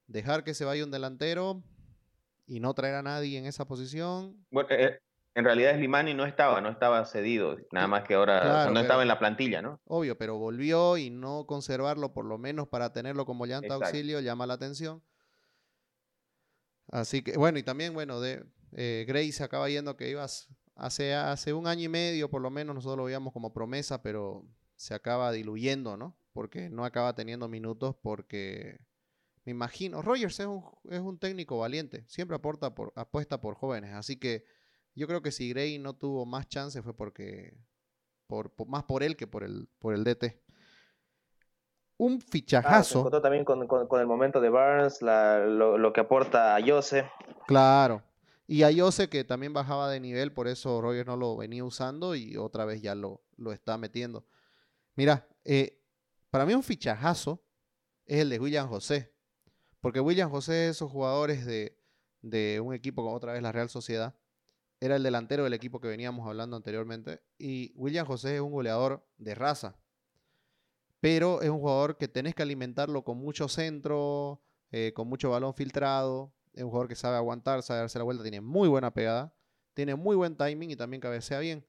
dejar 0.08 0.43
que 0.43 0.54
se 0.54 0.66
vaya 0.66 0.84
un 0.84 0.91
delantero, 0.91 1.64
y 2.52 2.60
no 2.60 2.74
traer 2.74 2.95
a 2.95 3.02
nadie 3.02 3.38
en 3.38 3.45
esa 3.45 3.64
posición. 3.66 4.45
Bueno, 4.52 4.68
eh, 4.72 4.99
en 5.36 5.45
realidad 5.45 5.74
Slimani 5.76 6.14
no 6.14 6.26
estaba, 6.26 6.60
no 6.60 6.70
estaba 6.70 7.06
cedido, 7.06 7.56
nada 7.72 7.88
más 7.88 8.04
que 8.04 8.16
ahora 8.16 8.70
no 8.70 8.78
estaba 8.82 9.04
en 9.04 9.08
la 9.08 9.20
plantilla, 9.20 9.62
¿no? 9.62 9.80
Obvio, 9.86 10.18
pero 10.18 10.38
volvió 10.38 10.97
y 10.97 11.10
no 11.10 11.45
conservarlo 11.47 12.14
por 12.14 12.26
lo 12.26 12.38
menos 12.38 12.68
para 12.68 12.91
tenerlo 12.91 13.26
como 13.26 13.45
llanta 13.45 13.76
auxilio 13.76 14.20
llama 14.20 14.45
la 14.47 14.56
atención. 14.56 15.02
Así 16.91 17.24
que, 17.24 17.38
bueno, 17.38 17.58
y 17.58 17.64
también, 17.64 17.93
bueno, 17.93 18.20
de 18.20 18.43
eh, 18.74 19.06
Gray 19.08 19.32
se 19.32 19.45
acaba 19.45 19.70
yendo 19.70 19.95
que 19.95 20.10
ibas 20.10 20.49
hace, 20.76 21.14
hace 21.14 21.54
un 21.54 21.68
año 21.68 21.86
y 21.86 21.89
medio, 21.89 22.30
por 22.30 22.41
lo 22.41 22.49
menos 22.49 22.76
nosotros 22.76 22.97
lo 22.97 23.06
veíamos 23.06 23.32
como 23.32 23.54
promesa, 23.54 24.04
pero 24.04 24.45
se 24.76 24.93
acaba 24.93 25.32
diluyendo, 25.32 25.95
¿no? 25.95 26.18
Porque 26.34 26.70
no 26.70 26.84
acaba 26.84 27.16
teniendo 27.16 27.47
minutos 27.47 27.95
porque 28.02 28.82
me 29.46 29.52
imagino, 29.52 30.02
Rogers 30.02 30.39
es 30.39 30.46
un, 30.46 30.64
es 30.89 31.00
un 31.00 31.18
técnico 31.18 31.58
valiente, 31.58 32.04
siempre 32.08 32.36
aporta 32.36 32.76
por, 32.76 32.94
apuesta 32.96 33.42
por 33.42 33.56
jóvenes, 33.56 33.94
así 33.94 34.18
que 34.18 34.46
yo 34.94 35.08
creo 35.08 35.22
que 35.22 35.32
si 35.32 35.50
Gray 35.50 35.80
no 35.80 35.96
tuvo 35.96 36.26
más 36.26 36.48
chance 36.48 36.82
fue 36.82 36.96
porque, 36.96 37.58
por, 38.28 38.52
más 38.68 38.84
por 38.84 39.04
él 39.04 39.16
que 39.16 39.28
por 39.28 39.44
el, 39.44 39.70
por 39.80 39.94
el 39.94 40.04
DT. 40.04 40.42
Un 41.98 42.20
ah, 42.20 42.26
fichajazo. 42.30 43.10
también 43.22 43.46
con, 43.46 43.68
el 44.00 44.08
momento 44.08 44.42
de 44.42 44.50
Barnes, 44.50 45.02
lo, 45.02 45.94
que 45.94 46.02
aporta 46.02 46.56
a 46.56 46.62
Jose. 46.66 47.10
Claro. 47.48 48.04
Y 48.48 48.64
a 48.64 48.72
Jose 48.76 49.08
que 49.08 49.24
también 49.24 49.54
bajaba 49.54 49.89
de 49.89 50.00
nivel, 50.00 50.34
por 50.34 50.48
eso 50.48 50.82
Rogers 50.82 51.08
no 51.08 51.16
lo 51.16 51.38
venía 51.38 51.64
usando 51.64 52.16
y 52.16 52.38
otra 52.38 52.66
vez 52.66 52.82
ya 52.82 52.96
lo, 52.96 53.22
lo 53.38 53.54
está 53.54 53.78
metiendo. 53.78 54.26
Mira, 54.96 55.28
eh, 55.46 55.80
para 56.30 56.46
mí 56.46 56.54
un 56.54 56.64
fichajazo 56.64 57.44
es 58.06 58.22
el 58.22 58.30
de 58.30 58.39
William 58.39 58.68
José. 58.68 59.11
Porque 59.82 60.00
William 60.00 60.30
José 60.30 60.66
es 60.66 60.78
esos 60.78 60.92
jugadores 60.92 61.46
de, 61.46 62.62
un 62.62 62.74
equipo 62.74 63.04
como 63.04 63.16
otra 63.16 63.34
vez 63.34 63.42
la 63.42 63.52
Real 63.52 63.70
Sociedad. 63.70 64.16
Era 64.80 64.96
el 64.96 65.04
delantero 65.04 65.44
del 65.44 65.54
equipo 65.54 65.82
que 65.82 65.88
veníamos 65.88 66.28
hablando 66.28 66.56
anteriormente. 66.56 67.22
Y 67.38 67.74
William 67.76 68.06
José 68.06 68.36
es 68.36 68.42
un 68.42 68.52
goleador 68.52 69.06
de 69.18 69.36
raza. 69.36 69.76
Pero 71.00 71.42
es 71.42 71.50
un 71.50 71.60
jugador 71.60 71.98
que 71.98 72.08
tenés 72.08 72.36
que 72.36 72.44
alimentarlo 72.44 73.04
con 73.04 73.18
mucho 73.18 73.48
centro, 73.48 74.44
eh, 74.72 74.94
con 74.94 75.08
mucho 75.08 75.32
balón 75.32 75.56
filtrado. 75.56 76.32
Es 76.54 76.64
un 76.64 76.70
jugador 76.70 76.88
que 76.88 76.96
sabe 76.96 77.18
aguantar, 77.18 77.64
sabe 77.64 77.80
darse 77.80 77.98
la 77.98 78.04
vuelta, 78.04 78.24
tiene 78.24 78.42
muy 78.42 78.68
buena 78.68 78.94
pegada, 78.94 79.34
tiene 79.74 79.96
muy 79.96 80.16
buen 80.16 80.36
timing 80.36 80.70
y 80.70 80.76
también 80.76 81.02
cabecea 81.02 81.40
bien. 81.40 81.66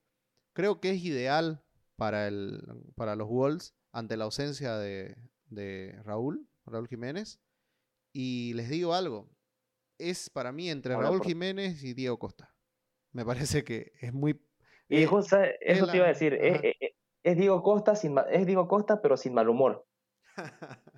Creo 0.52 0.80
que 0.80 0.90
es 0.90 1.02
ideal 1.02 1.64
para, 1.96 2.28
el, 2.28 2.62
para 2.94 3.16
los 3.16 3.28
Wolves 3.28 3.74
ante 3.90 4.18
la 4.18 4.24
ausencia 4.24 4.76
de, 4.76 5.16
de 5.46 5.98
Raúl, 6.04 6.46
Raúl 6.66 6.88
Jiménez. 6.88 7.40
Y 8.12 8.52
les 8.54 8.68
digo 8.68 8.94
algo, 8.94 9.30
es 9.98 10.28
para 10.30 10.52
mí 10.52 10.70
entre 10.70 10.96
Raúl 10.96 11.22
Jiménez 11.22 11.82
y 11.82 11.94
Diego 11.94 12.18
Costa. 12.18 12.54
Me 13.12 13.24
parece 13.24 13.64
que 13.64 13.92
es 14.00 14.12
muy... 14.12 14.40
Y 14.88 15.06
justo 15.06 15.38
eso 15.60 15.86
te 15.86 15.96
iba 15.96 16.06
a 16.06 16.10
decir, 16.10 16.34
es, 16.34 17.36
Diego 17.36 17.62
Costa 17.62 17.94
sin, 17.96 18.16
es 18.30 18.46
Diego 18.46 18.68
Costa 18.68 19.00
pero 19.00 19.16
sin 19.16 19.32
mal 19.32 19.48
humor. 19.48 19.86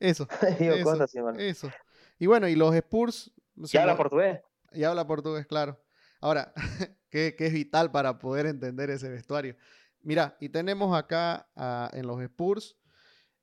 eso. 0.00 0.28
Diego 0.58 0.82
Costa 0.82 1.06
sin 1.06 1.24
mal 1.24 1.40
Eso. 1.40 1.70
Y 2.18 2.26
bueno, 2.26 2.48
y 2.48 2.56
los 2.56 2.74
Spurs... 2.74 3.32
¿Y 3.56 3.76
habla 3.76 3.96
portugués? 3.96 4.40
Y 4.72 4.84
habla 4.84 5.06
portugués, 5.06 5.46
claro. 5.46 5.80
Ahora, 6.20 6.52
que, 7.10 7.34
es 7.38 7.52
vital 7.52 7.90
para 7.90 8.18
poder 8.18 8.46
entender 8.46 8.90
ese 8.90 9.08
vestuario. 9.08 9.56
Mira, 10.00 10.36
y 10.40 10.48
tenemos 10.50 10.96
acá 10.96 11.48
en 11.92 12.06
los 12.06 12.20
Spurs 12.22 12.77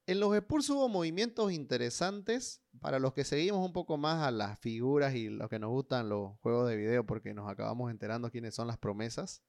en 0.08 0.20
los 0.20 0.36
Spurs 0.36 0.70
hubo 0.70 0.88
movimientos 0.88 1.51
interesantes 1.51 2.62
para 2.80 2.99
los 2.99 3.14
que 3.14 3.24
seguimos 3.24 3.66
un 3.66 3.74
poco 3.74 3.97
más 3.97 4.24
a 4.24 4.32
las 4.32 4.60
figuras 4.60 5.16
y 5.16 5.30
los 5.30 5.49
que 5.49 5.58
nos 5.58 5.72
gustan 5.72 6.10
los 6.10 6.38
juegos 6.41 6.70
de 6.70 6.76
video 6.76 7.06
porque 7.06 7.34
nos 7.34 7.49
acabamos 7.49 7.89
enterando 7.89 8.30
quiénes 8.30 8.53
son 8.53 8.68
las 8.68 8.78
promesas. 8.78 9.41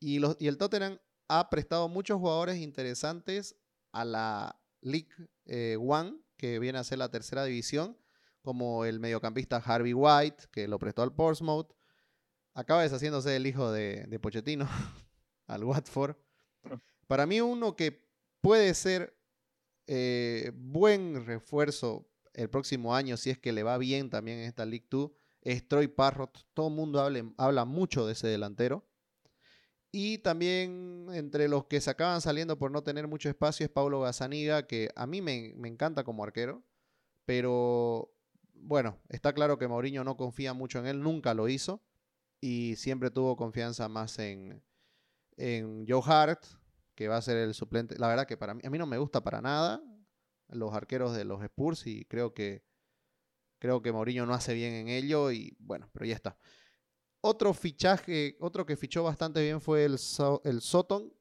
Y, 0.00 0.18
los, 0.18 0.36
y 0.40 0.48
el 0.48 0.56
Tottenham 0.56 0.98
ha 1.28 1.50
prestado 1.50 1.88
muchos 1.88 2.18
jugadores 2.18 2.58
interesantes 2.58 3.56
a 3.92 4.04
la 4.04 4.60
League 4.80 5.10
eh, 5.44 5.76
One, 5.78 6.18
que 6.36 6.58
viene 6.58 6.78
a 6.78 6.84
ser 6.84 6.98
la 6.98 7.10
tercera 7.10 7.44
división, 7.44 7.96
como 8.40 8.84
el 8.84 9.00
mediocampista 9.00 9.58
Harvey 9.58 9.94
White, 9.94 10.44
que 10.50 10.66
lo 10.66 10.78
prestó 10.78 11.02
al 11.02 11.14
Portsmouth. 11.14 11.72
Acaba 12.54 12.82
deshaciéndose 12.82 13.36
el 13.36 13.46
hijo 13.46 13.70
de, 13.70 14.06
de 14.08 14.18
Pochettino 14.18 14.66
al 15.46 15.62
Watford. 15.62 16.16
Para 17.06 17.26
mí 17.26 17.40
uno 17.40 17.76
que 17.76 18.08
puede 18.40 18.74
ser 18.74 19.21
eh, 19.86 20.52
buen 20.54 21.26
refuerzo 21.26 22.08
el 22.34 22.48
próximo 22.48 22.94
año, 22.94 23.16
si 23.16 23.30
es 23.30 23.38
que 23.38 23.52
le 23.52 23.62
va 23.62 23.78
bien 23.78 24.10
también 24.10 24.38
en 24.38 24.44
esta 24.44 24.64
League 24.64 24.86
2, 24.90 25.10
es 25.42 25.68
Troy 25.68 25.88
Parrott. 25.88 26.46
Todo 26.54 26.68
el 26.68 26.74
mundo 26.74 27.06
habla 27.36 27.64
mucho 27.64 28.06
de 28.06 28.12
ese 28.12 28.28
delantero. 28.28 28.86
Y 29.90 30.18
también 30.18 31.08
entre 31.12 31.48
los 31.48 31.66
que 31.66 31.80
se 31.80 31.90
acaban 31.90 32.22
saliendo 32.22 32.58
por 32.58 32.70
no 32.70 32.82
tener 32.82 33.08
mucho 33.08 33.28
espacio 33.28 33.66
es 33.66 33.70
Paulo 33.70 34.00
Gazaniga, 34.00 34.66
que 34.66 34.90
a 34.96 35.06
mí 35.06 35.20
me, 35.20 35.52
me 35.56 35.68
encanta 35.68 36.02
como 36.02 36.24
arquero, 36.24 36.64
pero 37.26 38.10
bueno, 38.54 38.98
está 39.10 39.34
claro 39.34 39.58
que 39.58 39.68
Mourinho 39.68 40.02
no 40.02 40.16
confía 40.16 40.54
mucho 40.54 40.78
en 40.78 40.86
él, 40.86 41.02
nunca 41.02 41.34
lo 41.34 41.46
hizo 41.48 41.82
y 42.40 42.76
siempre 42.76 43.10
tuvo 43.10 43.36
confianza 43.36 43.88
más 43.88 44.18
en, 44.18 44.62
en 45.36 45.86
Joe 45.86 46.02
Hart, 46.04 46.44
que 46.94 47.08
va 47.08 47.16
a 47.16 47.22
ser 47.22 47.36
el 47.36 47.54
suplente. 47.54 47.98
La 47.98 48.08
verdad 48.08 48.26
que 48.26 48.36
para 48.36 48.54
mí, 48.54 48.62
a 48.64 48.70
mí 48.70 48.78
no 48.78 48.86
me 48.86 48.98
gusta 48.98 49.22
para 49.22 49.40
nada 49.40 49.82
los 50.48 50.72
arqueros 50.74 51.14
de 51.16 51.24
los 51.24 51.42
Spurs 51.42 51.86
y 51.86 52.04
creo 52.04 52.34
que 52.34 52.64
creo 53.58 53.80
que 53.80 53.92
Mourinho 53.92 54.26
no 54.26 54.34
hace 54.34 54.54
bien 54.54 54.74
en 54.74 54.88
ello 54.88 55.30
y 55.30 55.56
bueno, 55.60 55.88
pero 55.92 56.04
ya 56.04 56.14
está. 56.14 56.36
Otro 57.20 57.54
fichaje, 57.54 58.36
otro 58.40 58.66
que 58.66 58.76
fichó 58.76 59.04
bastante 59.04 59.40
bien 59.40 59.60
fue 59.60 59.84
el, 59.84 59.98
el 60.44 60.60
Soton. 60.60 61.12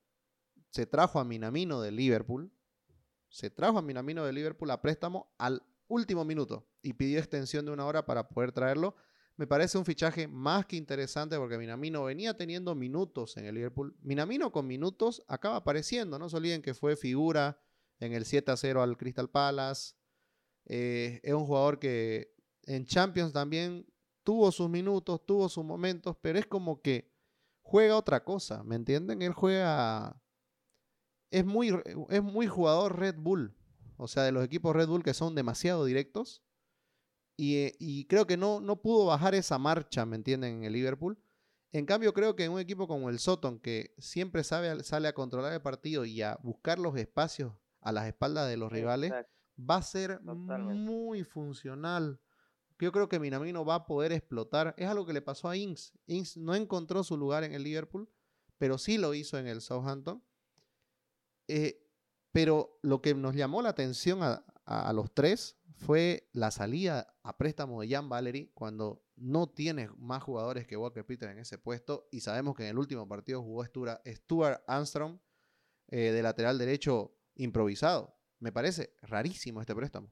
Se 0.72 0.88
trajo 0.88 1.20
a 1.20 1.24
Minamino 1.24 1.82
de 1.82 1.92
Liverpool. 1.92 2.52
Se 3.30 3.52
trajo 3.52 3.78
a 3.78 3.82
Minamino 3.84 4.26
de 4.26 4.34
Liverpool 4.34 4.72
a 4.72 4.82
préstamo 4.82 5.32
al 5.38 5.62
último 5.88 6.26
minuto 6.26 6.68
y 6.82 6.94
pidió 6.94 7.20
extensión 7.20 7.66
de 7.66 7.72
una 7.72 7.86
hora 7.86 8.06
para 8.06 8.28
poder 8.28 8.52
traerlo. 8.52 8.96
Me 9.42 9.48
parece 9.48 9.80
un 9.80 9.86
fichaje 9.86 10.28
más 10.28 10.68
que 10.68 10.76
interesante 10.76 11.36
porque 11.36 11.58
Minamino 11.58 12.04
venía 12.04 12.38
teniendo 12.38 12.76
minutos 12.76 13.38
en 13.38 13.48
el 13.48 13.56
Liverpool. 13.56 13.98
Minamino 14.04 14.52
con 14.52 14.68
minutos 14.68 15.24
acaba 15.28 15.56
apareciendo, 15.56 16.20
no 16.20 16.30
se 16.30 16.38
olviden 16.38 16.62
que 16.62 16.76
fue 16.76 16.96
figura 16.96 17.60
en 18.00 18.14
el 18.14 18.26
7 18.26 18.52
a 18.52 18.56
0 18.56 18.84
al 18.84 18.98
Crystal 18.98 19.32
Palace. 19.32 19.96
Eh, 20.68 21.22
es 21.24 21.34
un 21.34 21.48
jugador 21.48 21.80
que 21.80 22.36
en 22.68 22.86
Champions 22.86 23.34
también 23.34 23.88
tuvo 24.24 24.52
sus 24.52 24.70
minutos, 24.70 25.26
tuvo 25.26 25.50
sus 25.50 25.66
momentos, 25.66 26.16
pero 26.22 26.38
es 26.38 26.46
como 26.46 26.80
que 26.80 27.12
juega 27.64 27.98
otra 27.98 28.24
cosa, 28.24 28.64
¿me 28.64 28.76
entienden? 28.76 29.24
Él 29.24 29.34
juega... 29.34 30.22
Es 31.32 31.44
muy, 31.44 31.76
es 32.10 32.22
muy 32.22 32.46
jugador 32.46 33.00
Red 33.00 33.16
Bull, 33.18 33.56
o 33.98 34.08
sea, 34.08 34.22
de 34.22 34.34
los 34.34 34.46
equipos 34.46 34.76
Red 34.76 34.88
Bull 34.88 35.04
que 35.04 35.16
son 35.16 35.34
demasiado 35.34 35.84
directos. 35.84 36.44
Y, 37.44 37.74
y 37.80 38.06
creo 38.06 38.28
que 38.28 38.38
no, 38.38 38.62
no 38.62 38.84
pudo 38.84 39.08
bajar 39.08 39.34
esa 39.34 39.58
marcha, 39.58 40.06
¿me 40.06 40.16
entienden? 40.16 40.58
En 40.58 40.64
el 40.66 40.74
Liverpool. 40.74 41.18
En 41.72 41.88
cambio, 41.88 42.14
creo 42.14 42.36
que 42.36 42.46
en 42.46 42.52
un 42.52 42.60
equipo 42.60 42.88
como 42.88 43.10
el 43.10 43.18
Soton, 43.18 43.58
que 43.60 43.96
siempre 43.98 44.44
sabe, 44.44 44.84
sale 44.84 45.08
a 45.08 45.14
controlar 45.14 45.52
el 45.52 45.62
partido 45.62 46.06
y 46.06 46.22
a 46.22 46.38
buscar 46.44 46.78
los 46.78 46.96
espacios 46.98 47.54
a 47.80 47.92
las 47.92 48.06
espaldas 48.06 48.48
de 48.48 48.58
los 48.58 48.72
rivales, 48.72 49.12
va 49.58 49.78
a 49.78 49.82
ser 49.82 50.22
muy 50.22 51.24
funcional. 51.24 52.22
Yo 52.78 52.92
creo 52.92 53.10
que 53.10 53.20
Minamino 53.20 53.66
va 53.66 53.74
a 53.74 53.86
poder 53.88 54.12
explotar. 54.12 54.76
Es 54.78 54.88
algo 54.88 55.08
que 55.08 55.14
le 55.14 55.24
pasó 55.24 55.50
a 55.50 55.58
Ings. 55.58 55.94
Ings 56.06 56.38
no 56.38 56.54
encontró 56.54 57.04
su 57.04 57.18
lugar 57.18 57.44
en 57.44 57.54
el 57.54 57.64
Liverpool, 57.64 58.08
pero 58.60 58.78
sí 58.78 59.00
lo 59.00 59.16
hizo 59.16 59.40
en 59.40 59.48
el 59.48 59.62
Southampton. 59.62 60.24
Eh, 61.48 61.90
pero 62.32 62.78
lo 62.84 63.02
que 63.02 63.16
nos 63.16 63.36
llamó 63.36 63.64
la 63.64 63.70
atención 63.70 64.22
a, 64.22 64.46
los 64.94 65.14
tres 65.14 65.60
fue 65.76 66.30
la 66.34 66.52
salida 66.52 67.16
a 67.24 67.38
préstamo 67.38 67.82
de 67.82 67.90
Jan 67.90 68.10
Valery 68.10 68.52
cuando 68.54 69.04
no 69.16 69.48
tiene 69.48 69.90
más 69.98 70.24
jugadores 70.24 70.68
que 70.68 70.78
Walker 70.78 71.06
Peter 71.06 71.30
en 71.30 71.40
ese 71.40 71.58
puesto 71.58 72.08
y 72.12 72.22
sabemos 72.22 72.56
que 72.56 72.64
en 72.64 72.70
el 72.70 72.78
último 72.78 73.08
partido 73.08 73.42
jugó 73.42 73.64
Stuart 73.64 74.64
Armstrong 74.68 75.20
eh, 75.90 76.12
de 76.12 76.24
lateral 76.24 76.58
derecho 76.58 77.16
improvisado. 77.36 78.16
Me 78.40 78.52
parece 78.52 78.94
rarísimo 79.02 79.62
este 79.62 79.76
préstamo. 79.76 80.12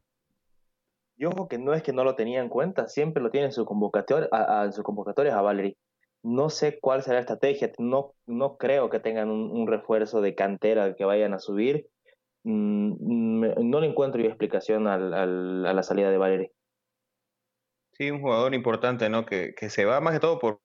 Yo 1.17 1.29
ojo 1.29 1.47
que 1.47 1.57
no 1.57 1.73
es 1.73 1.83
que 1.83 1.91
no 1.91 2.03
lo 2.03 2.15
tenía 2.15 2.39
en 2.39 2.47
cuenta, 2.47 2.87
siempre 2.87 3.21
lo 3.21 3.29
tiene 3.29 3.47
en 3.47 3.51
su 3.51 3.65
convocatoria, 3.65 4.29
a, 4.31 4.71
sus 4.71 4.83
convocatorias 4.83 5.35
a 5.35 5.41
Valery. 5.41 5.77
No 6.23 6.49
sé 6.49 6.79
cuál 6.79 7.01
será 7.01 7.15
la 7.15 7.21
estrategia, 7.21 7.71
no, 7.77 8.13
no 8.25 8.57
creo 8.57 8.89
que 8.89 8.99
tengan 8.99 9.29
un, 9.29 9.67
refuerzo 9.67 10.21
de 10.21 10.35
cantera 10.35 10.95
que 10.95 11.05
vayan 11.05 11.33
a 11.33 11.39
subir. 11.39 11.89
Mm, 12.43 13.69
no 13.69 13.81
le 13.81 13.87
encuentro 13.87 14.21
yo 14.21 14.27
explicación 14.27 14.87
al, 14.87 15.13
a 15.13 15.73
la 15.73 15.83
salida 15.83 16.09
de 16.09 16.17
Valery. 16.17 16.51
Sí, 17.93 18.09
un 18.11 18.21
jugador 18.21 18.53
importante, 18.53 19.09
¿no? 19.09 19.25
Que, 19.25 19.53
se 19.69 19.85
va 19.85 19.99
más 19.99 20.13
que 20.13 20.19
todo 20.21 20.39
por, 20.39 20.61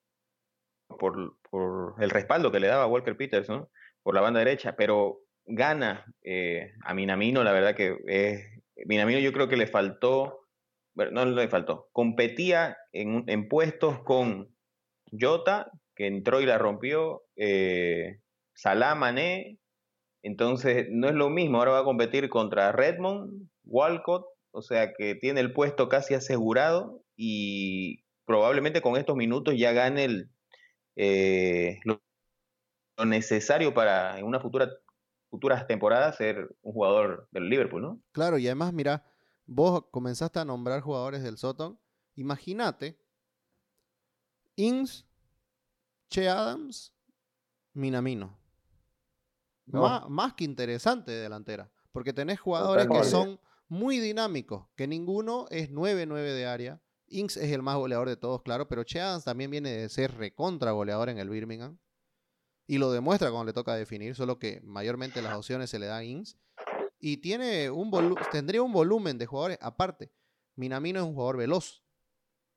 por, 0.98 1.36
por, 1.50 1.94
el 2.00 2.10
respaldo 2.10 2.52
que 2.52 2.60
le 2.60 2.68
daba 2.68 2.86
Walker 2.86 3.16
Peters, 3.16 3.48
¿no? 3.48 3.70
Por 4.02 4.14
la 4.14 4.20
banda 4.20 4.38
derecha, 4.38 4.76
pero 4.76 5.20
gana 5.44 6.04
eh, 6.22 6.72
a 6.84 6.94
Minamino, 6.94 7.42
la 7.42 7.52
verdad 7.52 7.74
que 7.74 7.98
es, 8.06 8.44
Minamino 8.86 9.18
yo 9.18 9.32
creo 9.32 9.48
que 9.48 9.56
le 9.56 9.66
faltó, 9.66 10.46
no 10.94 11.24
le 11.24 11.48
faltó, 11.48 11.88
competía 11.92 12.76
en, 12.92 13.24
en 13.26 13.48
puestos 13.48 13.98
con 14.04 14.54
Jota, 15.10 15.70
que 15.96 16.06
entró 16.06 16.40
y 16.40 16.46
la 16.46 16.58
rompió, 16.58 17.22
eh, 17.36 18.20
entonces 20.24 20.86
no 20.90 21.08
es 21.08 21.14
lo 21.14 21.28
mismo, 21.28 21.58
ahora 21.58 21.72
va 21.72 21.78
a 21.80 21.84
competir 21.84 22.30
contra 22.30 22.72
Redmond, 22.72 23.46
Walcott, 23.64 24.24
o 24.52 24.62
sea 24.62 24.94
que 24.94 25.14
tiene 25.14 25.40
el 25.40 25.52
puesto 25.52 25.90
casi 25.90 26.14
asegurado 26.14 27.02
y 27.14 28.02
probablemente 28.24 28.80
con 28.80 28.96
estos 28.96 29.16
minutos 29.16 29.54
ya 29.56 29.72
gane 29.72 30.28
eh, 30.96 31.78
lo, 31.84 32.00
necesario 33.04 33.74
para 33.74 34.18
en 34.18 34.24
una 34.24 34.40
futura 34.40 34.70
futuras 35.28 35.66
temporadas 35.66 36.16
ser 36.16 36.56
un 36.62 36.72
jugador 36.72 37.28
del 37.32 37.50
Liverpool, 37.50 37.82
¿no? 37.82 38.00
Claro, 38.12 38.38
y 38.38 38.46
además, 38.46 38.72
mira, 38.72 39.04
vos 39.46 39.84
comenzaste 39.90 40.38
a 40.38 40.44
nombrar 40.44 40.80
jugadores 40.80 41.24
del 41.24 41.38
Soton. 41.38 41.76
Imagínate, 42.14 42.96
Ings, 44.54 45.04
Che 46.08 46.28
Adams, 46.28 46.94
Minamino. 47.72 48.43
Más, 49.66 50.34
que 50.34 50.44
interesante 50.44 51.12
de 51.12 51.22
delantera, 51.22 51.70
porque 51.92 52.12
tenés 52.12 52.40
jugadores 52.40 52.86
que 52.86 53.04
son 53.04 53.40
muy 53.68 53.98
dinámicos, 53.98 54.66
que 54.76 54.86
ninguno 54.86 55.46
es 55.50 55.70
9-9 55.70 56.34
de 56.34 56.46
área. 56.46 56.80
Ings 57.06 57.36
es 57.36 57.52
el 57.52 57.62
más 57.62 57.76
goleador 57.76 58.08
de 58.08 58.16
todos, 58.16 58.42
claro, 58.42 58.68
pero 58.68 58.84
Che 58.84 59.00
Adams 59.00 59.24
también 59.24 59.50
viene 59.50 59.70
de 59.70 59.88
ser 59.88 60.16
recontra 60.16 60.72
goleador 60.72 61.08
en 61.08 61.18
el 61.18 61.28
Birmingham. 61.28 61.78
Y 62.66 62.78
lo 62.78 62.90
demuestra 62.90 63.30
cuando 63.30 63.46
le 63.46 63.52
toca 63.52 63.74
definir, 63.74 64.14
solo 64.14 64.38
que 64.38 64.60
mayormente 64.62 65.20
las 65.20 65.36
opciones 65.36 65.70
se 65.70 65.78
le 65.78 65.86
dan 65.86 65.98
a 65.98 66.04
Ings. 66.04 66.38
Y 66.98 67.18
tiene 67.18 67.70
un 67.70 68.16
tendría 68.32 68.62
un 68.62 68.72
volumen 68.72 69.18
de 69.18 69.26
jugadores 69.26 69.58
aparte. 69.60 70.12
Minamino 70.56 71.00
es 71.00 71.04
un 71.04 71.12
jugador 71.12 71.36
veloz. 71.36 71.84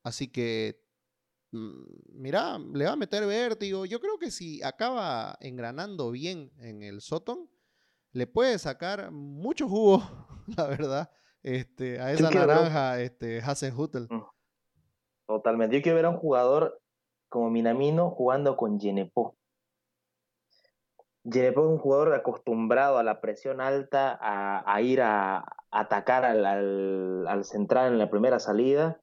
Así 0.03 0.29
que, 0.29 0.86
mira, 2.13 2.57
le 2.57 2.85
va 2.85 2.91
a 2.91 2.95
meter 2.95 3.25
vértigo. 3.25 3.85
Yo 3.85 3.99
creo 3.99 4.17
que 4.17 4.31
si 4.31 4.61
acaba 4.63 5.37
engranando 5.39 6.11
bien 6.11 6.51
en 6.59 6.83
el 6.83 7.01
Soton, 7.01 7.49
le 8.11 8.27
puede 8.27 8.57
sacar 8.59 9.11
mucho 9.11 9.67
jugo, 9.67 10.01
la 10.57 10.67
verdad, 10.67 11.11
este, 11.43 11.99
a 11.99 12.11
esa 12.11 12.31
naranja 12.31 12.99
este, 13.01 13.39
Hasenhutel. 13.41 14.07
Mm. 14.09 14.23
Totalmente. 15.27 15.75
Yo 15.75 15.81
quiero 15.81 15.97
ver 15.97 16.05
a 16.05 16.09
un 16.09 16.17
jugador 16.17 16.81
como 17.29 17.49
Minamino 17.49 18.11
jugando 18.11 18.55
con 18.55 18.79
Genepo. 18.79 19.35
Jerepo 21.29 21.61
es 21.61 21.67
un 21.67 21.77
jugador 21.77 22.13
acostumbrado 22.13 22.97
a 22.97 23.03
la 23.03 23.19
presión 23.19 23.59
alta, 23.59 24.17
a, 24.21 24.81
ir 24.81 25.01
a, 25.01 25.45
atacar 25.71 26.23
al, 26.23 27.43
central 27.43 27.91
en 27.91 27.99
la 27.99 28.09
primera 28.09 28.39
salida 28.39 29.01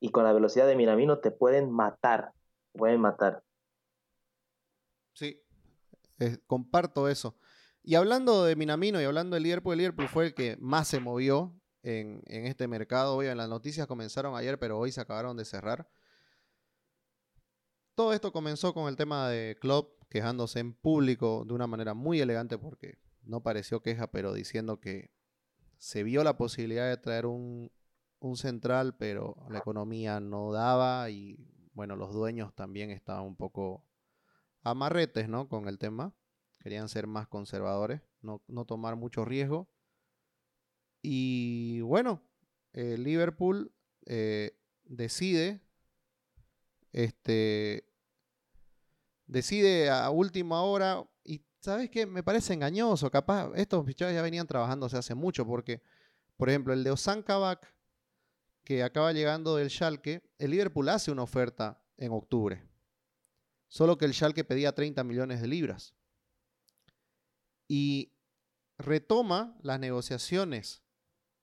y 0.00 0.10
con 0.10 0.24
la 0.24 0.32
velocidad 0.32 0.66
de 0.66 0.76
Minamino 0.76 1.18
te 1.18 1.30
pueden 1.30 1.70
matar, 1.70 2.32
pueden 2.72 3.00
matar. 3.00 3.42
Sí, 5.14 5.42
comparto 6.46 7.08
eso. 7.08 7.36
Y 7.82 7.94
hablando 7.94 8.44
de 8.44 8.56
Minamino 8.56 9.00
y 9.00 9.04
hablando 9.04 9.34
del 9.34 9.44
Liverpool, 9.44 9.72
el 9.72 9.78
Liverpool 9.78 10.08
fue 10.08 10.26
el 10.26 10.34
que 10.34 10.56
más 10.60 10.88
se 10.88 11.00
movió 11.00 11.54
en, 11.82 12.22
en 12.26 12.46
este 12.46 12.68
mercado. 12.68 13.16
Hoy 13.16 13.26
las 13.34 13.48
noticias 13.48 13.86
comenzaron 13.86 14.36
ayer, 14.36 14.58
pero 14.58 14.78
hoy 14.78 14.92
se 14.92 15.00
acabaron 15.00 15.36
de 15.36 15.44
cerrar. 15.44 15.88
Todo 17.94 18.12
esto 18.12 18.32
comenzó 18.32 18.74
con 18.74 18.88
el 18.88 18.96
tema 18.96 19.28
de 19.28 19.56
Klopp 19.60 20.04
quejándose 20.08 20.60
en 20.60 20.72
público 20.72 21.44
de 21.46 21.54
una 21.54 21.66
manera 21.66 21.94
muy 21.94 22.20
elegante 22.20 22.58
porque 22.58 22.98
no 23.22 23.42
pareció 23.42 23.82
queja, 23.82 24.10
pero 24.10 24.32
diciendo 24.32 24.80
que 24.80 25.10
se 25.78 26.02
vio 26.02 26.24
la 26.24 26.36
posibilidad 26.36 26.88
de 26.88 26.96
traer 26.96 27.26
un, 27.26 27.70
central, 28.36 28.96
pero 28.96 29.36
la 29.48 29.58
economía 29.58 30.20
no 30.20 30.52
daba 30.52 31.10
y 31.10 31.38
bueno, 31.72 31.96
los 31.96 32.12
dueños 32.12 32.54
también 32.54 32.90
estaban 32.90 33.24
un 33.24 33.36
poco 33.36 33.84
amarretes, 34.62 35.28
¿no? 35.28 35.48
Con 35.48 35.68
el 35.68 35.78
tema. 35.78 36.14
Querían 36.58 36.88
ser 36.88 37.06
más 37.06 37.28
conservadores, 37.28 38.02
no, 38.20 38.40
tomar 38.66 38.96
mucho 38.96 39.24
riesgo. 39.24 39.68
Y 41.02 41.80
bueno, 41.82 42.22
Liverpool 42.72 43.72
eh, 44.06 44.58
decide 44.84 45.62
este, 46.92 47.84
decide 49.26 49.90
a 49.90 50.10
última 50.10 50.62
hora 50.62 51.04
y 51.24 51.44
¿sabes 51.60 51.90
qué? 51.90 52.06
Me 52.06 52.22
parece 52.22 52.54
engañoso, 52.54 53.10
capaz 53.10 53.50
estos 53.54 53.86
fichajes 53.86 54.14
ya 54.14 54.22
venían 54.22 54.46
trabajándose 54.46 54.96
hace 54.96 55.14
mucho 55.14 55.46
porque, 55.46 55.82
por 56.36 56.48
ejemplo, 56.48 56.72
el 56.72 56.84
de 56.84 56.90
Osan 56.90 57.22
Kabak, 57.22 57.72
que 58.68 58.82
acaba 58.82 59.14
llegando 59.14 59.56
del 59.56 59.70
Schalke, 59.70 60.20
el 60.36 60.50
Liverpool 60.50 60.90
hace 60.90 61.10
una 61.10 61.22
oferta 61.22 61.82
en 61.96 62.12
octubre. 62.12 62.68
Solo 63.66 63.96
que 63.96 64.04
el 64.04 64.12
Schalke 64.12 64.44
pedía 64.44 64.74
30 64.74 65.04
millones 65.04 65.40
de 65.40 65.48
libras. 65.48 65.94
Y 67.66 68.12
retoma 68.76 69.56
las 69.62 69.80
negociaciones 69.80 70.82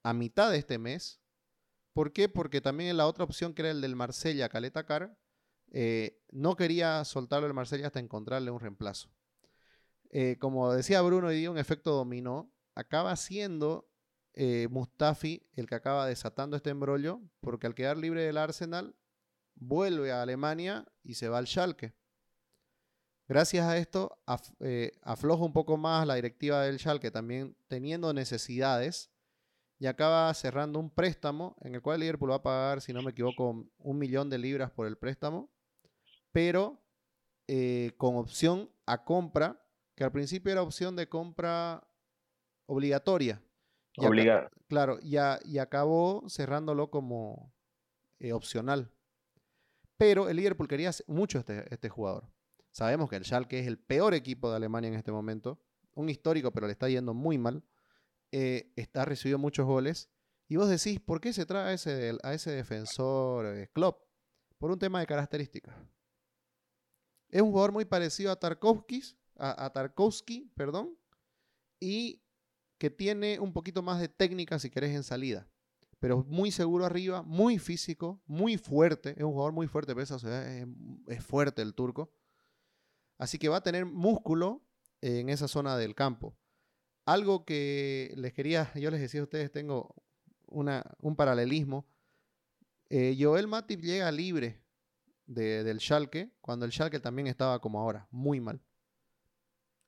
a 0.04 0.14
mitad 0.14 0.52
de 0.52 0.60
este 0.60 0.78
mes. 0.78 1.20
¿Por 1.94 2.14
qué? 2.14 2.30
Porque 2.30 2.62
también 2.62 2.96
la 2.96 3.08
otra 3.08 3.24
opción, 3.24 3.56
que 3.56 3.64
era 3.64 3.72
el 3.72 3.82
del 3.82 3.96
Marsella, 3.96 4.48
Caleta 4.48 4.86
Car, 4.86 5.18
eh, 5.72 6.22
no 6.30 6.56
quería 6.56 7.04
soltarlo 7.06 7.48
el 7.48 7.56
Marsella 7.56 7.88
hasta 7.88 8.00
encontrarle 8.00 8.52
un 8.52 8.60
reemplazo. 8.60 9.10
Eh, 10.12 10.38
como 10.38 10.72
decía 10.72 11.02
Bruno 11.02 11.32
y 11.32 11.40
dio 11.40 11.52
un 11.52 11.58
efecto 11.58 11.90
dominó, 11.90 12.54
acaba 12.76 13.16
siendo 13.16 13.90
eh, 14.36 14.68
Mustafi 14.70 15.42
el 15.56 15.68
que 15.68 15.76
acaba 15.76 16.06
desatando 16.06 16.56
este 16.56 16.70
embrollo, 16.70 17.22
porque 17.42 17.68
al 17.68 17.76
quedar 17.76 17.98
libre 17.98 18.24
del 18.24 18.38
Arsenal, 18.38 18.96
vuelve 19.56 20.12
a 20.12 20.22
Alemania 20.22 20.86
y 21.04 21.16
se 21.16 21.30
va 21.30 21.38
al 21.38 21.48
Schalke. 21.48 21.94
Gracias 23.28 23.66
a 23.66 23.78
esto, 23.78 24.20
afloja 25.02 25.44
un 25.44 25.54
poco 25.54 25.78
más 25.78 26.06
la 26.06 26.14
directiva 26.16 26.62
del 26.62 26.78
Schalke, 26.78 27.10
también 27.10 27.58
teniendo 27.68 28.14
necesidades, 28.14 29.10
y 29.80 29.88
acaba 29.88 30.34
cerrando 30.34 30.80
un 30.80 30.90
préstamo 30.90 31.56
en 31.62 31.76
el 31.76 31.82
cual 31.82 32.00
Liverpool 32.00 32.32
va 32.32 32.36
a 32.36 32.44
pagar, 32.44 32.82
si 32.82 32.94
no 32.94 33.02
me 33.02 33.12
equivoco, 33.12 33.66
un 33.78 33.98
millón 33.98 34.30
de 34.30 34.38
libras 34.38 34.72
por 34.72 34.88
el 34.88 34.98
préstamo, 34.98 35.50
pero 36.32 36.82
eh, 37.48 37.94
con 37.98 38.16
opción 38.16 38.70
a 38.86 39.04
compra, 39.04 39.66
que 39.96 40.04
al 40.04 40.12
principio 40.12 40.52
era 40.52 40.62
opción 40.62 40.96
de 40.96 41.10
compra 41.10 41.88
obligatoria. 42.68 43.42
Obligada. 43.98 44.50
Claro, 44.68 45.00
y, 45.02 45.16
y, 45.46 45.58
acabó 45.58 46.24
cerrándolo 46.30 46.90
como 46.90 47.54
eh, 48.20 48.34
opcional. 48.34 48.92
Pero 49.98 50.28
el 50.28 50.38
Liverpool 50.38 50.68
quería 50.68 50.92
mucho 51.08 51.40
este, 51.40 51.74
este 51.74 51.90
jugador. 51.90 52.30
Sabemos 52.72 53.10
que 53.10 53.16
el 53.16 53.24
Schalke 53.24 53.60
es 53.60 53.68
el 53.68 53.80
peor 53.80 54.14
equipo 54.14 54.50
de 54.50 54.58
Alemania 54.58 54.90
en 54.90 54.96
este 54.96 55.12
momento. 55.12 55.62
Un 55.94 56.10
histórico, 56.10 56.52
pero 56.52 56.68
le 56.68 56.74
está 56.74 56.90
yendo 56.90 57.14
muy 57.14 57.38
mal. 57.38 57.64
Eh, 58.32 58.74
está 58.76 59.06
recibido 59.06 59.38
muchos 59.38 59.66
goles. 59.66 60.10
Y 60.50 60.58
vos 60.58 60.68
decís, 60.68 61.00
¿por 61.00 61.22
qué 61.22 61.32
se 61.32 61.46
trae 61.46 61.70
a 61.70 61.74
ese, 61.74 62.18
a 62.22 62.34
ese 62.34 62.52
defensor 62.52 63.46
eh, 63.46 63.70
Klopp? 63.74 64.04
Por 64.58 64.72
un 64.72 64.80
tema 64.80 65.00
de 65.00 65.08
características. 65.08 65.76
Es 67.30 67.42
un 67.42 67.52
jugador 67.52 67.72
muy 67.72 67.86
parecido 67.86 68.32
a 68.32 68.40
Tarkovsky, 68.40 69.02
a, 69.38 69.70
Tarkovsky, 69.72 70.52
perdón, 70.56 70.98
y 71.80 72.22
que 72.78 72.90
tiene 72.90 73.40
un 73.40 73.54
poquito 73.54 73.82
más 73.82 74.00
de 74.00 74.10
técnica 74.10 74.60
si 74.60 74.70
querés 74.70 74.96
en 74.96 75.04
salida. 75.04 75.48
Pero 76.00 76.24
muy 76.28 76.52
seguro 76.52 76.86
arriba, 76.86 77.22
muy 77.22 77.58
físico, 77.58 78.22
muy 78.26 78.58
fuerte. 78.58 79.12
Es 79.18 79.24
un 79.24 79.32
jugador 79.32 79.54
muy 79.54 79.68
fuerte, 79.68 79.96
pesa, 79.96 80.16
es, 80.16 80.68
es 81.08 81.24
fuerte 81.24 81.62
el 81.62 81.74
turco. 81.74 82.12
Así 83.18 83.40
que 83.40 83.50
va 83.50 83.58
a 83.58 83.64
tener 83.64 83.86
músculo 83.86 84.62
en 85.02 85.30
esa 85.30 85.48
zona 85.48 85.78
del 85.78 85.96
campo. 85.96 86.38
Algo 87.06 87.46
que 87.46 88.14
les 88.18 88.34
quería, 88.34 88.72
yo 88.76 88.92
les 88.92 89.00
decía 89.00 89.22
a 89.22 89.24
ustedes, 89.24 89.52
tengo 89.52 89.96
una, 90.48 90.84
un 91.00 91.16
paralelismo. 91.16 91.88
Eh, 92.90 93.16
Joel 93.20 93.48
Matip 93.48 93.82
llega 93.82 94.12
libre 94.12 94.62
del 95.26 95.80
Schalke, 95.80 96.32
cuando 96.42 96.66
el 96.66 96.72
Schalke 96.72 97.00
también 97.00 97.28
estaba 97.28 97.60
como 97.60 97.80
ahora, 97.80 98.08
muy 98.12 98.40
mal. 98.40 98.62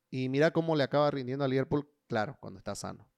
Y 0.09 0.29
mira 0.29 0.51
cómo 0.51 0.75
le 0.75 0.83
acaba 0.83 1.11
rindiendo 1.11 1.43
a 1.43 1.47
Liverpool, 1.47 1.89
claro, 2.07 2.37
cuando 2.39 2.57
está 2.57 2.75
sano. 2.75 3.09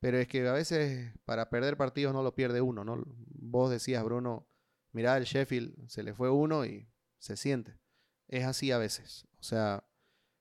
Pero 0.00 0.18
es 0.18 0.26
que 0.26 0.46
a 0.48 0.52
veces 0.52 1.12
para 1.24 1.48
perder 1.48 1.76
partidos 1.76 2.12
no 2.12 2.22
lo 2.22 2.34
pierde 2.34 2.60
uno, 2.60 2.84
¿no? 2.84 3.02
Vos 3.06 3.70
decías, 3.70 4.02
Bruno, 4.02 4.48
mira 4.92 5.16
el 5.16 5.24
Sheffield, 5.24 5.88
se 5.88 6.02
le 6.02 6.14
fue 6.14 6.30
uno 6.30 6.64
y 6.64 6.88
se 7.18 7.36
siente. 7.36 7.78
Es 8.26 8.44
así 8.44 8.72
a 8.72 8.78
veces. 8.78 9.28
O 9.38 9.42
sea, 9.42 9.84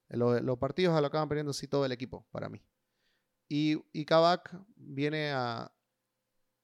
los 0.10 0.58
partidos 0.58 1.00
lo 1.00 1.08
acaban 1.08 1.30
perdiendo 1.30 1.52
así 1.52 1.68
todo 1.68 1.86
el 1.86 1.92
equipo, 1.92 2.28
para 2.32 2.50
mí. 2.50 2.64
Y, 3.48 3.84
y 3.92 4.06
Kabak 4.06 4.56
viene 4.76 5.32
a... 5.32 5.72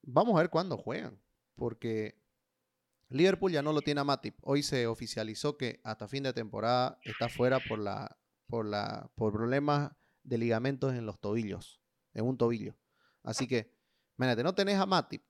Vamos 0.02 0.34
a 0.34 0.40
ver 0.40 0.50
cuándo 0.50 0.76
juegan, 0.76 1.20
porque 1.54 2.20
Liverpool 3.10 3.52
ya 3.52 3.62
no 3.62 3.72
lo 3.72 3.82
tiene 3.82 4.00
a 4.00 4.04
Matip. 4.04 4.36
Hoy 4.42 4.62
se 4.62 4.86
oficializó 4.86 5.56
que 5.56 5.80
hasta 5.84 6.08
fin 6.08 6.22
de 6.22 6.32
temporada 6.32 6.98
está 7.04 7.28
fuera 7.28 7.60
por, 7.60 7.78
la, 7.78 8.18
por, 8.48 8.66
la, 8.66 9.10
por 9.14 9.32
problemas 9.32 9.92
de 10.28 10.38
ligamentos 10.38 10.94
en 10.94 11.06
los 11.06 11.20
tobillos, 11.20 11.80
en 12.12 12.26
un 12.26 12.36
tobillo. 12.36 12.76
Así 13.22 13.46
que, 13.46 13.74
imagínate, 14.16 14.42
no 14.42 14.54
tenés 14.54 14.78
a 14.78 14.86
Matip. 14.86 15.24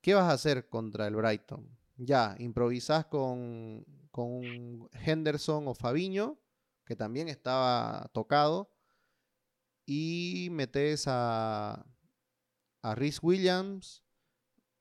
¿Qué 0.00 0.14
vas 0.14 0.24
a 0.24 0.32
hacer 0.32 0.68
contra 0.68 1.06
el 1.06 1.16
Brighton? 1.16 1.68
Ya, 1.96 2.36
improvisás 2.38 3.06
con, 3.06 3.84
con 4.10 4.88
Henderson 4.92 5.66
o 5.66 5.74
Fabiño, 5.74 6.38
que 6.84 6.94
también 6.94 7.28
estaba 7.28 8.08
tocado 8.12 8.70
y 9.84 10.48
metes 10.52 11.04
a, 11.06 11.86
a 12.82 12.94
Rhys 12.94 13.22
Williams 13.22 14.04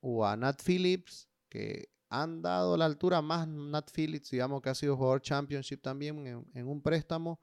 o 0.01 0.25
a 0.25 0.35
Nat 0.37 0.61
Phillips, 0.63 1.27
que 1.49 1.89
han 2.09 2.41
dado 2.41 2.77
la 2.77 2.85
altura 2.85 3.21
más 3.21 3.47
Nat 3.47 3.89
Phillips, 3.91 4.29
digamos 4.31 4.61
que 4.61 4.69
ha 4.69 4.75
sido 4.75 4.95
jugador 4.95 5.21
championship 5.21 5.81
también 5.81 6.45
en, 6.53 6.67
un 6.67 6.81
préstamo, 6.81 7.39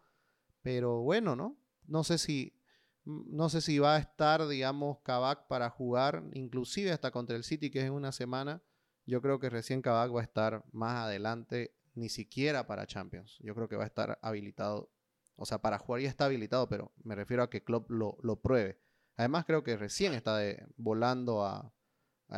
pero 0.62 1.00
bueno, 1.00 1.36
¿no? 1.36 1.56
No 1.86 2.04
sé 2.04 2.18
si 2.18 2.58
no 3.04 3.48
sé 3.48 3.60
si 3.60 3.80
va 3.80 3.96
a 3.96 3.98
estar, 3.98 4.46
digamos, 4.46 5.00
Kabak 5.00 5.48
para 5.48 5.70
jugar, 5.70 6.22
inclusive 6.34 6.92
hasta 6.92 7.10
contra 7.10 7.34
el 7.34 7.42
City, 7.42 7.70
que 7.70 7.80
es 7.80 7.86
en 7.86 7.92
una 7.92 8.12
semana. 8.12 8.62
Yo 9.06 9.20
creo 9.20 9.40
que 9.40 9.50
recién 9.50 9.82
Kabak 9.82 10.14
va 10.14 10.20
a 10.20 10.24
estar 10.24 10.64
más 10.70 10.98
adelante, 10.98 11.74
ni 11.94 12.08
siquiera 12.08 12.68
para 12.68 12.86
Champions. 12.86 13.38
Yo 13.40 13.56
creo 13.56 13.68
que 13.68 13.74
va 13.74 13.82
a 13.82 13.88
estar 13.88 14.20
habilitado 14.22 14.92
o 15.36 15.46
sea, 15.46 15.58
para 15.60 15.78
jugar 15.78 16.02
ya 16.02 16.08
está 16.08 16.26
habilitado, 16.26 16.68
pero 16.68 16.92
me 17.02 17.14
refiero 17.14 17.42
a 17.42 17.50
que 17.50 17.64
Klopp 17.64 17.90
lo, 17.90 18.40
pruebe. 18.40 18.80
Además, 19.16 19.44
creo 19.44 19.62
que 19.62 19.76
recién 19.76 20.14
está 20.14 20.38
volando 20.76 21.44
a, 21.44 21.72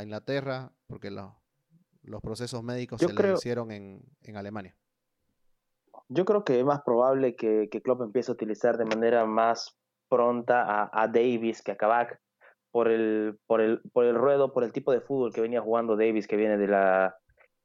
Inglaterra 0.02 0.72
porque 0.88 1.08
los 1.10 2.20
procesos 2.20 2.64
médicos 2.64 3.00
se 3.00 3.12
le 3.12 3.34
hicieron 3.34 3.70
en, 3.70 4.02
Alemania. 4.34 4.76
Yo 6.08 6.24
creo 6.24 6.44
que 6.44 6.58
es 6.58 6.64
más 6.64 6.82
probable 6.82 7.34
que, 7.34 7.68
que 7.70 7.82
Klopp 7.82 8.02
empiece 8.02 8.30
a 8.30 8.34
utilizar 8.34 8.76
de 8.76 8.84
manera 8.84 9.24
más 9.24 9.76
pronta 10.08 10.90
a, 10.92 11.08
Davis 11.08 11.62
que 11.62 11.72
a 11.72 11.76
Kabak 11.76 12.20
por 12.70 12.88
el, 12.88 13.38
por, 13.46 13.60
el, 13.60 13.80
por 13.92 14.04
el 14.04 14.14
ruedo, 14.14 14.52
por 14.52 14.64
el 14.64 14.72
tipo 14.72 14.92
de 14.92 15.00
fútbol 15.00 15.32
que 15.32 15.40
venía 15.40 15.60
jugando 15.60 15.96
Davis, 15.96 16.26
que 16.26 16.36
viene 16.36 16.56
de 16.56 16.68
la, 16.68 17.16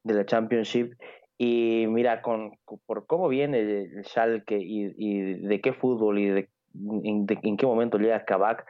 de 0.04 0.14
la 0.14 0.26
Championship, 0.26 0.94
y 1.38 1.86
mira, 1.88 2.22
con, 2.22 2.52
por 2.86 3.08
cómo 3.08 3.30
viene 3.30 3.60
el 3.60 4.04
Schalke 4.04 4.58
y, 4.60 4.94
y 4.98 5.34
de 5.48 5.62
qué 5.62 5.74
fútbol 5.74 6.20
y 6.20 6.30
de, 6.30 6.50
en, 6.74 7.58
qué 7.58 7.66
momento 7.66 7.98
llega 7.98 8.26
Kabak, 8.26 8.66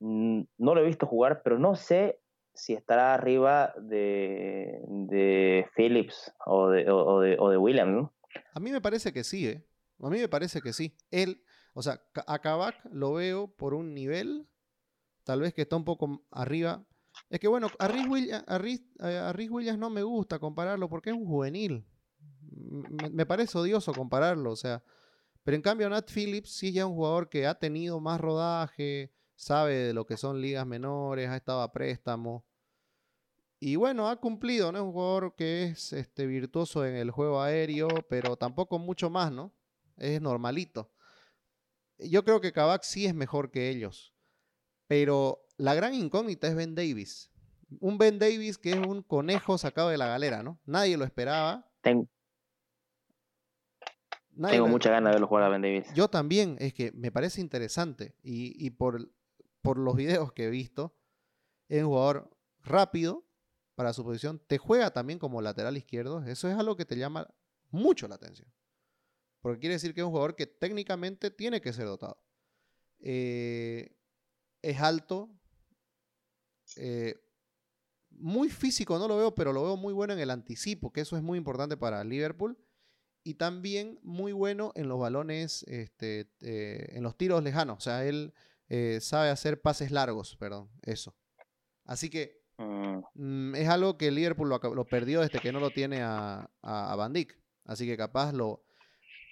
no 0.00 0.46
lo 0.58 0.80
he 0.80 0.86
visto 0.86 1.06
jugar, 1.06 1.42
pero 1.44 1.58
no 1.58 1.74
sé 1.74 2.18
si 2.54 2.72
estará 2.72 3.14
arriba 3.14 3.74
de, 3.78 4.80
de 4.88 5.66
Phillips 5.76 6.34
o 6.46 6.70
de, 6.70 6.90
o, 6.90 7.20
de, 7.20 7.36
o 7.38 7.50
de 7.50 7.56
Williams, 7.58 7.92
¿no? 7.92 8.12
A 8.54 8.60
mí 8.60 8.70
me 8.70 8.80
parece 8.80 9.12
que 9.12 9.24
sí, 9.24 9.46
¿eh? 9.46 9.66
A 10.00 10.10
mí 10.10 10.18
me 10.18 10.28
parece 10.28 10.60
que 10.60 10.72
sí. 10.72 10.96
Él, 11.10 11.42
o 11.74 11.82
sea, 11.82 12.02
a 12.26 12.38
Kabak 12.40 12.76
lo 12.90 13.14
veo 13.14 13.48
por 13.48 13.74
un 13.74 13.94
nivel, 13.94 14.48
tal 15.24 15.40
vez 15.40 15.54
que 15.54 15.62
está 15.62 15.76
un 15.76 15.84
poco 15.84 16.26
arriba. 16.30 16.86
Es 17.30 17.40
que 17.40 17.48
bueno, 17.48 17.68
a 17.78 17.88
Rhys 17.88 19.50
Williams, 19.50 19.78
no 19.78 19.90
me 19.90 20.02
gusta 20.02 20.38
compararlo 20.38 20.88
porque 20.88 21.10
es 21.10 21.16
un 21.16 21.26
juvenil 21.26 21.86
me, 23.12 23.26
parece 23.26 23.58
odioso 23.58 23.92
compararlo, 23.92 24.50
o 24.50 24.56
sea, 24.56 24.82
pero 25.44 25.56
en 25.56 25.62
cambio 25.62 25.88
Nat 25.88 26.10
Phillips 26.10 26.50
sí 26.50 26.72
ya 26.72 26.82
es 26.82 26.86
un 26.86 26.94
jugador 26.94 27.28
que 27.28 27.46
ha 27.46 27.54
tenido 27.54 28.00
más 28.00 28.20
rodaje, 28.20 29.12
sabe 29.34 29.74
de 29.74 29.94
lo 29.94 30.06
que 30.06 30.16
son 30.16 30.40
ligas 30.40 30.66
menores, 30.66 31.28
ha 31.28 31.36
estado 31.36 31.60
a 31.62 31.72
préstamo. 31.72 32.45
Y 33.58 33.76
bueno, 33.76 34.08
ha 34.08 34.16
cumplido, 34.16 34.70
¿no? 34.70 34.78
Es 34.78 34.84
un 34.84 34.92
jugador 34.92 35.34
que 35.34 35.64
es 35.64 35.92
este, 35.92 36.26
virtuoso 36.26 36.84
en 36.84 36.96
el 36.96 37.10
juego 37.10 37.40
aéreo, 37.40 37.88
pero 38.08 38.36
tampoco 38.36 38.78
mucho 38.78 39.08
más, 39.08 39.32
¿no? 39.32 39.52
Es 39.96 40.20
normalito. 40.20 40.90
Yo 41.98 42.24
creo 42.24 42.40
que 42.40 42.52
Kabak 42.52 42.82
sí 42.82 43.06
es 43.06 43.14
mejor 43.14 43.50
que 43.50 43.70
ellos. 43.70 44.14
Pero 44.86 45.46
la 45.56 45.74
gran 45.74 45.94
incógnita 45.94 46.48
es 46.48 46.54
Ben 46.54 46.74
Davis. 46.74 47.30
Un 47.80 47.96
Ben 47.96 48.18
Davis 48.18 48.58
que 48.58 48.72
es 48.72 48.76
un 48.76 49.02
conejo 49.02 49.56
sacado 49.56 49.88
de 49.88 49.96
la 49.96 50.06
galera, 50.06 50.42
¿no? 50.42 50.60
Nadie 50.66 50.98
lo 50.98 51.04
esperaba. 51.04 51.66
Tengo 51.80 52.08
mucha 54.68 54.90
ganas 54.90 55.10
de 55.10 55.14
verlo 55.14 55.28
jugar 55.28 55.44
a 55.44 55.48
Ben 55.48 55.62
Davis. 55.62 55.86
Yo 55.94 56.08
también, 56.08 56.56
es 56.60 56.74
que 56.74 56.92
me 56.92 57.10
parece 57.10 57.40
interesante. 57.40 58.14
Y, 58.22 58.68
por, 58.70 59.10
por 59.62 59.78
los 59.78 59.96
videos 59.96 60.32
que 60.32 60.44
he 60.44 60.50
visto, 60.50 60.94
es 61.68 61.82
un 61.82 61.88
jugador 61.88 62.30
rápido 62.62 63.25
para 63.76 63.92
su 63.92 64.02
posición. 64.02 64.42
Te 64.48 64.58
juega 64.58 64.90
también 64.90 65.20
como 65.20 65.40
lateral 65.40 65.76
izquierdo. 65.76 66.24
Eso 66.24 66.48
es 66.48 66.56
algo 66.58 66.76
que 66.76 66.84
te 66.84 66.96
llama 66.96 67.28
mucho 67.70 68.08
la 68.08 68.16
atención. 68.16 68.52
Porque 69.40 69.60
quiere 69.60 69.74
decir 69.74 69.94
que 69.94 70.00
es 70.00 70.04
un 70.04 70.10
jugador 70.10 70.34
que 70.34 70.46
técnicamente 70.46 71.30
tiene 71.30 71.60
que 71.60 71.72
ser 71.72 71.84
dotado. 71.84 72.18
Eh, 72.98 73.94
es 74.62 74.80
alto. 74.80 75.30
Eh, 76.76 77.14
muy 78.10 78.48
físico 78.48 78.98
no 78.98 79.06
lo 79.06 79.18
veo, 79.18 79.34
pero 79.34 79.52
lo 79.52 79.62
veo 79.62 79.76
muy 79.76 79.92
bueno 79.92 80.14
en 80.14 80.20
el 80.20 80.30
anticipo, 80.30 80.90
que 80.90 81.02
eso 81.02 81.16
es 81.16 81.22
muy 81.22 81.36
importante 81.36 81.76
para 81.76 82.02
Liverpool 82.02 82.58
y 83.22 83.34
también 83.34 84.00
muy 84.02 84.32
bueno 84.32 84.72
en 84.74 84.88
los 84.88 84.98
balones, 84.98 85.64
este, 85.64 86.32
eh, 86.40 86.86
en 86.92 87.02
los 87.02 87.16
tiros 87.18 87.42
lejanos. 87.42 87.76
O 87.76 87.80
sea, 87.80 88.06
él 88.06 88.32
sabe 89.00 89.28
hacer 89.28 89.60
pases 89.60 89.90
largos, 89.90 90.34
perdón, 90.36 90.70
eso. 90.82 91.14
Así 91.84 92.10
que 92.10 92.35
Mm, 92.58 93.00
mm, 93.14 93.54
es 93.54 93.68
algo 93.68 93.98
que 93.98 94.10
Liverpool 94.10 94.48
lo, 94.48 94.86
perdió 94.86 95.20
desde 95.20 95.40
que 95.40 95.52
no 95.52 95.60
lo 95.60 95.70
tiene 95.70 96.02
a, 96.02 96.50
a, 96.62 96.96
Van 96.96 97.12
Dijk. 97.12 97.38
Así 97.64 97.86
que 97.86 97.96
capaz 97.96 98.32
lo... 98.32 98.64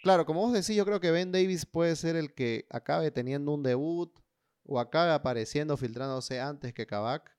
Claro, 0.02 0.26
como 0.26 0.40
vos 0.40 0.52
decís, 0.52 0.76
yo 0.76 0.84
creo 0.84 1.00
que 1.00 1.10
Ben 1.10 1.32
Davis 1.32 1.64
puede 1.64 1.96
ser 1.96 2.16
el 2.16 2.34
que 2.34 2.66
acabe 2.70 3.10
teniendo 3.10 3.52
un 3.52 3.62
debut 3.62 4.12
o 4.64 4.78
acabe 4.78 5.12
apareciendo, 5.12 5.76
filtrándose 5.76 6.40
antes 6.40 6.74
que 6.74 6.86
Kabak. 6.86 7.34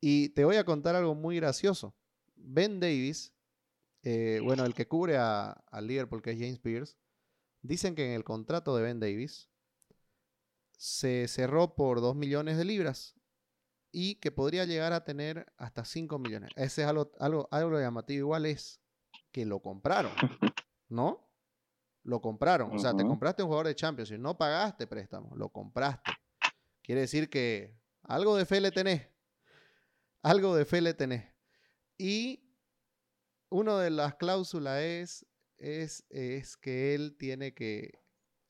Y 0.00 0.28
te 0.30 0.44
voy 0.44 0.56
a 0.56 0.64
contar 0.64 0.94
algo 0.94 1.14
muy 1.14 1.36
gracioso. 1.36 1.96
Ben 2.36 2.78
Davis, 2.78 3.34
eh, 4.02 4.40
bueno, 4.44 4.64
el 4.64 4.74
que 4.74 4.86
cubre 4.86 5.16
a, 5.16 5.60
Liverpool, 5.82 6.22
que 6.22 6.30
es 6.30 6.38
James 6.38 6.60
Pierce, 6.60 6.96
dicen 7.62 7.96
que 7.96 8.06
en 8.06 8.12
el 8.12 8.22
contrato 8.22 8.76
de 8.76 8.82
Ben 8.84 9.00
Davis 9.00 9.48
se 10.76 11.26
cerró 11.26 11.74
por 11.74 12.00
2 12.00 12.14
millones 12.14 12.56
de 12.56 12.64
libras 12.64 13.17
y 13.90 14.16
que 14.16 14.30
podría 14.30 14.64
llegar 14.64 14.92
a 14.92 15.04
tener 15.04 15.52
hasta 15.56 15.84
5 15.84 16.18
millones. 16.18 16.50
Ese 16.56 16.82
es 16.82 16.88
algo, 16.88 17.12
algo, 17.18 17.48
algo 17.50 17.78
llamativo. 17.78 18.26
Igual 18.26 18.46
es 18.46 18.80
que 19.32 19.46
lo 19.46 19.60
compraron, 19.60 20.12
¿no? 20.88 21.28
Lo 22.02 22.20
compraron. 22.20 22.74
O 22.74 22.78
sea, 22.78 22.94
te 22.94 23.04
compraste 23.04 23.42
un 23.42 23.48
jugador 23.48 23.66
de 23.66 23.74
Champions 23.74 24.10
y 24.10 24.18
no 24.18 24.36
pagaste 24.36 24.86
préstamo, 24.86 25.34
lo 25.36 25.50
compraste. 25.50 26.10
Quiere 26.82 27.02
decir 27.02 27.28
que 27.28 27.78
algo 28.02 28.36
de 28.36 28.46
fe 28.46 28.60
le 28.60 28.70
tenés. 28.70 29.08
Algo 30.22 30.56
de 30.56 30.64
fe 30.64 30.80
le 30.80 30.94
tenés. 30.94 31.24
Y 31.98 32.48
una 33.50 33.78
de 33.78 33.90
las 33.90 34.14
cláusulas 34.14 34.80
es, 34.80 35.26
es, 35.58 36.06
es 36.08 36.56
que 36.56 36.94
él 36.94 37.16
tiene 37.18 37.54
que, 37.54 38.00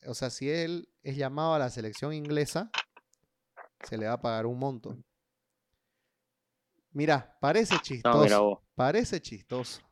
o 0.07 0.15
sea, 0.15 0.31
si 0.31 0.51
él 0.51 0.89
es 1.03 1.17
llamado 1.17 1.55
a 1.55 1.59
la 1.59 1.71
selección 1.71 2.13
inglesa, 2.13 2.71
se 3.85 3.97
le 3.97 4.07
va 4.07 4.15
a 4.15 4.21
pagar 4.21 4.47
un 4.47 4.59
monto. 4.59 4.97
Mira, 6.93 7.37
parece 7.41 7.75
No, 7.77 7.81
chistoso. 7.81 8.23
mira 8.23 8.39
vos. 8.39 8.59
Parece 8.75 9.21
chistoso. 9.21 9.83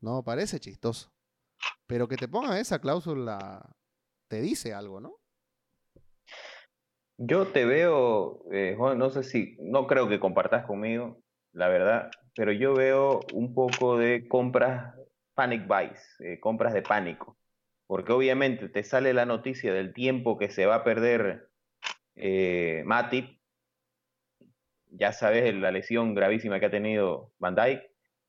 No, 0.00 0.22
parece 0.22 0.60
chistoso. 0.60 1.12
Pero 1.86 2.08
que 2.08 2.16
te 2.16 2.28
pongan 2.28 2.58
esa 2.58 2.80
cláusula 2.80 3.74
te 4.28 4.40
dice 4.40 4.74
algo, 4.74 5.00
¿no? 5.00 5.16
Yo 7.18 7.46
te 7.46 7.64
veo, 7.64 8.44
eh, 8.52 8.74
Juan, 8.76 8.98
no 8.98 9.08
sé 9.10 9.22
si, 9.22 9.56
no 9.60 9.86
creo 9.86 10.08
que 10.08 10.20
compartas 10.20 10.66
conmigo, 10.66 11.22
la 11.52 11.68
verdad, 11.68 12.10
pero 12.34 12.52
yo 12.52 12.74
veo 12.74 13.20
un 13.32 13.54
poco 13.54 13.96
de 13.96 14.28
compras 14.28 14.94
panic 15.34 15.66
buys, 15.66 16.20
eh, 16.20 16.38
compras 16.40 16.74
de 16.74 16.82
pánico, 16.82 17.38
porque 17.86 18.12
obviamente 18.12 18.68
te 18.68 18.82
sale 18.82 19.14
la 19.14 19.24
noticia 19.24 19.72
del 19.72 19.94
tiempo 19.94 20.36
que 20.36 20.50
se 20.50 20.66
va 20.66 20.76
a 20.76 20.84
perder 20.84 21.48
eh, 22.16 22.82
Matip, 22.84 23.35
ya 24.98 25.12
sabes 25.12 25.54
la 25.54 25.70
lesión 25.70 26.14
gravísima 26.14 26.60
que 26.60 26.66
ha 26.66 26.70
tenido 26.70 27.32
Van 27.38 27.54
Dijk, 27.54 27.82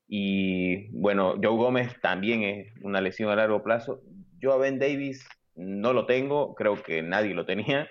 y 0.08 0.88
bueno, 0.98 1.36
Joe 1.42 1.58
Gómez 1.58 2.00
también 2.02 2.44
es 2.44 2.74
una 2.82 3.02
lesión 3.02 3.30
a 3.30 3.36
largo 3.36 3.62
plazo. 3.62 4.02
Yo 4.40 4.54
a 4.54 4.58
Ben 4.58 4.80
Davis 4.80 5.28
no 5.56 5.92
lo 5.92 6.06
tengo, 6.06 6.56
creo 6.56 6.82
que 6.82 7.02
nadie 7.02 7.34
lo 7.34 7.46
tenía. 7.46 7.90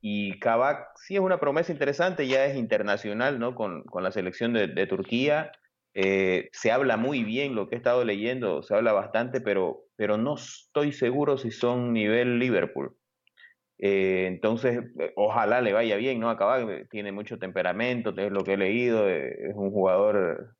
Y 0.00 0.38
Kabak 0.40 0.96
sí 0.96 1.14
es 1.14 1.20
una 1.20 1.38
promesa 1.38 1.72
interesante, 1.72 2.26
ya 2.26 2.44
es 2.46 2.56
internacional, 2.56 3.38
¿no? 3.38 3.54
Con, 3.54 3.84
con 3.84 4.02
la 4.02 4.10
selección 4.10 4.52
de, 4.52 4.66
de 4.68 4.86
Turquía. 4.86 5.52
Eh, 5.94 6.48
se 6.52 6.70
habla 6.70 6.96
muy 6.96 7.24
bien, 7.24 7.54
lo 7.54 7.68
que 7.68 7.74
he 7.74 7.78
estado 7.78 8.04
leyendo, 8.04 8.62
se 8.62 8.74
habla 8.74 8.92
bastante, 8.92 9.40
pero, 9.40 9.84
pero 9.96 10.16
no 10.16 10.34
estoy 10.34 10.92
seguro 10.92 11.38
si 11.38 11.50
son 11.50 11.92
nivel 11.92 12.38
Liverpool. 12.38 12.96
Eh, 13.78 14.26
entonces, 14.26 14.80
eh, 14.98 15.12
ojalá 15.16 15.60
le 15.60 15.72
vaya 15.72 15.96
bien, 15.96 16.18
¿no? 16.20 16.30
A 16.30 16.36
Kabak 16.36 16.68
eh, 16.68 16.86
tiene 16.90 17.12
mucho 17.12 17.38
temperamento, 17.38 18.12
es 18.16 18.32
lo 18.32 18.42
que 18.42 18.54
he 18.54 18.56
leído, 18.56 19.08
es 19.08 19.54
un 19.54 19.70
jugador 19.70 20.56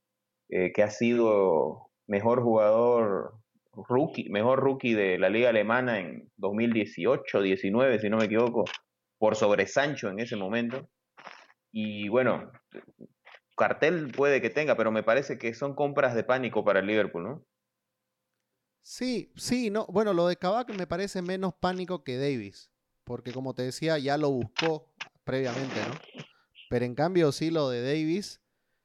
que 0.49 0.83
ha 0.83 0.89
sido 0.89 1.91
mejor 2.07 2.43
jugador 2.43 3.35
rookie, 3.75 4.31
mejor 4.31 4.61
rookie 4.61 4.95
de 4.95 5.19
la 5.19 5.29
liga 5.29 5.51
alemana 5.51 6.01
en 6.01 6.31
2018, 6.37 7.43
19, 7.43 7.99
si 7.99 8.09
no 8.09 8.17
me 8.17 8.25
equivoco, 8.25 8.65
por 9.19 9.37
sobre 9.37 9.67
Sancho 9.67 10.09
en 10.09 10.21
ese 10.21 10.37
momento. 10.37 10.89
Y 11.71 12.09
bueno, 12.09 12.51
cartel 13.57 14.11
puede 14.11 14.41
que 14.41 14.49
tenga, 14.49 14.75
pero 14.75 14.91
me 14.91 15.03
parece 15.03 15.39
que 15.39 15.53
son 15.53 15.75
compras 15.75 16.15
de 16.15 16.25
pánico 16.25 16.65
para 16.65 16.81
el 16.81 16.87
Liverpool, 16.87 17.25
¿no? 17.25 17.45
Sí, 18.81 19.31
sí, 19.37 19.69
no. 19.69 19.85
Bueno, 19.87 20.15
lo 20.15 20.29
de 20.29 20.37
Kabak 20.37 20.71
me 20.75 20.87
parece 20.87 21.21
menos 21.21 21.53
pánico 21.53 22.05
que 22.05 22.17
Davis. 22.17 22.71
Porque 23.09 23.33
como 23.33 23.55
te 23.55 23.63
decía, 23.63 23.99
ya 23.99 24.17
lo 24.19 24.31
buscó 24.31 24.93
previamente, 25.25 25.81
¿no? 25.89 25.95
Pero 26.69 26.85
en 26.85 26.95
cambio, 26.95 27.33
sí, 27.33 27.51
lo 27.51 27.71
de 27.71 27.83
Davis. 27.83 28.41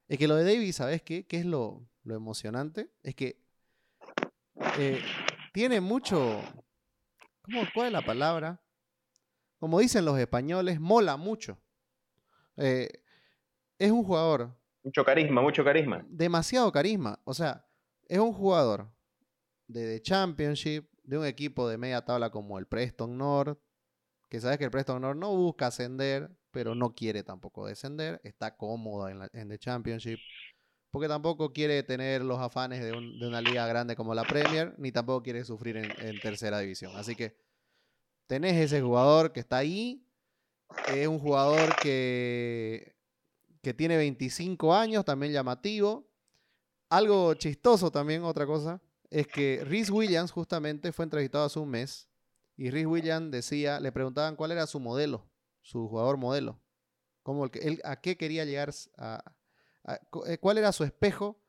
Es 0.08 0.18
que 0.18 0.26
lo 0.26 0.36
de 0.36 0.44
Davis, 0.44 0.76
¿sabes 0.76 1.02
qué? 1.02 1.26
¿Qué 1.26 1.38
es 1.38 1.44
lo, 1.46 1.86
lo 2.02 2.14
emocionante? 2.16 2.90
Es 3.02 3.14
que 3.14 3.38
eh, 4.78 5.00
tiene 5.52 5.80
mucho. 5.80 6.42
¿cómo, 7.42 7.62
¿Cuál 7.74 7.88
es 7.88 7.92
la 7.92 8.02
palabra? 8.04 8.60
Como 9.58 9.78
dicen 9.78 10.04
los 10.04 10.18
españoles, 10.18 10.80
mola 10.80 11.16
mucho. 11.16 11.58
Eh, 12.56 12.88
es 13.78 13.90
un 13.90 14.04
jugador 14.04 14.56
Mucho 14.82 15.04
carisma, 15.04 15.42
mucho 15.42 15.64
carisma. 15.64 16.04
demasiado 16.08 16.70
carisma. 16.72 17.20
O 17.24 17.34
sea, 17.34 17.66
es 18.06 18.18
un 18.18 18.32
jugador 18.32 18.90
de 19.66 19.96
The 19.96 20.02
Championship, 20.02 20.88
de 21.02 21.18
un 21.18 21.26
equipo 21.26 21.68
de 21.68 21.76
media 21.78 22.02
tabla 22.04 22.30
como 22.30 22.58
el 22.58 22.66
Preston 22.66 23.16
North, 23.18 23.58
que 24.34 24.40
sabes 24.40 24.58
que 24.58 24.64
el 24.64 24.72
Preston 24.72 25.00
North 25.00 25.16
no 25.16 25.32
busca 25.36 25.68
ascender, 25.68 26.28
pero 26.50 26.74
no 26.74 26.92
quiere 26.92 27.22
tampoco 27.22 27.68
descender, 27.68 28.20
está 28.24 28.56
cómodo 28.56 29.08
en, 29.08 29.20
la- 29.20 29.28
The 29.28 29.58
Championship, 29.60 30.18
porque 30.90 31.06
tampoco 31.06 31.52
quiere 31.52 31.84
tener 31.84 32.22
los 32.22 32.40
afanes 32.40 32.82
de 32.82 32.90
una 32.94 33.40
liga 33.40 33.64
grande 33.68 33.94
como 33.94 34.12
la 34.12 34.24
Premier, 34.24 34.74
ni 34.76 34.90
tampoco 34.90 35.22
quiere 35.22 35.44
sufrir 35.44 35.76
en, 35.76 35.84
en 36.04 36.18
tercera 36.18 36.58
división. 36.58 36.96
Así 36.96 37.14
que 37.14 37.36
tenés 38.26 38.56
ese 38.56 38.82
jugador 38.82 39.32
que 39.32 39.38
está 39.38 39.58
ahí, 39.58 40.04
es 40.88 41.06
un 41.06 41.20
jugador 41.20 41.76
que, 41.80 42.96
que 43.62 43.72
tiene 43.72 43.96
25 43.96 44.74
años, 44.74 45.04
también 45.04 45.32
llamativo. 45.32 46.08
Algo 46.90 47.34
chistoso 47.34 47.92
también, 47.92 48.24
otra 48.24 48.46
cosa, 48.46 48.82
es 49.10 49.28
que 49.28 49.62
Rhys 49.64 49.90
Williams 49.90 50.32
justamente 50.32 50.90
fue 50.90 51.04
entrevistado 51.04 51.44
hace 51.44 51.60
un 51.60 51.70
mes 51.70 52.08
y 52.56 52.70
Rhys 52.70 52.86
Williams 52.86 53.30
decía, 53.30 53.80
le 53.80 53.92
preguntaban 53.92 54.36
cuál 54.36 54.52
era 54.52 54.66
su 54.66 54.80
modelo, 54.80 55.30
su 55.60 55.88
jugador 55.88 56.16
modelo, 56.16 56.60
cómo 57.22 57.44
el 57.44 57.50
que, 57.50 57.58
él, 57.60 57.80
a 57.84 58.00
qué 58.00 58.16
quería 58.16 58.44
llegar, 58.44 58.70
a, 58.96 59.24
eh, 60.26 60.38
cuál 60.38 60.58
era 60.58 60.72
su 60.72 60.84
espejo 60.84 61.42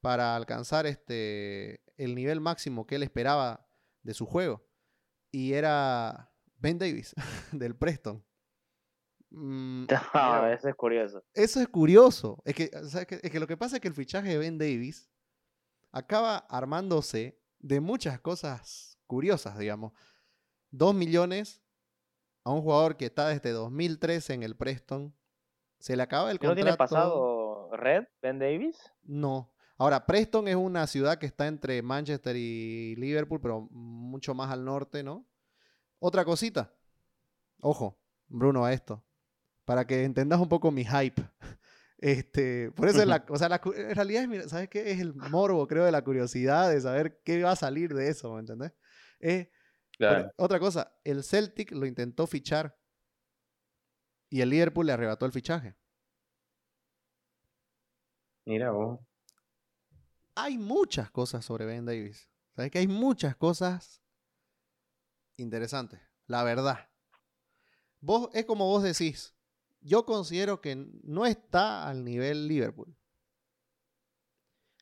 para 0.00 0.36
alcanzar 0.36 0.86
este, 0.86 1.82
el 1.96 2.14
nivel 2.14 2.40
máximo 2.40 2.86
que 2.86 2.96
él 2.96 3.02
esperaba 3.02 3.66
de 4.02 4.14
su 4.14 4.26
juego. 4.26 4.66
Y 5.30 5.54
era 5.54 6.32
Ben 6.56 6.78
Davis, 6.78 7.14
del 7.52 7.76
Preston. 7.76 8.24
Mm, 9.30 9.86
No, 10.14 10.46
eso 10.48 10.68
es 10.68 10.74
curioso. 10.74 11.24
eso 11.32 11.60
es 11.60 11.68
curioso. 11.68 12.42
Es 12.44 12.54
que, 12.54 12.70
¿sabes 12.88 13.06
qué? 13.06 13.20
es 13.22 13.30
que 13.30 13.40
lo 13.40 13.46
que 13.46 13.56
pasa 13.56 13.76
es 13.76 13.80
que 13.80 13.88
el 13.88 13.94
fichaje 13.94 14.28
de 14.28 14.38
Ben 14.38 14.58
Davis 14.58 15.10
acaba 15.90 16.36
armándose 16.36 17.40
de 17.58 17.80
muchas 17.80 18.20
cosas 18.20 18.98
curiosas, 19.06 19.58
digamos. 19.58 19.92
Dos 20.72 20.94
millones 20.94 21.62
a 22.44 22.50
un 22.50 22.62
jugador 22.62 22.96
que 22.96 23.04
está 23.04 23.28
desde 23.28 23.50
2013 23.50 24.34
en 24.34 24.42
el 24.42 24.56
Preston. 24.56 25.14
Se 25.78 25.94
le 25.96 26.02
acaba 26.02 26.30
el 26.30 26.36
¿No 26.36 26.48
contrato. 26.48 26.62
tiene 26.62 26.76
pasado 26.76 27.70
Red, 27.76 28.04
Ben 28.20 28.38
Davis? 28.38 28.78
No. 29.02 29.52
Ahora, 29.76 30.06
Preston 30.06 30.48
es 30.48 30.56
una 30.56 30.86
ciudad 30.86 31.18
que 31.18 31.26
está 31.26 31.46
entre 31.46 31.82
Manchester 31.82 32.36
y 32.36 32.96
Liverpool, 32.96 33.40
pero 33.40 33.68
mucho 33.70 34.34
más 34.34 34.50
al 34.50 34.64
norte, 34.64 35.02
¿no? 35.02 35.26
Otra 35.98 36.24
cosita. 36.24 36.74
Ojo, 37.60 38.00
Bruno, 38.26 38.64
a 38.64 38.72
esto. 38.72 39.04
Para 39.66 39.86
que 39.86 40.04
entendas 40.04 40.40
un 40.40 40.48
poco 40.48 40.70
mi 40.70 40.84
hype. 40.84 41.22
Este, 42.04 42.72
por 42.72 42.88
eso 42.88 43.00
es 43.00 43.06
la, 43.06 43.24
o 43.28 43.36
sea, 43.36 43.48
la 43.48 43.60
en 43.64 43.94
realidad 43.94 44.24
es, 44.34 44.50
¿sabes 44.50 44.68
qué? 44.68 44.90
Es 44.90 44.98
el 44.98 45.14
morbo, 45.14 45.68
creo, 45.68 45.84
de 45.84 45.92
la 45.92 46.02
curiosidad 46.02 46.68
de 46.68 46.80
saber 46.80 47.20
qué 47.22 47.40
va 47.44 47.52
a 47.52 47.56
salir 47.56 47.94
de 47.94 48.08
eso, 48.08 48.34
¿me 48.34 48.40
entendés? 48.40 48.72
Es, 49.20 49.46
otra 50.36 50.58
cosa, 50.58 50.96
el 51.04 51.22
Celtic 51.22 51.72
lo 51.72 51.86
intentó 51.86 52.26
fichar 52.26 52.78
y 54.30 54.40
el 54.40 54.50
Liverpool 54.50 54.86
le 54.86 54.92
arrebató 54.92 55.26
el 55.26 55.32
fichaje. 55.32 55.76
Mira 58.44 58.70
vos. 58.70 58.98
hay 60.34 60.58
muchas 60.58 61.10
cosas 61.10 61.44
sobre 61.44 61.64
Ben 61.64 61.84
Davis. 61.84 62.28
¿Sabes 62.56 62.70
que 62.70 62.78
hay 62.78 62.88
muchas 62.88 63.36
cosas 63.36 64.02
interesantes? 65.36 66.00
La 66.26 66.42
verdad. 66.42 66.88
Vos, 68.00 68.30
es 68.32 68.44
como 68.44 68.66
vos 68.66 68.82
decís. 68.82 69.34
Yo 69.80 70.06
considero 70.06 70.60
que 70.60 70.76
no 70.76 71.26
está 71.26 71.88
al 71.88 72.04
nivel 72.04 72.46
Liverpool. 72.48 72.96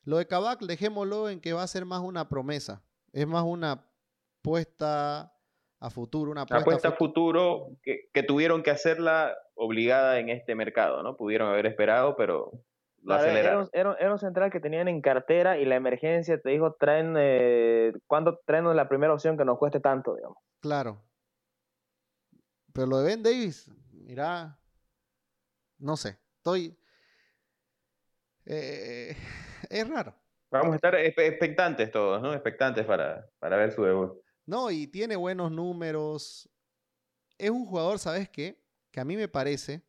Lo 0.05 0.19
de 0.19 0.27
Kabak, 0.27 0.61
dejémoslo 0.63 1.29
en 1.29 1.41
que 1.41 1.53
va 1.53 1.63
a 1.63 1.69
ser 1.69 1.85
más 1.85 2.01
una 2.01 2.29
promesa. 2.29 2.83
Es 3.13 3.27
más 3.27 3.45
una 3.45 3.90
puesta 4.43 5.33
a 5.81 5.91
futuro, 5.91 6.31
una 6.31 6.43
apuesta, 6.43 6.89
a 6.89 6.93
futuro, 6.93 7.69
que, 7.83 8.23
tuvieron 8.23 8.63
que 8.63 8.71
hacerla 8.71 9.35
obligada 9.55 10.19
en 10.19 10.29
este 10.29 10.55
mercado, 10.55 11.03
¿no? 11.03 11.17
Pudieron 11.17 11.49
haber 11.49 11.67
esperado, 11.67 12.17
pero 12.17 12.53
lo 13.03 13.15
aceleraron. 13.15 13.69
Era, 13.73 14.13
un 14.13 14.19
central 14.19 14.51
que 14.51 14.61
tenían 14.61 14.89
en 14.89 15.01
cartera 15.01 15.59
y 15.59 15.65
la 15.65 15.77
emergencia 15.77 16.39
te 16.39 16.51
dijo, 16.51 16.75
traen, 16.75 17.15
eh, 17.19 17.93
¿cuándo 18.07 18.41
traen 18.45 18.77
la 18.77 18.89
primera 18.89 19.15
opción 19.15 19.39
que 19.39 19.47
nos 19.47 19.59
cueste 19.59 19.81
tanto, 19.81 20.15
digamos? 20.17 20.37
Claro. 20.61 21.03
Pero 22.75 22.87
lo 22.87 22.99
de 22.99 23.07
Ben 23.07 23.23
Davis, 23.23 23.71
mira, 23.93 24.59
no 25.79 25.97
sé, 25.97 26.19
estoy... 26.37 26.77
Eh, 28.45 29.17
es 29.71 29.89
raro. 29.89 30.15
Vamos 30.51 30.73
a 30.73 30.77
estar 30.77 30.95
expectantes 30.97 31.91
todos, 31.91 32.21
¿no? 32.21 32.35
Expectantes 32.35 32.85
para, 32.85 33.27
para 33.39 33.57
ver 33.57 33.73
su 33.73 33.85
debut. 33.85 34.21
No, 34.51 34.73
y 34.73 34.89
tiene 34.89 35.15
buenos 35.15 35.53
números. 35.53 36.51
Es 37.39 37.51
un 37.51 37.65
jugador, 37.67 38.01
¿sabes 38.01 38.29
qué? 38.29 38.61
Que 38.91 38.99
a 38.99 39.05
mí 39.05 39.17
me 39.17 39.29
parece 39.29 39.81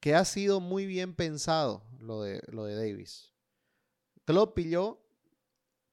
que 0.00 0.12
ha 0.16 0.24
sido 0.24 0.58
muy 0.58 0.84
bien 0.84 1.14
pensado 1.14 1.84
lo 2.00 2.22
de, 2.22 2.42
lo 2.48 2.64
de 2.64 2.74
Davis. 2.74 3.32
Klopp 4.24 4.56
pilló, 4.56 5.00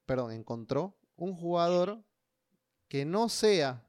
perdón, 0.07 0.31
encontró 0.31 0.97
un 1.17 1.35
jugador 1.35 2.03
que 2.87 3.05
no 3.05 3.29
sea 3.29 3.87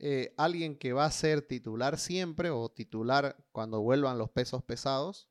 eh, 0.00 0.34
alguien 0.36 0.76
que 0.76 0.92
va 0.92 1.04
a 1.04 1.12
ser 1.12 1.42
titular 1.42 1.96
siempre 1.96 2.50
o 2.50 2.68
titular 2.72 3.36
cuando 3.52 3.80
vuelvan 3.80 4.18
los 4.18 4.30
pesos 4.30 4.64
pesados, 4.64 5.28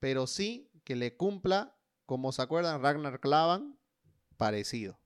pero 0.00 0.26
sí 0.26 0.68
que 0.82 0.96
le 0.96 1.16
cumpla, 1.16 1.78
como 2.06 2.32
se 2.32 2.42
acuerdan, 2.42 2.82
Ragnar 2.82 3.20
Klavan, 3.20 3.78
parecido. 4.34 4.98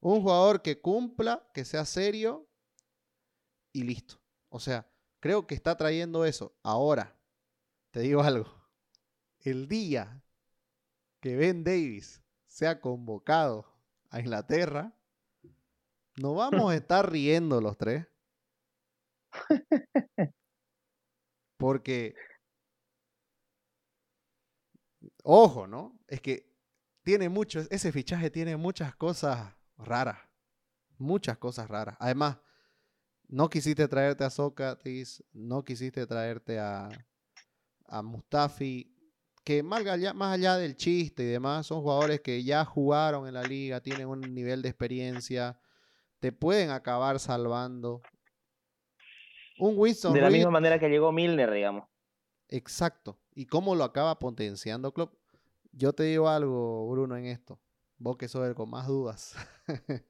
Un 0.00 0.22
jugador 0.22 0.62
que 0.62 0.80
cumpla, 0.80 1.48
que 1.52 1.64
sea 1.64 1.84
serio 1.84 2.48
y 3.72 3.82
listo. 3.82 4.20
O 4.48 4.60
sea, 4.60 4.90
creo 5.20 5.46
que 5.46 5.54
está 5.54 5.76
trayendo 5.76 6.24
eso. 6.24 6.56
Ahora, 6.62 7.16
te 7.90 8.00
digo 8.00 8.22
algo. 8.22 8.48
El 9.40 9.68
día 9.68 10.22
que 11.20 11.36
Ben 11.36 11.64
Davis 11.64 12.22
sea 12.46 12.80
convocado 12.80 13.66
a 14.10 14.20
Inglaterra, 14.20 14.94
nos 16.16 16.36
vamos 16.36 16.72
a 16.72 16.76
estar 16.76 17.10
riendo 17.10 17.60
los 17.60 17.76
tres. 17.76 18.06
Porque, 21.56 22.14
ojo, 25.22 25.66
¿no? 25.66 25.98
Es 26.08 26.20
que 26.20 26.49
tiene 27.02 27.28
mucho, 27.28 27.60
ese 27.70 27.92
fichaje 27.92 28.30
tiene 28.30 28.56
muchas 28.56 28.94
cosas 28.94 29.54
raras. 29.76 30.18
Muchas 30.98 31.38
cosas 31.38 31.68
raras. 31.68 31.96
Además, 31.98 32.38
no 33.28 33.48
quisiste 33.48 33.88
traerte 33.88 34.24
a 34.24 34.30
Sócrates, 34.30 35.24
no 35.32 35.64
quisiste 35.64 36.06
traerte 36.06 36.58
a, 36.58 36.88
a 37.86 38.02
Mustafi, 38.02 38.94
que 39.44 39.62
más 39.62 39.86
allá, 39.86 40.12
más 40.12 40.34
allá 40.34 40.56
del 40.56 40.76
chiste 40.76 41.22
y 41.22 41.26
demás, 41.26 41.66
son 41.66 41.80
jugadores 41.80 42.20
que 42.20 42.42
ya 42.44 42.64
jugaron 42.64 43.26
en 43.26 43.34
la 43.34 43.42
liga, 43.42 43.80
tienen 43.80 44.08
un 44.08 44.20
nivel 44.34 44.62
de 44.62 44.68
experiencia, 44.68 45.58
te 46.18 46.32
pueden 46.32 46.70
acabar 46.70 47.18
salvando. 47.18 48.02
Un 49.58 49.74
Winston. 49.76 50.12
De 50.12 50.20
la 50.20 50.30
misma 50.30 50.50
manera 50.50 50.78
que 50.78 50.88
llegó 50.88 51.12
Milner, 51.12 51.50
digamos. 51.50 51.88
Exacto. 52.48 53.18
¿Y 53.32 53.46
cómo 53.46 53.74
lo 53.74 53.84
acaba 53.84 54.18
potenciando 54.18 54.92
Klopp? 54.92 55.14
Yo 55.72 55.92
te 55.92 56.04
digo 56.04 56.28
algo, 56.28 56.88
Bruno, 56.90 57.16
en 57.16 57.26
esto. 57.26 57.60
Vos 57.98 58.16
que 58.16 58.28
sos 58.28 58.46
el 58.46 58.54
con 58.54 58.70
más 58.70 58.86
dudas. 58.86 59.36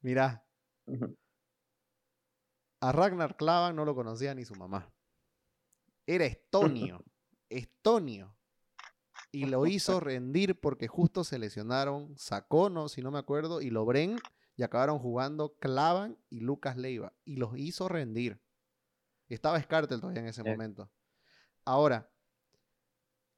Mirá. 0.00 0.46
A 2.80 2.92
Ragnar 2.92 3.36
Klavan 3.36 3.76
no 3.76 3.84
lo 3.84 3.94
conocía 3.94 4.34
ni 4.34 4.44
su 4.44 4.54
mamá. 4.54 4.92
Era 6.06 6.24
estonio. 6.24 7.04
estonio. 7.48 8.36
Y 9.30 9.46
lo 9.46 9.66
hizo 9.66 10.00
rendir 10.00 10.58
porque 10.60 10.88
justo 10.88 11.24
se 11.24 11.38
lesionaron 11.38 12.16
Sacono, 12.16 12.88
si 12.88 13.02
no 13.02 13.10
me 13.10 13.18
acuerdo, 13.18 13.60
y 13.60 13.70
Lobren 13.70 14.18
y 14.56 14.62
acabaron 14.62 14.98
jugando 14.98 15.54
Clavan 15.58 16.18
y 16.30 16.40
Lucas 16.40 16.76
Leiva 16.76 17.12
y 17.24 17.36
los 17.36 17.56
hizo 17.56 17.88
rendir. 17.88 18.40
Estaba 19.28 19.60
Scartel 19.60 20.00
todavía 20.00 20.22
en 20.22 20.28
ese 20.28 20.42
momento. 20.42 20.90
Ahora, 21.64 22.10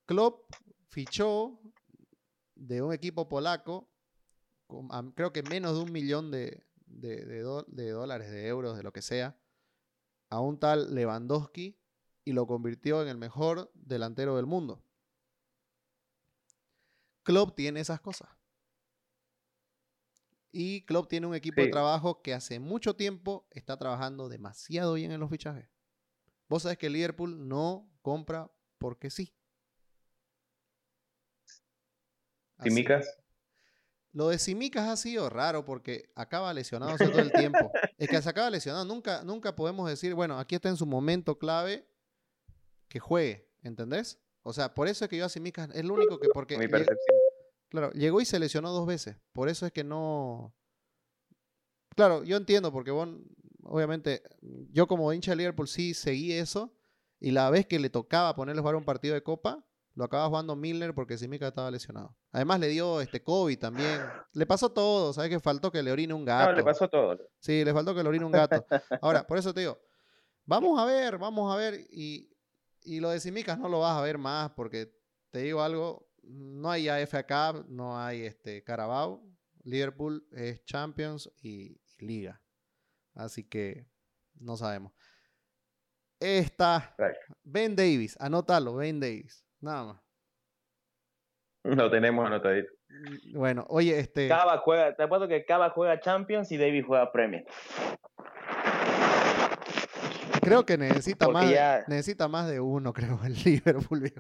Klopp 0.07 0.51
fichó 0.91 1.61
de 2.55 2.83
un 2.83 2.93
equipo 2.93 3.29
polaco, 3.29 3.89
creo 5.15 5.33
que 5.33 5.43
menos 5.43 5.75
de 5.75 5.83
un 5.83 5.93
millón 5.93 6.31
de, 6.31 6.67
de, 6.87 7.91
dólares, 7.91 8.31
de 8.31 8.47
euros, 8.47 8.77
de 8.77 8.83
lo 8.83 8.93
que 8.93 9.03
sea, 9.03 9.41
a 10.29 10.41
un 10.41 10.59
tal 10.59 10.95
Lewandowski 10.95 11.79
y 12.25 12.33
lo 12.33 12.47
convirtió 12.47 13.03
en 13.03 13.09
el 13.09 13.17
mejor 13.17 13.71
delantero 13.75 14.37
del 14.37 14.47
mundo. 14.47 14.85
Klopp 17.23 17.55
tiene 17.57 17.81
esas 17.81 18.01
cosas. 18.01 18.29
Y 20.53 20.85
Klopp 20.85 21.09
tiene 21.09 21.29
un 21.29 21.35
equipo 21.35 21.61
de 21.63 21.69
trabajo 21.69 22.23
que 22.23 22.35
hace 22.35 22.59
mucho 22.59 22.97
tiempo 22.97 23.47
está 23.51 23.77
trabajando 23.77 24.29
demasiado 24.29 24.95
bien 24.95 25.13
en 25.13 25.21
los 25.21 25.31
fichajes. 25.31 25.71
Vos 26.49 26.65
sabés 26.65 26.79
que 26.79 26.91
Liverpool 26.91 27.47
no 27.47 27.89
compra 28.03 28.51
porque 28.79 29.11
sí. 29.11 29.33
¿Simicas? 32.63 33.19
Lo 34.13 34.29
de 34.29 34.39
Simicas 34.39 34.89
ha 34.89 34.97
sido 34.97 35.31
raro 35.31 35.65
porque 35.65 36.11
acaba 36.17 36.53
lesionado 36.53 36.97
todo 36.97 37.21
el 37.21 37.33
tiempo. 37.33 37.71
es 37.99 38.09
que 38.09 38.21
se 38.21 38.29
acaba 38.29 38.51
lesionado. 38.51 38.85
Nunca, 38.85 39.23
nunca 39.23 39.55
podemos 39.55 39.89
decir, 39.89 40.15
bueno, 40.15 40.39
aquí 40.39 40.57
está 40.57 40.69
en 40.69 40.77
su 40.77 40.87
momento 40.87 41.39
clave 41.39 41.87
que 42.89 42.99
juegue. 42.99 43.49
¿Entendés? 43.63 44.19
O 44.43 44.53
sea, 44.53 44.75
por 44.75 44.89
eso 44.89 45.05
es 45.05 45.11
que 45.11 45.17
yo 45.17 45.27
a 45.27 45.29
Simicas 45.29 45.69
es 45.75 45.85
lo 45.85 45.95
único 45.95 46.19
que. 46.19 46.29
Porque 46.33 46.59
Mi 46.59 46.67
percepción. 46.67 47.19
Claro, 47.69 47.93
llegó 47.93 48.21
y 48.21 48.25
se 48.25 48.39
lesionó 48.39 48.73
dos 48.73 48.87
veces. 48.87 49.17
Por 49.33 49.49
eso 49.49 49.65
es 49.67 49.73
que 49.73 49.85
no. 49.85 50.55
Claro, 51.95 52.25
yo 52.25 52.37
entiendo, 52.37 52.73
porque 52.73 52.91
vos, 52.91 53.09
obviamente, 53.63 54.23
yo 54.73 54.89
como 54.89 55.13
hincha 55.13 55.33
de 55.33 55.37
Liverpool 55.37 55.69
sí 55.69 55.95
seguí 55.95 56.33
eso. 56.33 56.75
Y 57.21 57.33
la 57.33 57.51
vez 57.51 57.67
que 57.67 57.79
le 57.79 57.91
tocaba 57.91 58.35
ponerle 58.35 58.61
jugar 58.61 58.77
un 58.77 58.85
partido 58.85 59.15
de 59.15 59.23
copa, 59.23 59.65
lo 59.95 60.05
acaba 60.05 60.29
jugando 60.29 60.57
Milner 60.57 60.95
porque 60.95 61.19
Simica 61.19 61.49
estaba 61.49 61.71
lesionado. 61.71 62.17
Además 62.33 62.61
le 62.61 62.69
dio 62.69 63.01
este 63.01 63.23
COVID 63.23 63.59
también. 63.59 64.01
Le 64.33 64.47
pasó 64.47 64.71
todo, 64.71 65.13
¿sabes? 65.13 65.31
Que 65.31 65.41
faltó 65.41 65.71
que 65.71 65.83
le 65.83 65.93
orine 65.93 66.15
un 66.15 66.25
gato. 66.25 66.51
No, 66.51 66.57
le 66.57 66.65
pasó 66.65 66.89
todo. 66.89 67.19
Sí, 67.39 67.65
le 67.65 67.73
faltó 67.73 67.95
que 67.95 68.03
le 68.03 68.09
orine 68.09 68.25
un 68.25 68.33
gato. 68.33 68.65
Ahora, 69.03 69.27
por 69.27 69.39
eso 69.39 69.53
te 69.53 69.61
digo, 69.61 69.79
vamos 70.45 70.79
a 70.79 70.85
ver, 70.85 71.19
vamos 71.19 71.53
a 71.53 71.57
ver. 71.57 71.87
Y, 71.91 72.31
y 72.83 73.01
lo 73.01 73.11
de 73.11 73.21
Simicas 73.21 73.59
no 73.59 73.69
lo 73.69 73.81
vas 73.81 73.97
a 73.97 74.03
ver 74.03 74.19
más 74.19 74.51
porque 74.53 74.93
te 75.31 75.41
digo 75.41 75.63
algo, 75.63 76.09
no 76.23 76.71
hay 76.71 76.89
AFA 76.89 77.23
Cup, 77.25 77.67
no 77.69 77.99
hay 77.99 78.23
este 78.23 78.63
Carabao. 78.63 79.23
Liverpool 79.65 80.27
es 80.33 80.65
Champions 80.65 81.31
y, 81.43 81.81
Liga. 81.99 82.41
Así 83.15 83.45
que 83.45 83.87
no 84.35 84.57
sabemos. 84.57 84.93
Está 86.19 86.95
Ben 87.43 87.77
Davis, 87.77 88.17
anótalo, 88.19 88.77
Ben 88.77 88.99
Davis. 89.01 89.45
Nada 89.61 89.85
más. 89.85 90.03
Lo 91.63 91.91
tenemos 91.91 92.27
anotadito. 92.27 92.73
Bueno, 93.35 93.67
oye, 93.69 93.99
este. 93.99 94.29
Cava 94.29 94.59
juega, 94.59 94.97
te 94.97 95.03
apuesto 95.03 95.29
que 95.29 95.45
Cava 95.45 95.71
juega 95.71 96.01
Champions 96.01 96.51
y 96.53 96.57
Davis 96.57 96.85
juega 96.87 97.13
Premier. 97.13 97.47
Creo 100.43 100.65
que 100.65 100.79
necesita 100.79 101.29
más, 101.29 101.47
necesita 101.87 102.27
más 102.29 102.49
de 102.49 102.61
uno, 102.61 102.93
creo, 102.95 103.21
el 103.25 103.35
Liverpool. 103.35 104.13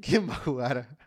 ¿Quién 0.00 0.28
va 0.28 0.34
a 0.34 0.38
jugar? 0.38 0.98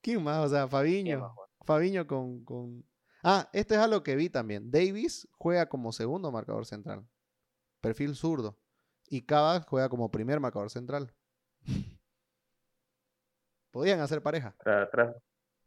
¿Quién 0.00 0.22
más? 0.22 0.44
O 0.44 0.48
sea, 0.48 0.68
Fabiño. 0.68 1.34
Fabiño 1.66 2.06
con, 2.06 2.44
con... 2.44 2.84
Ah, 3.22 3.48
este 3.52 3.74
es 3.74 3.80
algo 3.80 4.02
que 4.02 4.16
vi 4.16 4.28
también. 4.28 4.70
Davis 4.70 5.28
juega 5.38 5.66
como 5.66 5.92
segundo 5.92 6.30
marcador 6.30 6.66
central. 6.66 7.06
Perfil 7.80 8.14
zurdo. 8.14 8.58
Y 9.08 9.22
Cavas 9.22 9.64
juega 9.66 9.88
como 9.88 10.10
primer 10.10 10.40
marcador 10.40 10.70
central. 10.70 11.12
Podían 13.74 13.98
hacer 13.98 14.22
pareja. 14.22 14.54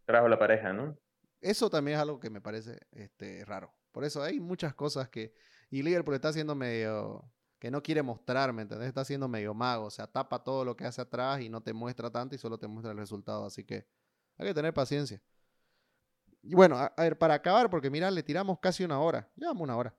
trajo 0.05 0.29
la 0.29 0.39
pareja, 0.39 0.71
¿no? 0.71 0.97
Eso 1.41 1.69
también 1.69 1.97
es 1.97 2.01
algo 2.01 2.21
que 2.21 2.29
me 2.29 2.39
parece 2.39 2.79
este, 2.93 3.43
raro. 3.43 3.73
Por 3.91 4.05
eso 4.05 4.23
hay 4.23 4.39
muchas 4.39 4.73
cosas 4.73 5.09
que... 5.09 5.33
Y 5.69 5.83
Liverpool 5.83 6.15
está 6.15 6.29
haciendo 6.29 6.55
medio... 6.55 7.29
Que 7.59 7.69
no 7.69 7.83
quiere 7.83 8.01
mostrar, 8.03 8.53
¿me 8.53 8.61
entendés? 8.61 8.87
Está 8.87 9.01
haciendo 9.01 9.27
medio 9.27 9.53
mago. 9.53 9.87
O 9.87 9.89
sea, 9.89 10.07
tapa 10.07 10.41
todo 10.41 10.63
lo 10.63 10.77
que 10.77 10.85
hace 10.85 11.01
atrás 11.01 11.41
y 11.41 11.49
no 11.49 11.59
te 11.61 11.73
muestra 11.73 12.09
tanto 12.09 12.33
y 12.33 12.37
solo 12.37 12.57
te 12.57 12.65
muestra 12.67 12.93
el 12.93 12.97
resultado. 12.97 13.45
Así 13.45 13.65
que 13.65 13.85
hay 14.37 14.47
que 14.47 14.53
tener 14.53 14.73
paciencia. 14.73 15.21
Y 16.43 16.55
bueno, 16.55 16.77
a, 16.77 16.93
ver, 16.97 17.17
para 17.17 17.33
acabar, 17.33 17.69
porque 17.69 17.89
mira, 17.89 18.09
le 18.09 18.23
tiramos 18.23 18.57
casi 18.61 18.85
una 18.85 19.01
hora. 19.01 19.29
Llevamos 19.35 19.63
una 19.63 19.75
hora. 19.75 19.93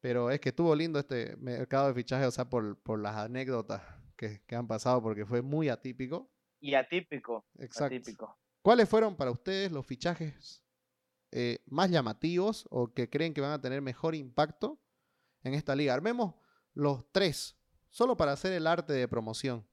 Pero 0.00 0.32
es 0.32 0.40
que 0.40 0.48
estuvo 0.48 0.74
lindo 0.74 0.98
este 0.98 1.36
mercado 1.36 1.86
de 1.86 1.94
fichaje, 1.94 2.26
o 2.26 2.30
sea, 2.32 2.46
por, 2.46 2.98
las 2.98 3.14
anécdotas 3.14 3.82
que, 4.16 4.42
han 4.50 4.66
pasado, 4.66 5.00
porque 5.00 5.24
fue 5.24 5.42
muy 5.42 5.68
atípico. 5.68 6.28
Y 6.60 6.74
atípico. 6.74 7.46
Exacto. 7.58 7.94
Atípico. 7.96 8.38
¿Cuáles 8.62 8.88
fueron 8.88 9.16
para 9.16 9.30
ustedes 9.30 9.72
los 9.72 9.86
fichajes 9.86 10.62
eh, 11.32 11.58
más 11.66 11.90
llamativos 11.90 12.66
o 12.70 12.92
que 12.92 13.08
creen 13.08 13.32
que 13.32 13.40
van 13.40 13.52
a 13.52 13.60
tener 13.60 13.80
mejor 13.80 14.14
impacto 14.14 14.78
en 15.42 15.54
esta 15.54 15.74
liga? 15.74 15.94
Armemos 15.94 16.34
los 16.74 17.10
tres, 17.10 17.56
solo 17.88 18.16
para 18.16 18.32
hacer 18.32 18.52
el 18.52 18.66
arte 18.66 18.92
de 18.92 19.08
promoción. 19.08 19.66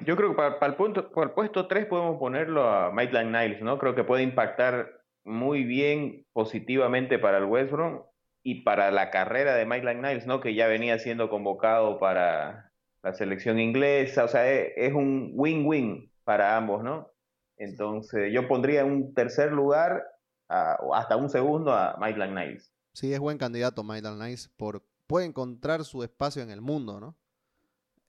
Yo 0.00 0.16
creo 0.16 0.30
que 0.30 0.36
para, 0.36 0.58
para 0.58 0.72
el, 0.72 0.76
punto, 0.76 1.12
para 1.12 1.28
el 1.28 1.32
puesto 1.34 1.68
3 1.68 1.86
podemos 1.86 2.18
ponerlo 2.18 2.68
a 2.68 2.90
Maitland 2.90 3.30
Niles, 3.30 3.62
¿no? 3.62 3.78
Creo 3.78 3.94
que 3.94 4.02
puede 4.02 4.22
impactar 4.22 5.02
muy 5.24 5.64
bien 5.64 6.26
positivamente 6.32 7.18
para 7.18 7.38
el 7.38 7.44
West 7.44 7.70
Brom 7.70 8.02
y 8.42 8.62
para 8.62 8.90
la 8.90 9.10
carrera 9.10 9.54
de 9.54 9.66
Maitland 9.66 10.04
Niles, 10.04 10.26
¿no? 10.26 10.40
Que 10.40 10.54
ya 10.54 10.66
venía 10.66 10.98
siendo 10.98 11.30
convocado 11.30 12.00
para 12.00 12.71
la 13.02 13.12
selección 13.14 13.58
inglesa, 13.58 14.24
o 14.24 14.28
sea, 14.28 14.50
es, 14.50 14.72
es 14.76 14.92
un 14.94 15.32
win-win 15.34 16.10
para 16.24 16.56
ambos, 16.56 16.82
¿no? 16.84 17.10
Entonces, 17.56 18.32
yo 18.32 18.48
pondría 18.48 18.84
un 18.84 19.14
tercer 19.14 19.52
lugar, 19.52 20.04
a- 20.48 20.78
o 20.82 20.94
hasta 20.94 21.16
un 21.16 21.28
segundo, 21.30 21.72
a 21.72 21.96
Maitland 21.98 22.34
Niles. 22.38 22.72
Sí, 22.92 23.12
es 23.12 23.20
buen 23.20 23.38
candidato 23.38 23.82
Maitland 23.82 24.22
Nice, 24.22 24.48
por, 24.56 24.84
puede 25.06 25.26
encontrar 25.26 25.84
su 25.84 26.02
espacio 26.02 26.42
en 26.42 26.50
el 26.50 26.60
mundo, 26.60 27.00
¿no? 27.00 27.16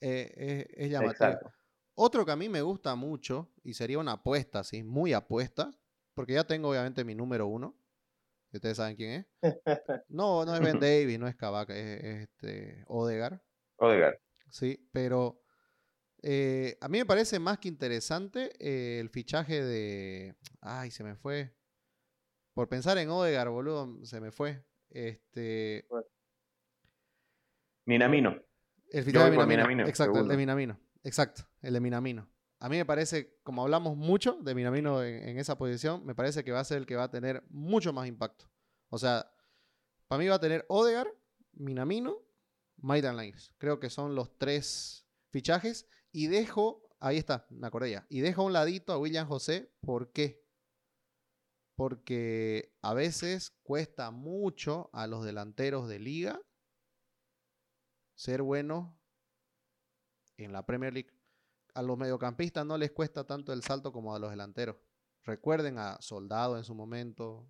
Eh, 0.02 0.68
es, 0.76 0.86
es 0.86 0.92
llamativo. 0.92 1.34
Exacto. 1.34 1.52
Otro 1.96 2.26
que 2.26 2.32
a 2.32 2.36
mí 2.36 2.50
me 2.50 2.62
gusta 2.62 2.96
mucho, 2.96 3.50
y 3.64 3.74
sería 3.76 4.00
una 4.00 4.14
apuesta, 4.14 4.64
sí, 4.64 4.84
muy 4.84 5.14
apuesta, 5.14 5.72
porque 6.14 6.34
ya 6.34 6.46
tengo 6.46 6.70
obviamente 6.70 7.04
mi 7.06 7.16
número 7.16 7.48
uno, 7.48 7.76
que 8.52 8.58
ustedes 8.58 8.78
saben 8.78 8.96
quién 8.98 9.12
es. 9.12 9.28
No, 10.10 10.46
no 10.46 10.56
es 10.56 10.62
Ben 10.62 10.80
Davis, 10.80 11.20
no 11.20 11.28
es 11.28 11.36
Cavaca, 11.36 11.76
es, 11.76 12.04
es 12.04 12.22
este 12.30 12.84
Odegar, 12.88 13.42
Odegaard. 13.80 14.20
Sí, 14.54 14.88
pero 14.92 15.42
eh, 16.22 16.78
a 16.80 16.88
mí 16.88 17.00
me 17.00 17.06
parece 17.06 17.40
más 17.40 17.58
que 17.58 17.68
interesante 17.68 18.52
eh, 18.60 19.00
el 19.00 19.10
fichaje 19.10 19.64
de... 19.64 20.36
Ay, 20.62 20.92
se 20.92 21.04
me 21.04 21.16
fue. 21.16 21.56
Por 22.54 22.70
pensar 22.70 22.98
en 23.00 23.10
Odegar, 23.10 23.50
boludo, 23.50 24.06
se 24.06 24.22
me 24.22 24.32
fue. 24.32 24.64
Este, 24.90 25.88
Minamino. 27.86 28.40
El 28.92 29.04
fichaje 29.04 29.26
de 29.26 29.32
Minamino. 29.32 29.58
Minamino, 29.64 29.88
Exacto, 29.88 30.20
el 30.20 30.28
de. 30.28 30.38
Minamino. 30.38 30.80
Exacto, 31.04 31.44
el 31.62 31.74
de 31.74 31.80
Minamino. 31.80 32.30
A 32.60 32.70
mí 32.70 32.78
me 32.78 32.86
parece, 32.86 33.40
como 33.44 33.64
hablamos 33.64 33.98
mucho 33.98 34.38
de 34.42 34.54
Minamino 34.54 35.04
en, 35.04 35.28
en 35.30 35.40
esa 35.40 35.58
posición, 35.58 36.06
me 36.06 36.14
parece 36.14 36.44
que 36.44 36.52
va 36.52 36.60
a 36.60 36.64
ser 36.64 36.78
el 36.78 36.86
que 36.86 36.96
va 36.96 37.06
a 37.06 37.12
tener 37.12 37.44
mucho 37.50 37.92
más 37.92 38.08
impacto. 38.08 38.46
O 38.90 39.00
sea, 39.00 39.30
para 40.08 40.20
mí 40.20 40.28
va 40.28 40.36
a 40.36 40.40
tener 40.40 40.64
Odegar, 40.70 41.08
Minamino, 41.54 42.22
Maitland 42.84 43.20
Niles. 43.20 43.54
Creo 43.58 43.80
que 43.80 43.90
son 43.90 44.14
los 44.14 44.38
tres 44.38 45.08
fichajes. 45.32 45.88
Y 46.12 46.28
dejo, 46.28 46.90
ahí 47.00 47.18
está, 47.18 47.48
me 47.50 47.66
acordé 47.66 47.92
ya. 47.92 48.06
Y 48.10 48.20
dejo 48.20 48.44
a 48.44 48.46
un 48.46 48.54
ladito 48.54 48.94
a 48.94 49.00
William 49.00 49.28
José. 49.28 49.72
¿Por 49.82 50.12
qué? 50.12 50.44
Porque 51.76 52.76
a 52.82 52.94
veces 52.94 53.52
cuesta 53.64 54.12
mucho 54.12 54.90
a 54.94 55.08
los 55.08 55.26
delanteros 55.26 55.88
de 55.88 56.00
liga 56.00 56.40
ser 58.16 58.44
buenos 58.44 58.94
en 60.38 60.54
la 60.54 60.66
Premier 60.66 60.94
League. 60.94 61.10
A 61.74 61.82
los 61.82 61.98
mediocampistas 61.98 62.66
no 62.66 62.78
les 62.78 62.92
cuesta 62.92 63.26
tanto 63.26 63.54
el 63.54 63.64
salto 63.64 63.92
como 63.92 64.14
a 64.14 64.20
los 64.20 64.30
delanteros. 64.30 64.76
Recuerden 65.24 65.80
a 65.80 65.98
Soldado 66.02 66.58
en 66.58 66.64
su 66.64 66.76
momento. 66.76 67.50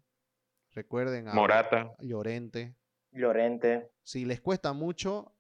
Recuerden 0.72 1.28
a 1.28 1.34
Morata. 1.34 1.96
Llorente. 2.00 2.78
Llorente. 3.14 3.92
Si 4.04 4.26
les 4.26 4.42
cuesta 4.42 4.74
mucho 4.74 5.36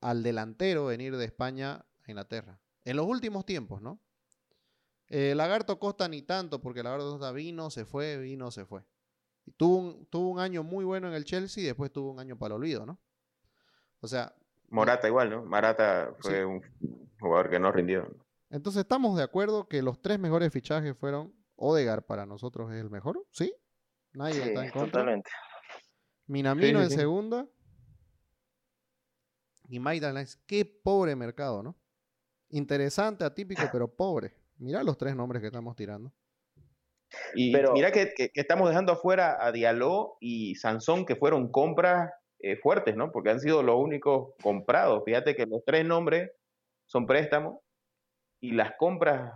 al 0.00 0.22
delantero 0.22 0.86
venir 0.86 1.16
de 1.16 1.24
España 1.24 1.84
a 2.06 2.10
Inglaterra. 2.10 2.60
En 2.84 2.96
los 2.96 3.06
últimos 3.06 3.44
tiempos, 3.46 3.80
¿no? 3.80 4.00
Eh, 5.08 5.34
Lagarto 5.34 5.78
Costa 5.78 6.08
ni 6.08 6.22
tanto, 6.22 6.60
porque 6.60 6.82
Lagarto 6.82 7.10
Costa 7.12 7.32
vino, 7.32 7.70
se 7.70 7.84
fue, 7.84 8.18
vino, 8.18 8.50
se 8.50 8.64
fue. 8.66 8.82
Y 9.46 9.52
tuvo 9.52 9.76
un, 9.78 10.06
tuvo 10.06 10.30
un 10.30 10.40
año 10.40 10.62
muy 10.62 10.84
bueno 10.84 11.08
en 11.08 11.14
el 11.14 11.24
Chelsea 11.24 11.62
y 11.62 11.66
después 11.66 11.92
tuvo 11.92 12.10
un 12.10 12.20
año 12.20 12.38
para 12.38 12.54
el 12.54 12.60
olvido, 12.60 12.86
¿no? 12.86 12.98
O 14.00 14.08
sea, 14.08 14.34
Morata 14.70 15.06
igual, 15.06 15.30
¿no? 15.30 15.44
Morata 15.44 16.14
fue 16.18 16.38
Sí. 16.38 16.42
un 16.42 16.62
jugador 17.20 17.50
que 17.50 17.58
no 17.58 17.70
rindió. 17.70 18.08
Entonces 18.50 18.80
estamos 18.80 19.16
de 19.16 19.22
acuerdo 19.22 19.68
que 19.68 19.82
los 19.82 20.00
tres 20.00 20.18
mejores 20.18 20.52
fichajes 20.52 20.96
fueron 20.96 21.34
Odegar 21.56 22.04
para 22.04 22.26
nosotros 22.26 22.72
es 22.72 22.80
el 22.80 22.90
mejor, 22.90 23.24
¿sí? 23.30 23.54
Nadie 24.12 24.34
Sí, 24.34 24.40
está 24.48 24.64
en 24.64 24.70
contra. 24.72 24.90
totalmente. 24.90 25.30
Minamino 26.26 26.66
Sí, 26.66 26.74
sí, 26.76 26.82
en 26.84 26.90
sí. 26.90 26.96
segunda. 26.96 27.46
Y 29.68 29.78
Maitland 29.78 30.16
Niles. 30.16 30.36
Qué 30.46 30.64
pobre 30.64 31.16
mercado, 31.16 31.62
¿no? 31.62 31.76
Interesante, 32.50 33.24
atípico, 33.24 33.62
pero 33.72 33.88
pobre. 33.88 34.34
Mirá 34.58 34.82
los 34.82 34.96
tres 34.96 35.16
nombres 35.16 35.40
que 35.40 35.46
estamos 35.48 35.74
tirando. 35.74 36.12
Y 37.34 37.52
Pero- 37.52 37.72
mira 37.72 37.90
que, 37.92 38.12
que- 38.14 38.30
que 38.30 38.40
estamos 38.40 38.68
dejando 38.68 38.92
afuera 38.92 39.36
a 39.40 39.52
Diallo 39.52 40.16
y 40.20 40.54
Sansón, 40.56 41.04
que 41.06 41.16
fueron 41.16 41.50
compras 41.50 42.10
eh, 42.40 42.56
fuertes, 42.58 42.94
¿no? 42.94 43.10
Porque 43.10 43.30
han 43.30 43.40
sido 43.40 43.62
los 43.62 43.76
únicos 43.76 44.34
comprados. 44.42 45.02
Fíjate 45.06 45.34
que 45.34 45.46
los 45.46 45.64
tres 45.64 45.84
nombres 45.86 46.30
son 46.86 47.06
préstamos 47.06 47.58
y 48.40 48.52
las 48.52 48.72
compras 48.76 49.32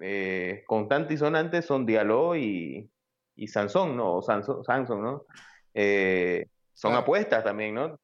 eh, 0.00 0.64
constantes 0.66 1.14
y 1.14 1.18
sonantes 1.18 1.64
son 1.64 1.86
Diallo 1.86 2.34
y, 2.34 2.90
y 3.36 3.46
Sansón, 3.48 3.96
¿no? 3.96 4.16
O 4.16 4.22
Sanso- 4.22 4.64
Samson, 4.64 5.02
¿no? 5.02 5.26
Eh, 5.74 6.46
son 6.74 6.90
Claro. 6.90 7.02
apuestas 7.02 7.44
también, 7.44 7.74
¿no? 7.74 7.98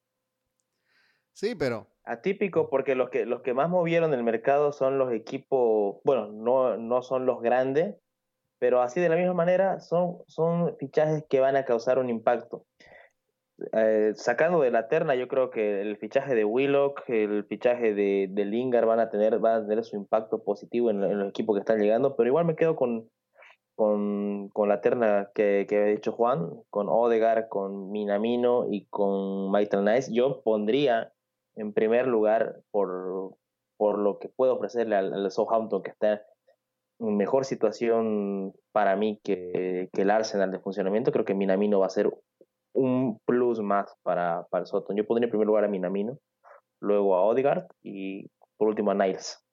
Sí, 1.32 1.54
pero 1.54 1.88
Atípico 2.04 2.68
porque 2.68 2.94
los 2.94 3.08
que, 3.10 3.24
los 3.24 3.40
que 3.42 3.54
más 3.54 3.70
movieron 3.70 4.12
el 4.12 4.22
mercado 4.22 4.72
son 4.72 4.98
los 4.98 5.12
equipos, 5.12 5.96
bueno, 6.04 6.26
no, 6.32 6.76
no 6.76 7.02
son 7.02 7.24
los 7.24 7.40
grandes, 7.40 7.96
pero 8.58 8.82
así 8.82 9.00
de 9.00 9.08
la 9.08 9.16
misma 9.16 9.34
manera 9.34 9.80
son, 9.80 10.18
son 10.28 10.76
fichajes 10.78 11.24
que 11.28 11.40
van 11.40 11.56
a 11.56 11.64
causar 11.64 11.98
un 11.98 12.10
impacto. 12.10 12.66
Eh, 13.72 14.12
sacando 14.16 14.60
de 14.60 14.70
la 14.72 14.88
terna, 14.88 15.14
yo 15.14 15.28
creo 15.28 15.50
que 15.50 15.80
el 15.80 15.96
fichaje 15.96 16.34
de 16.34 16.44
Willock, 16.44 17.02
el 17.08 17.46
fichaje 17.46 17.94
de, 17.94 18.26
de 18.30 18.44
Lingard 18.44 18.86
van 18.86 19.00
a 19.00 19.10
tener, 19.10 19.38
van 19.38 19.62
a 19.62 19.66
tener 19.68 19.84
su 19.84 19.96
impacto 19.96 20.42
positivo 20.42 20.90
en, 20.90 21.02
en 21.04 21.18
los 21.20 21.28
equipos 21.30 21.56
que 21.56 21.60
están 21.60 21.78
llegando, 21.80 22.16
pero 22.16 22.28
igual 22.28 22.44
me 22.46 22.56
quedo 22.56 22.76
con, 22.76 23.08
con, 23.74 24.48
con 24.50 24.68
la 24.68 24.80
terna 24.80 25.30
que, 25.34 25.66
que 25.68 25.78
había 25.78 25.94
dicho 25.94 26.12
Juan, 26.12 26.50
con 26.70 26.88
Odegar, 26.88 27.48
con 27.48 27.90
Minamino 27.90 28.66
y 28.70 28.86
con 28.86 29.50
Maitland 29.50 29.88
Nice. 29.88 30.12
Yo 30.12 30.42
pondría 30.42 31.12
en 31.56 31.72
primer 31.72 32.06
lugar 32.06 32.60
por, 32.70 33.36
por 33.76 33.98
lo 33.98 34.18
que 34.18 34.28
puede 34.28 34.52
ofrecerle 34.52 34.96
al, 34.96 35.12
al 35.12 35.30
Southampton, 35.30 35.82
que 35.82 35.90
está 35.90 36.22
en 37.00 37.16
mejor 37.16 37.44
situación 37.44 38.54
para 38.72 38.96
mí 38.96 39.20
que, 39.24 39.88
que 39.92 40.02
el 40.02 40.10
Arsenal 40.10 40.50
de 40.50 40.60
funcionamiento. 40.60 41.12
Creo 41.12 41.24
que 41.24 41.34
Minamino 41.34 41.80
va 41.80 41.86
a 41.86 41.90
ser 41.90 42.10
un 42.72 43.18
plus 43.24 43.60
más 43.60 43.96
para, 44.02 44.46
para 44.50 44.62
el 44.62 44.66
Southampton. 44.66 44.96
Yo 44.96 45.06
pondría 45.06 45.26
en 45.26 45.30
primer 45.30 45.46
lugar 45.46 45.64
a 45.64 45.68
Minamino, 45.68 46.18
luego 46.80 47.16
a 47.16 47.22
Odegaard 47.22 47.66
y 47.82 48.28
por 48.56 48.68
último 48.68 48.90
a 48.90 48.94
Niles. 48.94 49.44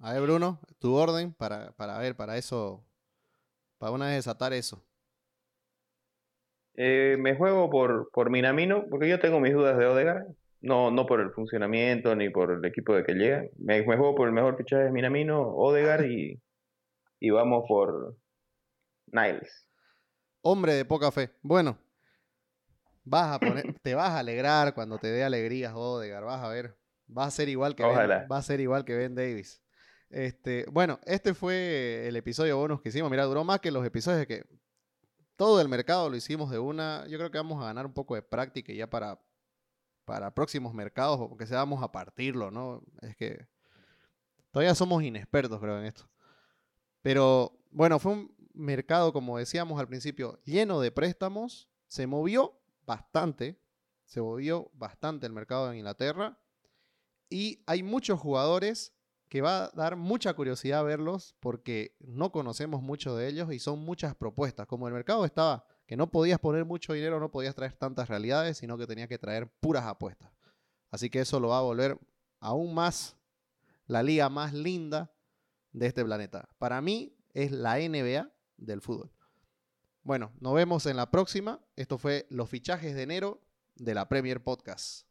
A 0.00 0.12
ver, 0.12 0.22
Bruno, 0.22 0.60
tu 0.78 0.94
orden 0.94 1.32
para, 1.34 1.72
para 1.72 1.98
ver, 1.98 2.16
para 2.16 2.36
eso, 2.36 2.84
para 3.78 3.92
una 3.92 4.06
vez 4.06 4.16
desatar 4.16 4.52
eso. 4.52 4.82
Eh, 6.74 7.16
me 7.18 7.36
juego 7.36 7.68
por, 7.68 8.10
por 8.12 8.30
Minamino, 8.30 8.86
porque 8.88 9.08
yo 9.08 9.20
tengo 9.20 9.40
mis 9.40 9.52
dudas 9.52 9.76
de 9.78 9.86
Odegaard. 9.86 10.26
No, 10.62 10.90
no 10.90 11.06
por 11.06 11.20
el 11.20 11.30
funcionamiento 11.32 12.14
ni 12.14 12.28
por 12.30 12.52
el 12.52 12.64
equipo 12.64 12.94
de 12.94 13.04
que 13.04 13.14
llega. 13.14 13.44
Me, 13.58 13.82
me 13.82 13.96
juego 13.96 14.14
por 14.14 14.28
el 14.28 14.34
mejor 14.34 14.56
fichaje 14.56 14.84
de 14.84 14.92
Minamino, 14.92 15.40
Odegaard, 15.42 16.04
y, 16.04 16.40
y 17.20 17.30
vamos 17.30 17.64
por 17.68 18.16
Niles. 19.06 19.66
Hombre 20.42 20.74
de 20.74 20.84
poca 20.84 21.10
fe. 21.10 21.30
Bueno, 21.42 21.78
vas 23.04 23.34
a 23.34 23.38
poner, 23.38 23.64
te 23.82 23.94
vas 23.94 24.10
a 24.10 24.18
alegrar 24.20 24.74
cuando 24.74 24.98
te 24.98 25.08
dé 25.08 25.24
alegrías 25.24 25.74
Odegar, 25.74 26.24
vas 26.24 26.42
a 26.42 26.48
ver. 26.48 26.76
Va 27.16 27.24
a 27.24 27.30
ser 27.30 27.48
igual 27.48 27.74
que 27.74 27.82
ben, 27.82 28.26
va 28.30 28.36
a 28.38 28.42
ser 28.42 28.60
igual 28.60 28.84
que 28.84 28.94
Ben 28.94 29.14
Davis. 29.14 29.60
Este, 30.10 30.66
bueno, 30.72 30.98
este 31.04 31.34
fue 31.34 32.08
el 32.08 32.16
episodio 32.16 32.56
bonus 32.56 32.82
que 32.82 32.88
hicimos. 32.88 33.10
Mira, 33.10 33.24
duró 33.24 33.44
más 33.44 33.60
que 33.60 33.70
los 33.70 33.86
episodios 33.86 34.26
que 34.26 34.44
todo 35.36 35.60
el 35.60 35.68
mercado 35.68 36.10
lo 36.10 36.16
hicimos 36.16 36.50
de 36.50 36.58
una. 36.58 37.06
Yo 37.06 37.16
creo 37.16 37.30
que 37.30 37.38
vamos 37.38 37.62
a 37.62 37.66
ganar 37.66 37.86
un 37.86 37.92
poco 37.92 38.16
de 38.16 38.22
práctica 38.22 38.72
ya 38.72 38.90
para, 38.90 39.20
para 40.04 40.34
próximos 40.34 40.74
mercados, 40.74 41.18
porque 41.28 41.46
se 41.46 41.54
vamos 41.54 41.82
a 41.82 41.92
partirlo, 41.92 42.50
¿no? 42.50 42.82
Es 43.02 43.16
que 43.16 43.46
todavía 44.50 44.74
somos 44.74 45.02
inexpertos, 45.04 45.60
creo, 45.60 45.78
en 45.78 45.86
esto. 45.86 46.08
Pero 47.02 47.56
bueno, 47.70 48.00
fue 48.00 48.12
un 48.12 48.34
mercado, 48.52 49.12
como 49.12 49.38
decíamos 49.38 49.78
al 49.78 49.86
principio, 49.86 50.40
lleno 50.44 50.80
de 50.80 50.90
préstamos. 50.90 51.68
Se 51.86 52.08
movió 52.08 52.60
bastante. 52.84 53.60
Se 54.04 54.20
movió 54.20 54.72
bastante 54.74 55.26
el 55.26 55.32
mercado 55.32 55.70
en 55.70 55.78
Inglaterra. 55.78 56.36
Y 57.28 57.62
hay 57.64 57.84
muchos 57.84 58.18
jugadores 58.18 58.92
que 59.30 59.40
va 59.40 59.66
a 59.66 59.70
dar 59.70 59.94
mucha 59.94 60.34
curiosidad 60.34 60.84
verlos 60.84 61.36
porque 61.38 61.96
no 62.00 62.32
conocemos 62.32 62.82
mucho 62.82 63.16
de 63.16 63.28
ellos 63.28 63.52
y 63.52 63.60
son 63.60 63.78
muchas 63.78 64.16
propuestas. 64.16 64.66
Como 64.66 64.88
el 64.88 64.92
mercado 64.92 65.24
estaba 65.24 65.64
que 65.86 65.96
no 65.96 66.10
podías 66.10 66.40
poner 66.40 66.64
mucho 66.64 66.92
dinero, 66.94 67.20
no 67.20 67.30
podías 67.30 67.54
traer 67.54 67.72
tantas 67.74 68.08
realidades, 68.08 68.58
sino 68.58 68.76
que 68.76 68.88
tenías 68.88 69.08
que 69.08 69.18
traer 69.18 69.48
puras 69.48 69.84
apuestas. 69.86 70.32
Así 70.90 71.10
que 71.10 71.20
eso 71.20 71.38
lo 71.38 71.48
va 71.48 71.58
a 71.58 71.62
volver 71.62 71.96
aún 72.40 72.74
más 72.74 73.16
la 73.86 74.02
liga 74.02 74.28
más 74.28 74.52
linda 74.52 75.12
de 75.72 75.86
este 75.86 76.04
planeta. 76.04 76.48
Para 76.58 76.80
mí 76.80 77.16
es 77.32 77.52
la 77.52 77.76
NBA 77.76 78.32
del 78.56 78.80
fútbol. 78.80 79.12
Bueno, 80.02 80.32
nos 80.40 80.54
vemos 80.54 80.86
en 80.86 80.96
la 80.96 81.08
próxima. 81.12 81.60
Esto 81.76 81.98
fue 81.98 82.26
los 82.30 82.50
fichajes 82.50 82.96
de 82.96 83.02
enero 83.02 83.40
de 83.76 83.94
la 83.94 84.08
Premier 84.08 84.42
Podcast. 84.42 85.09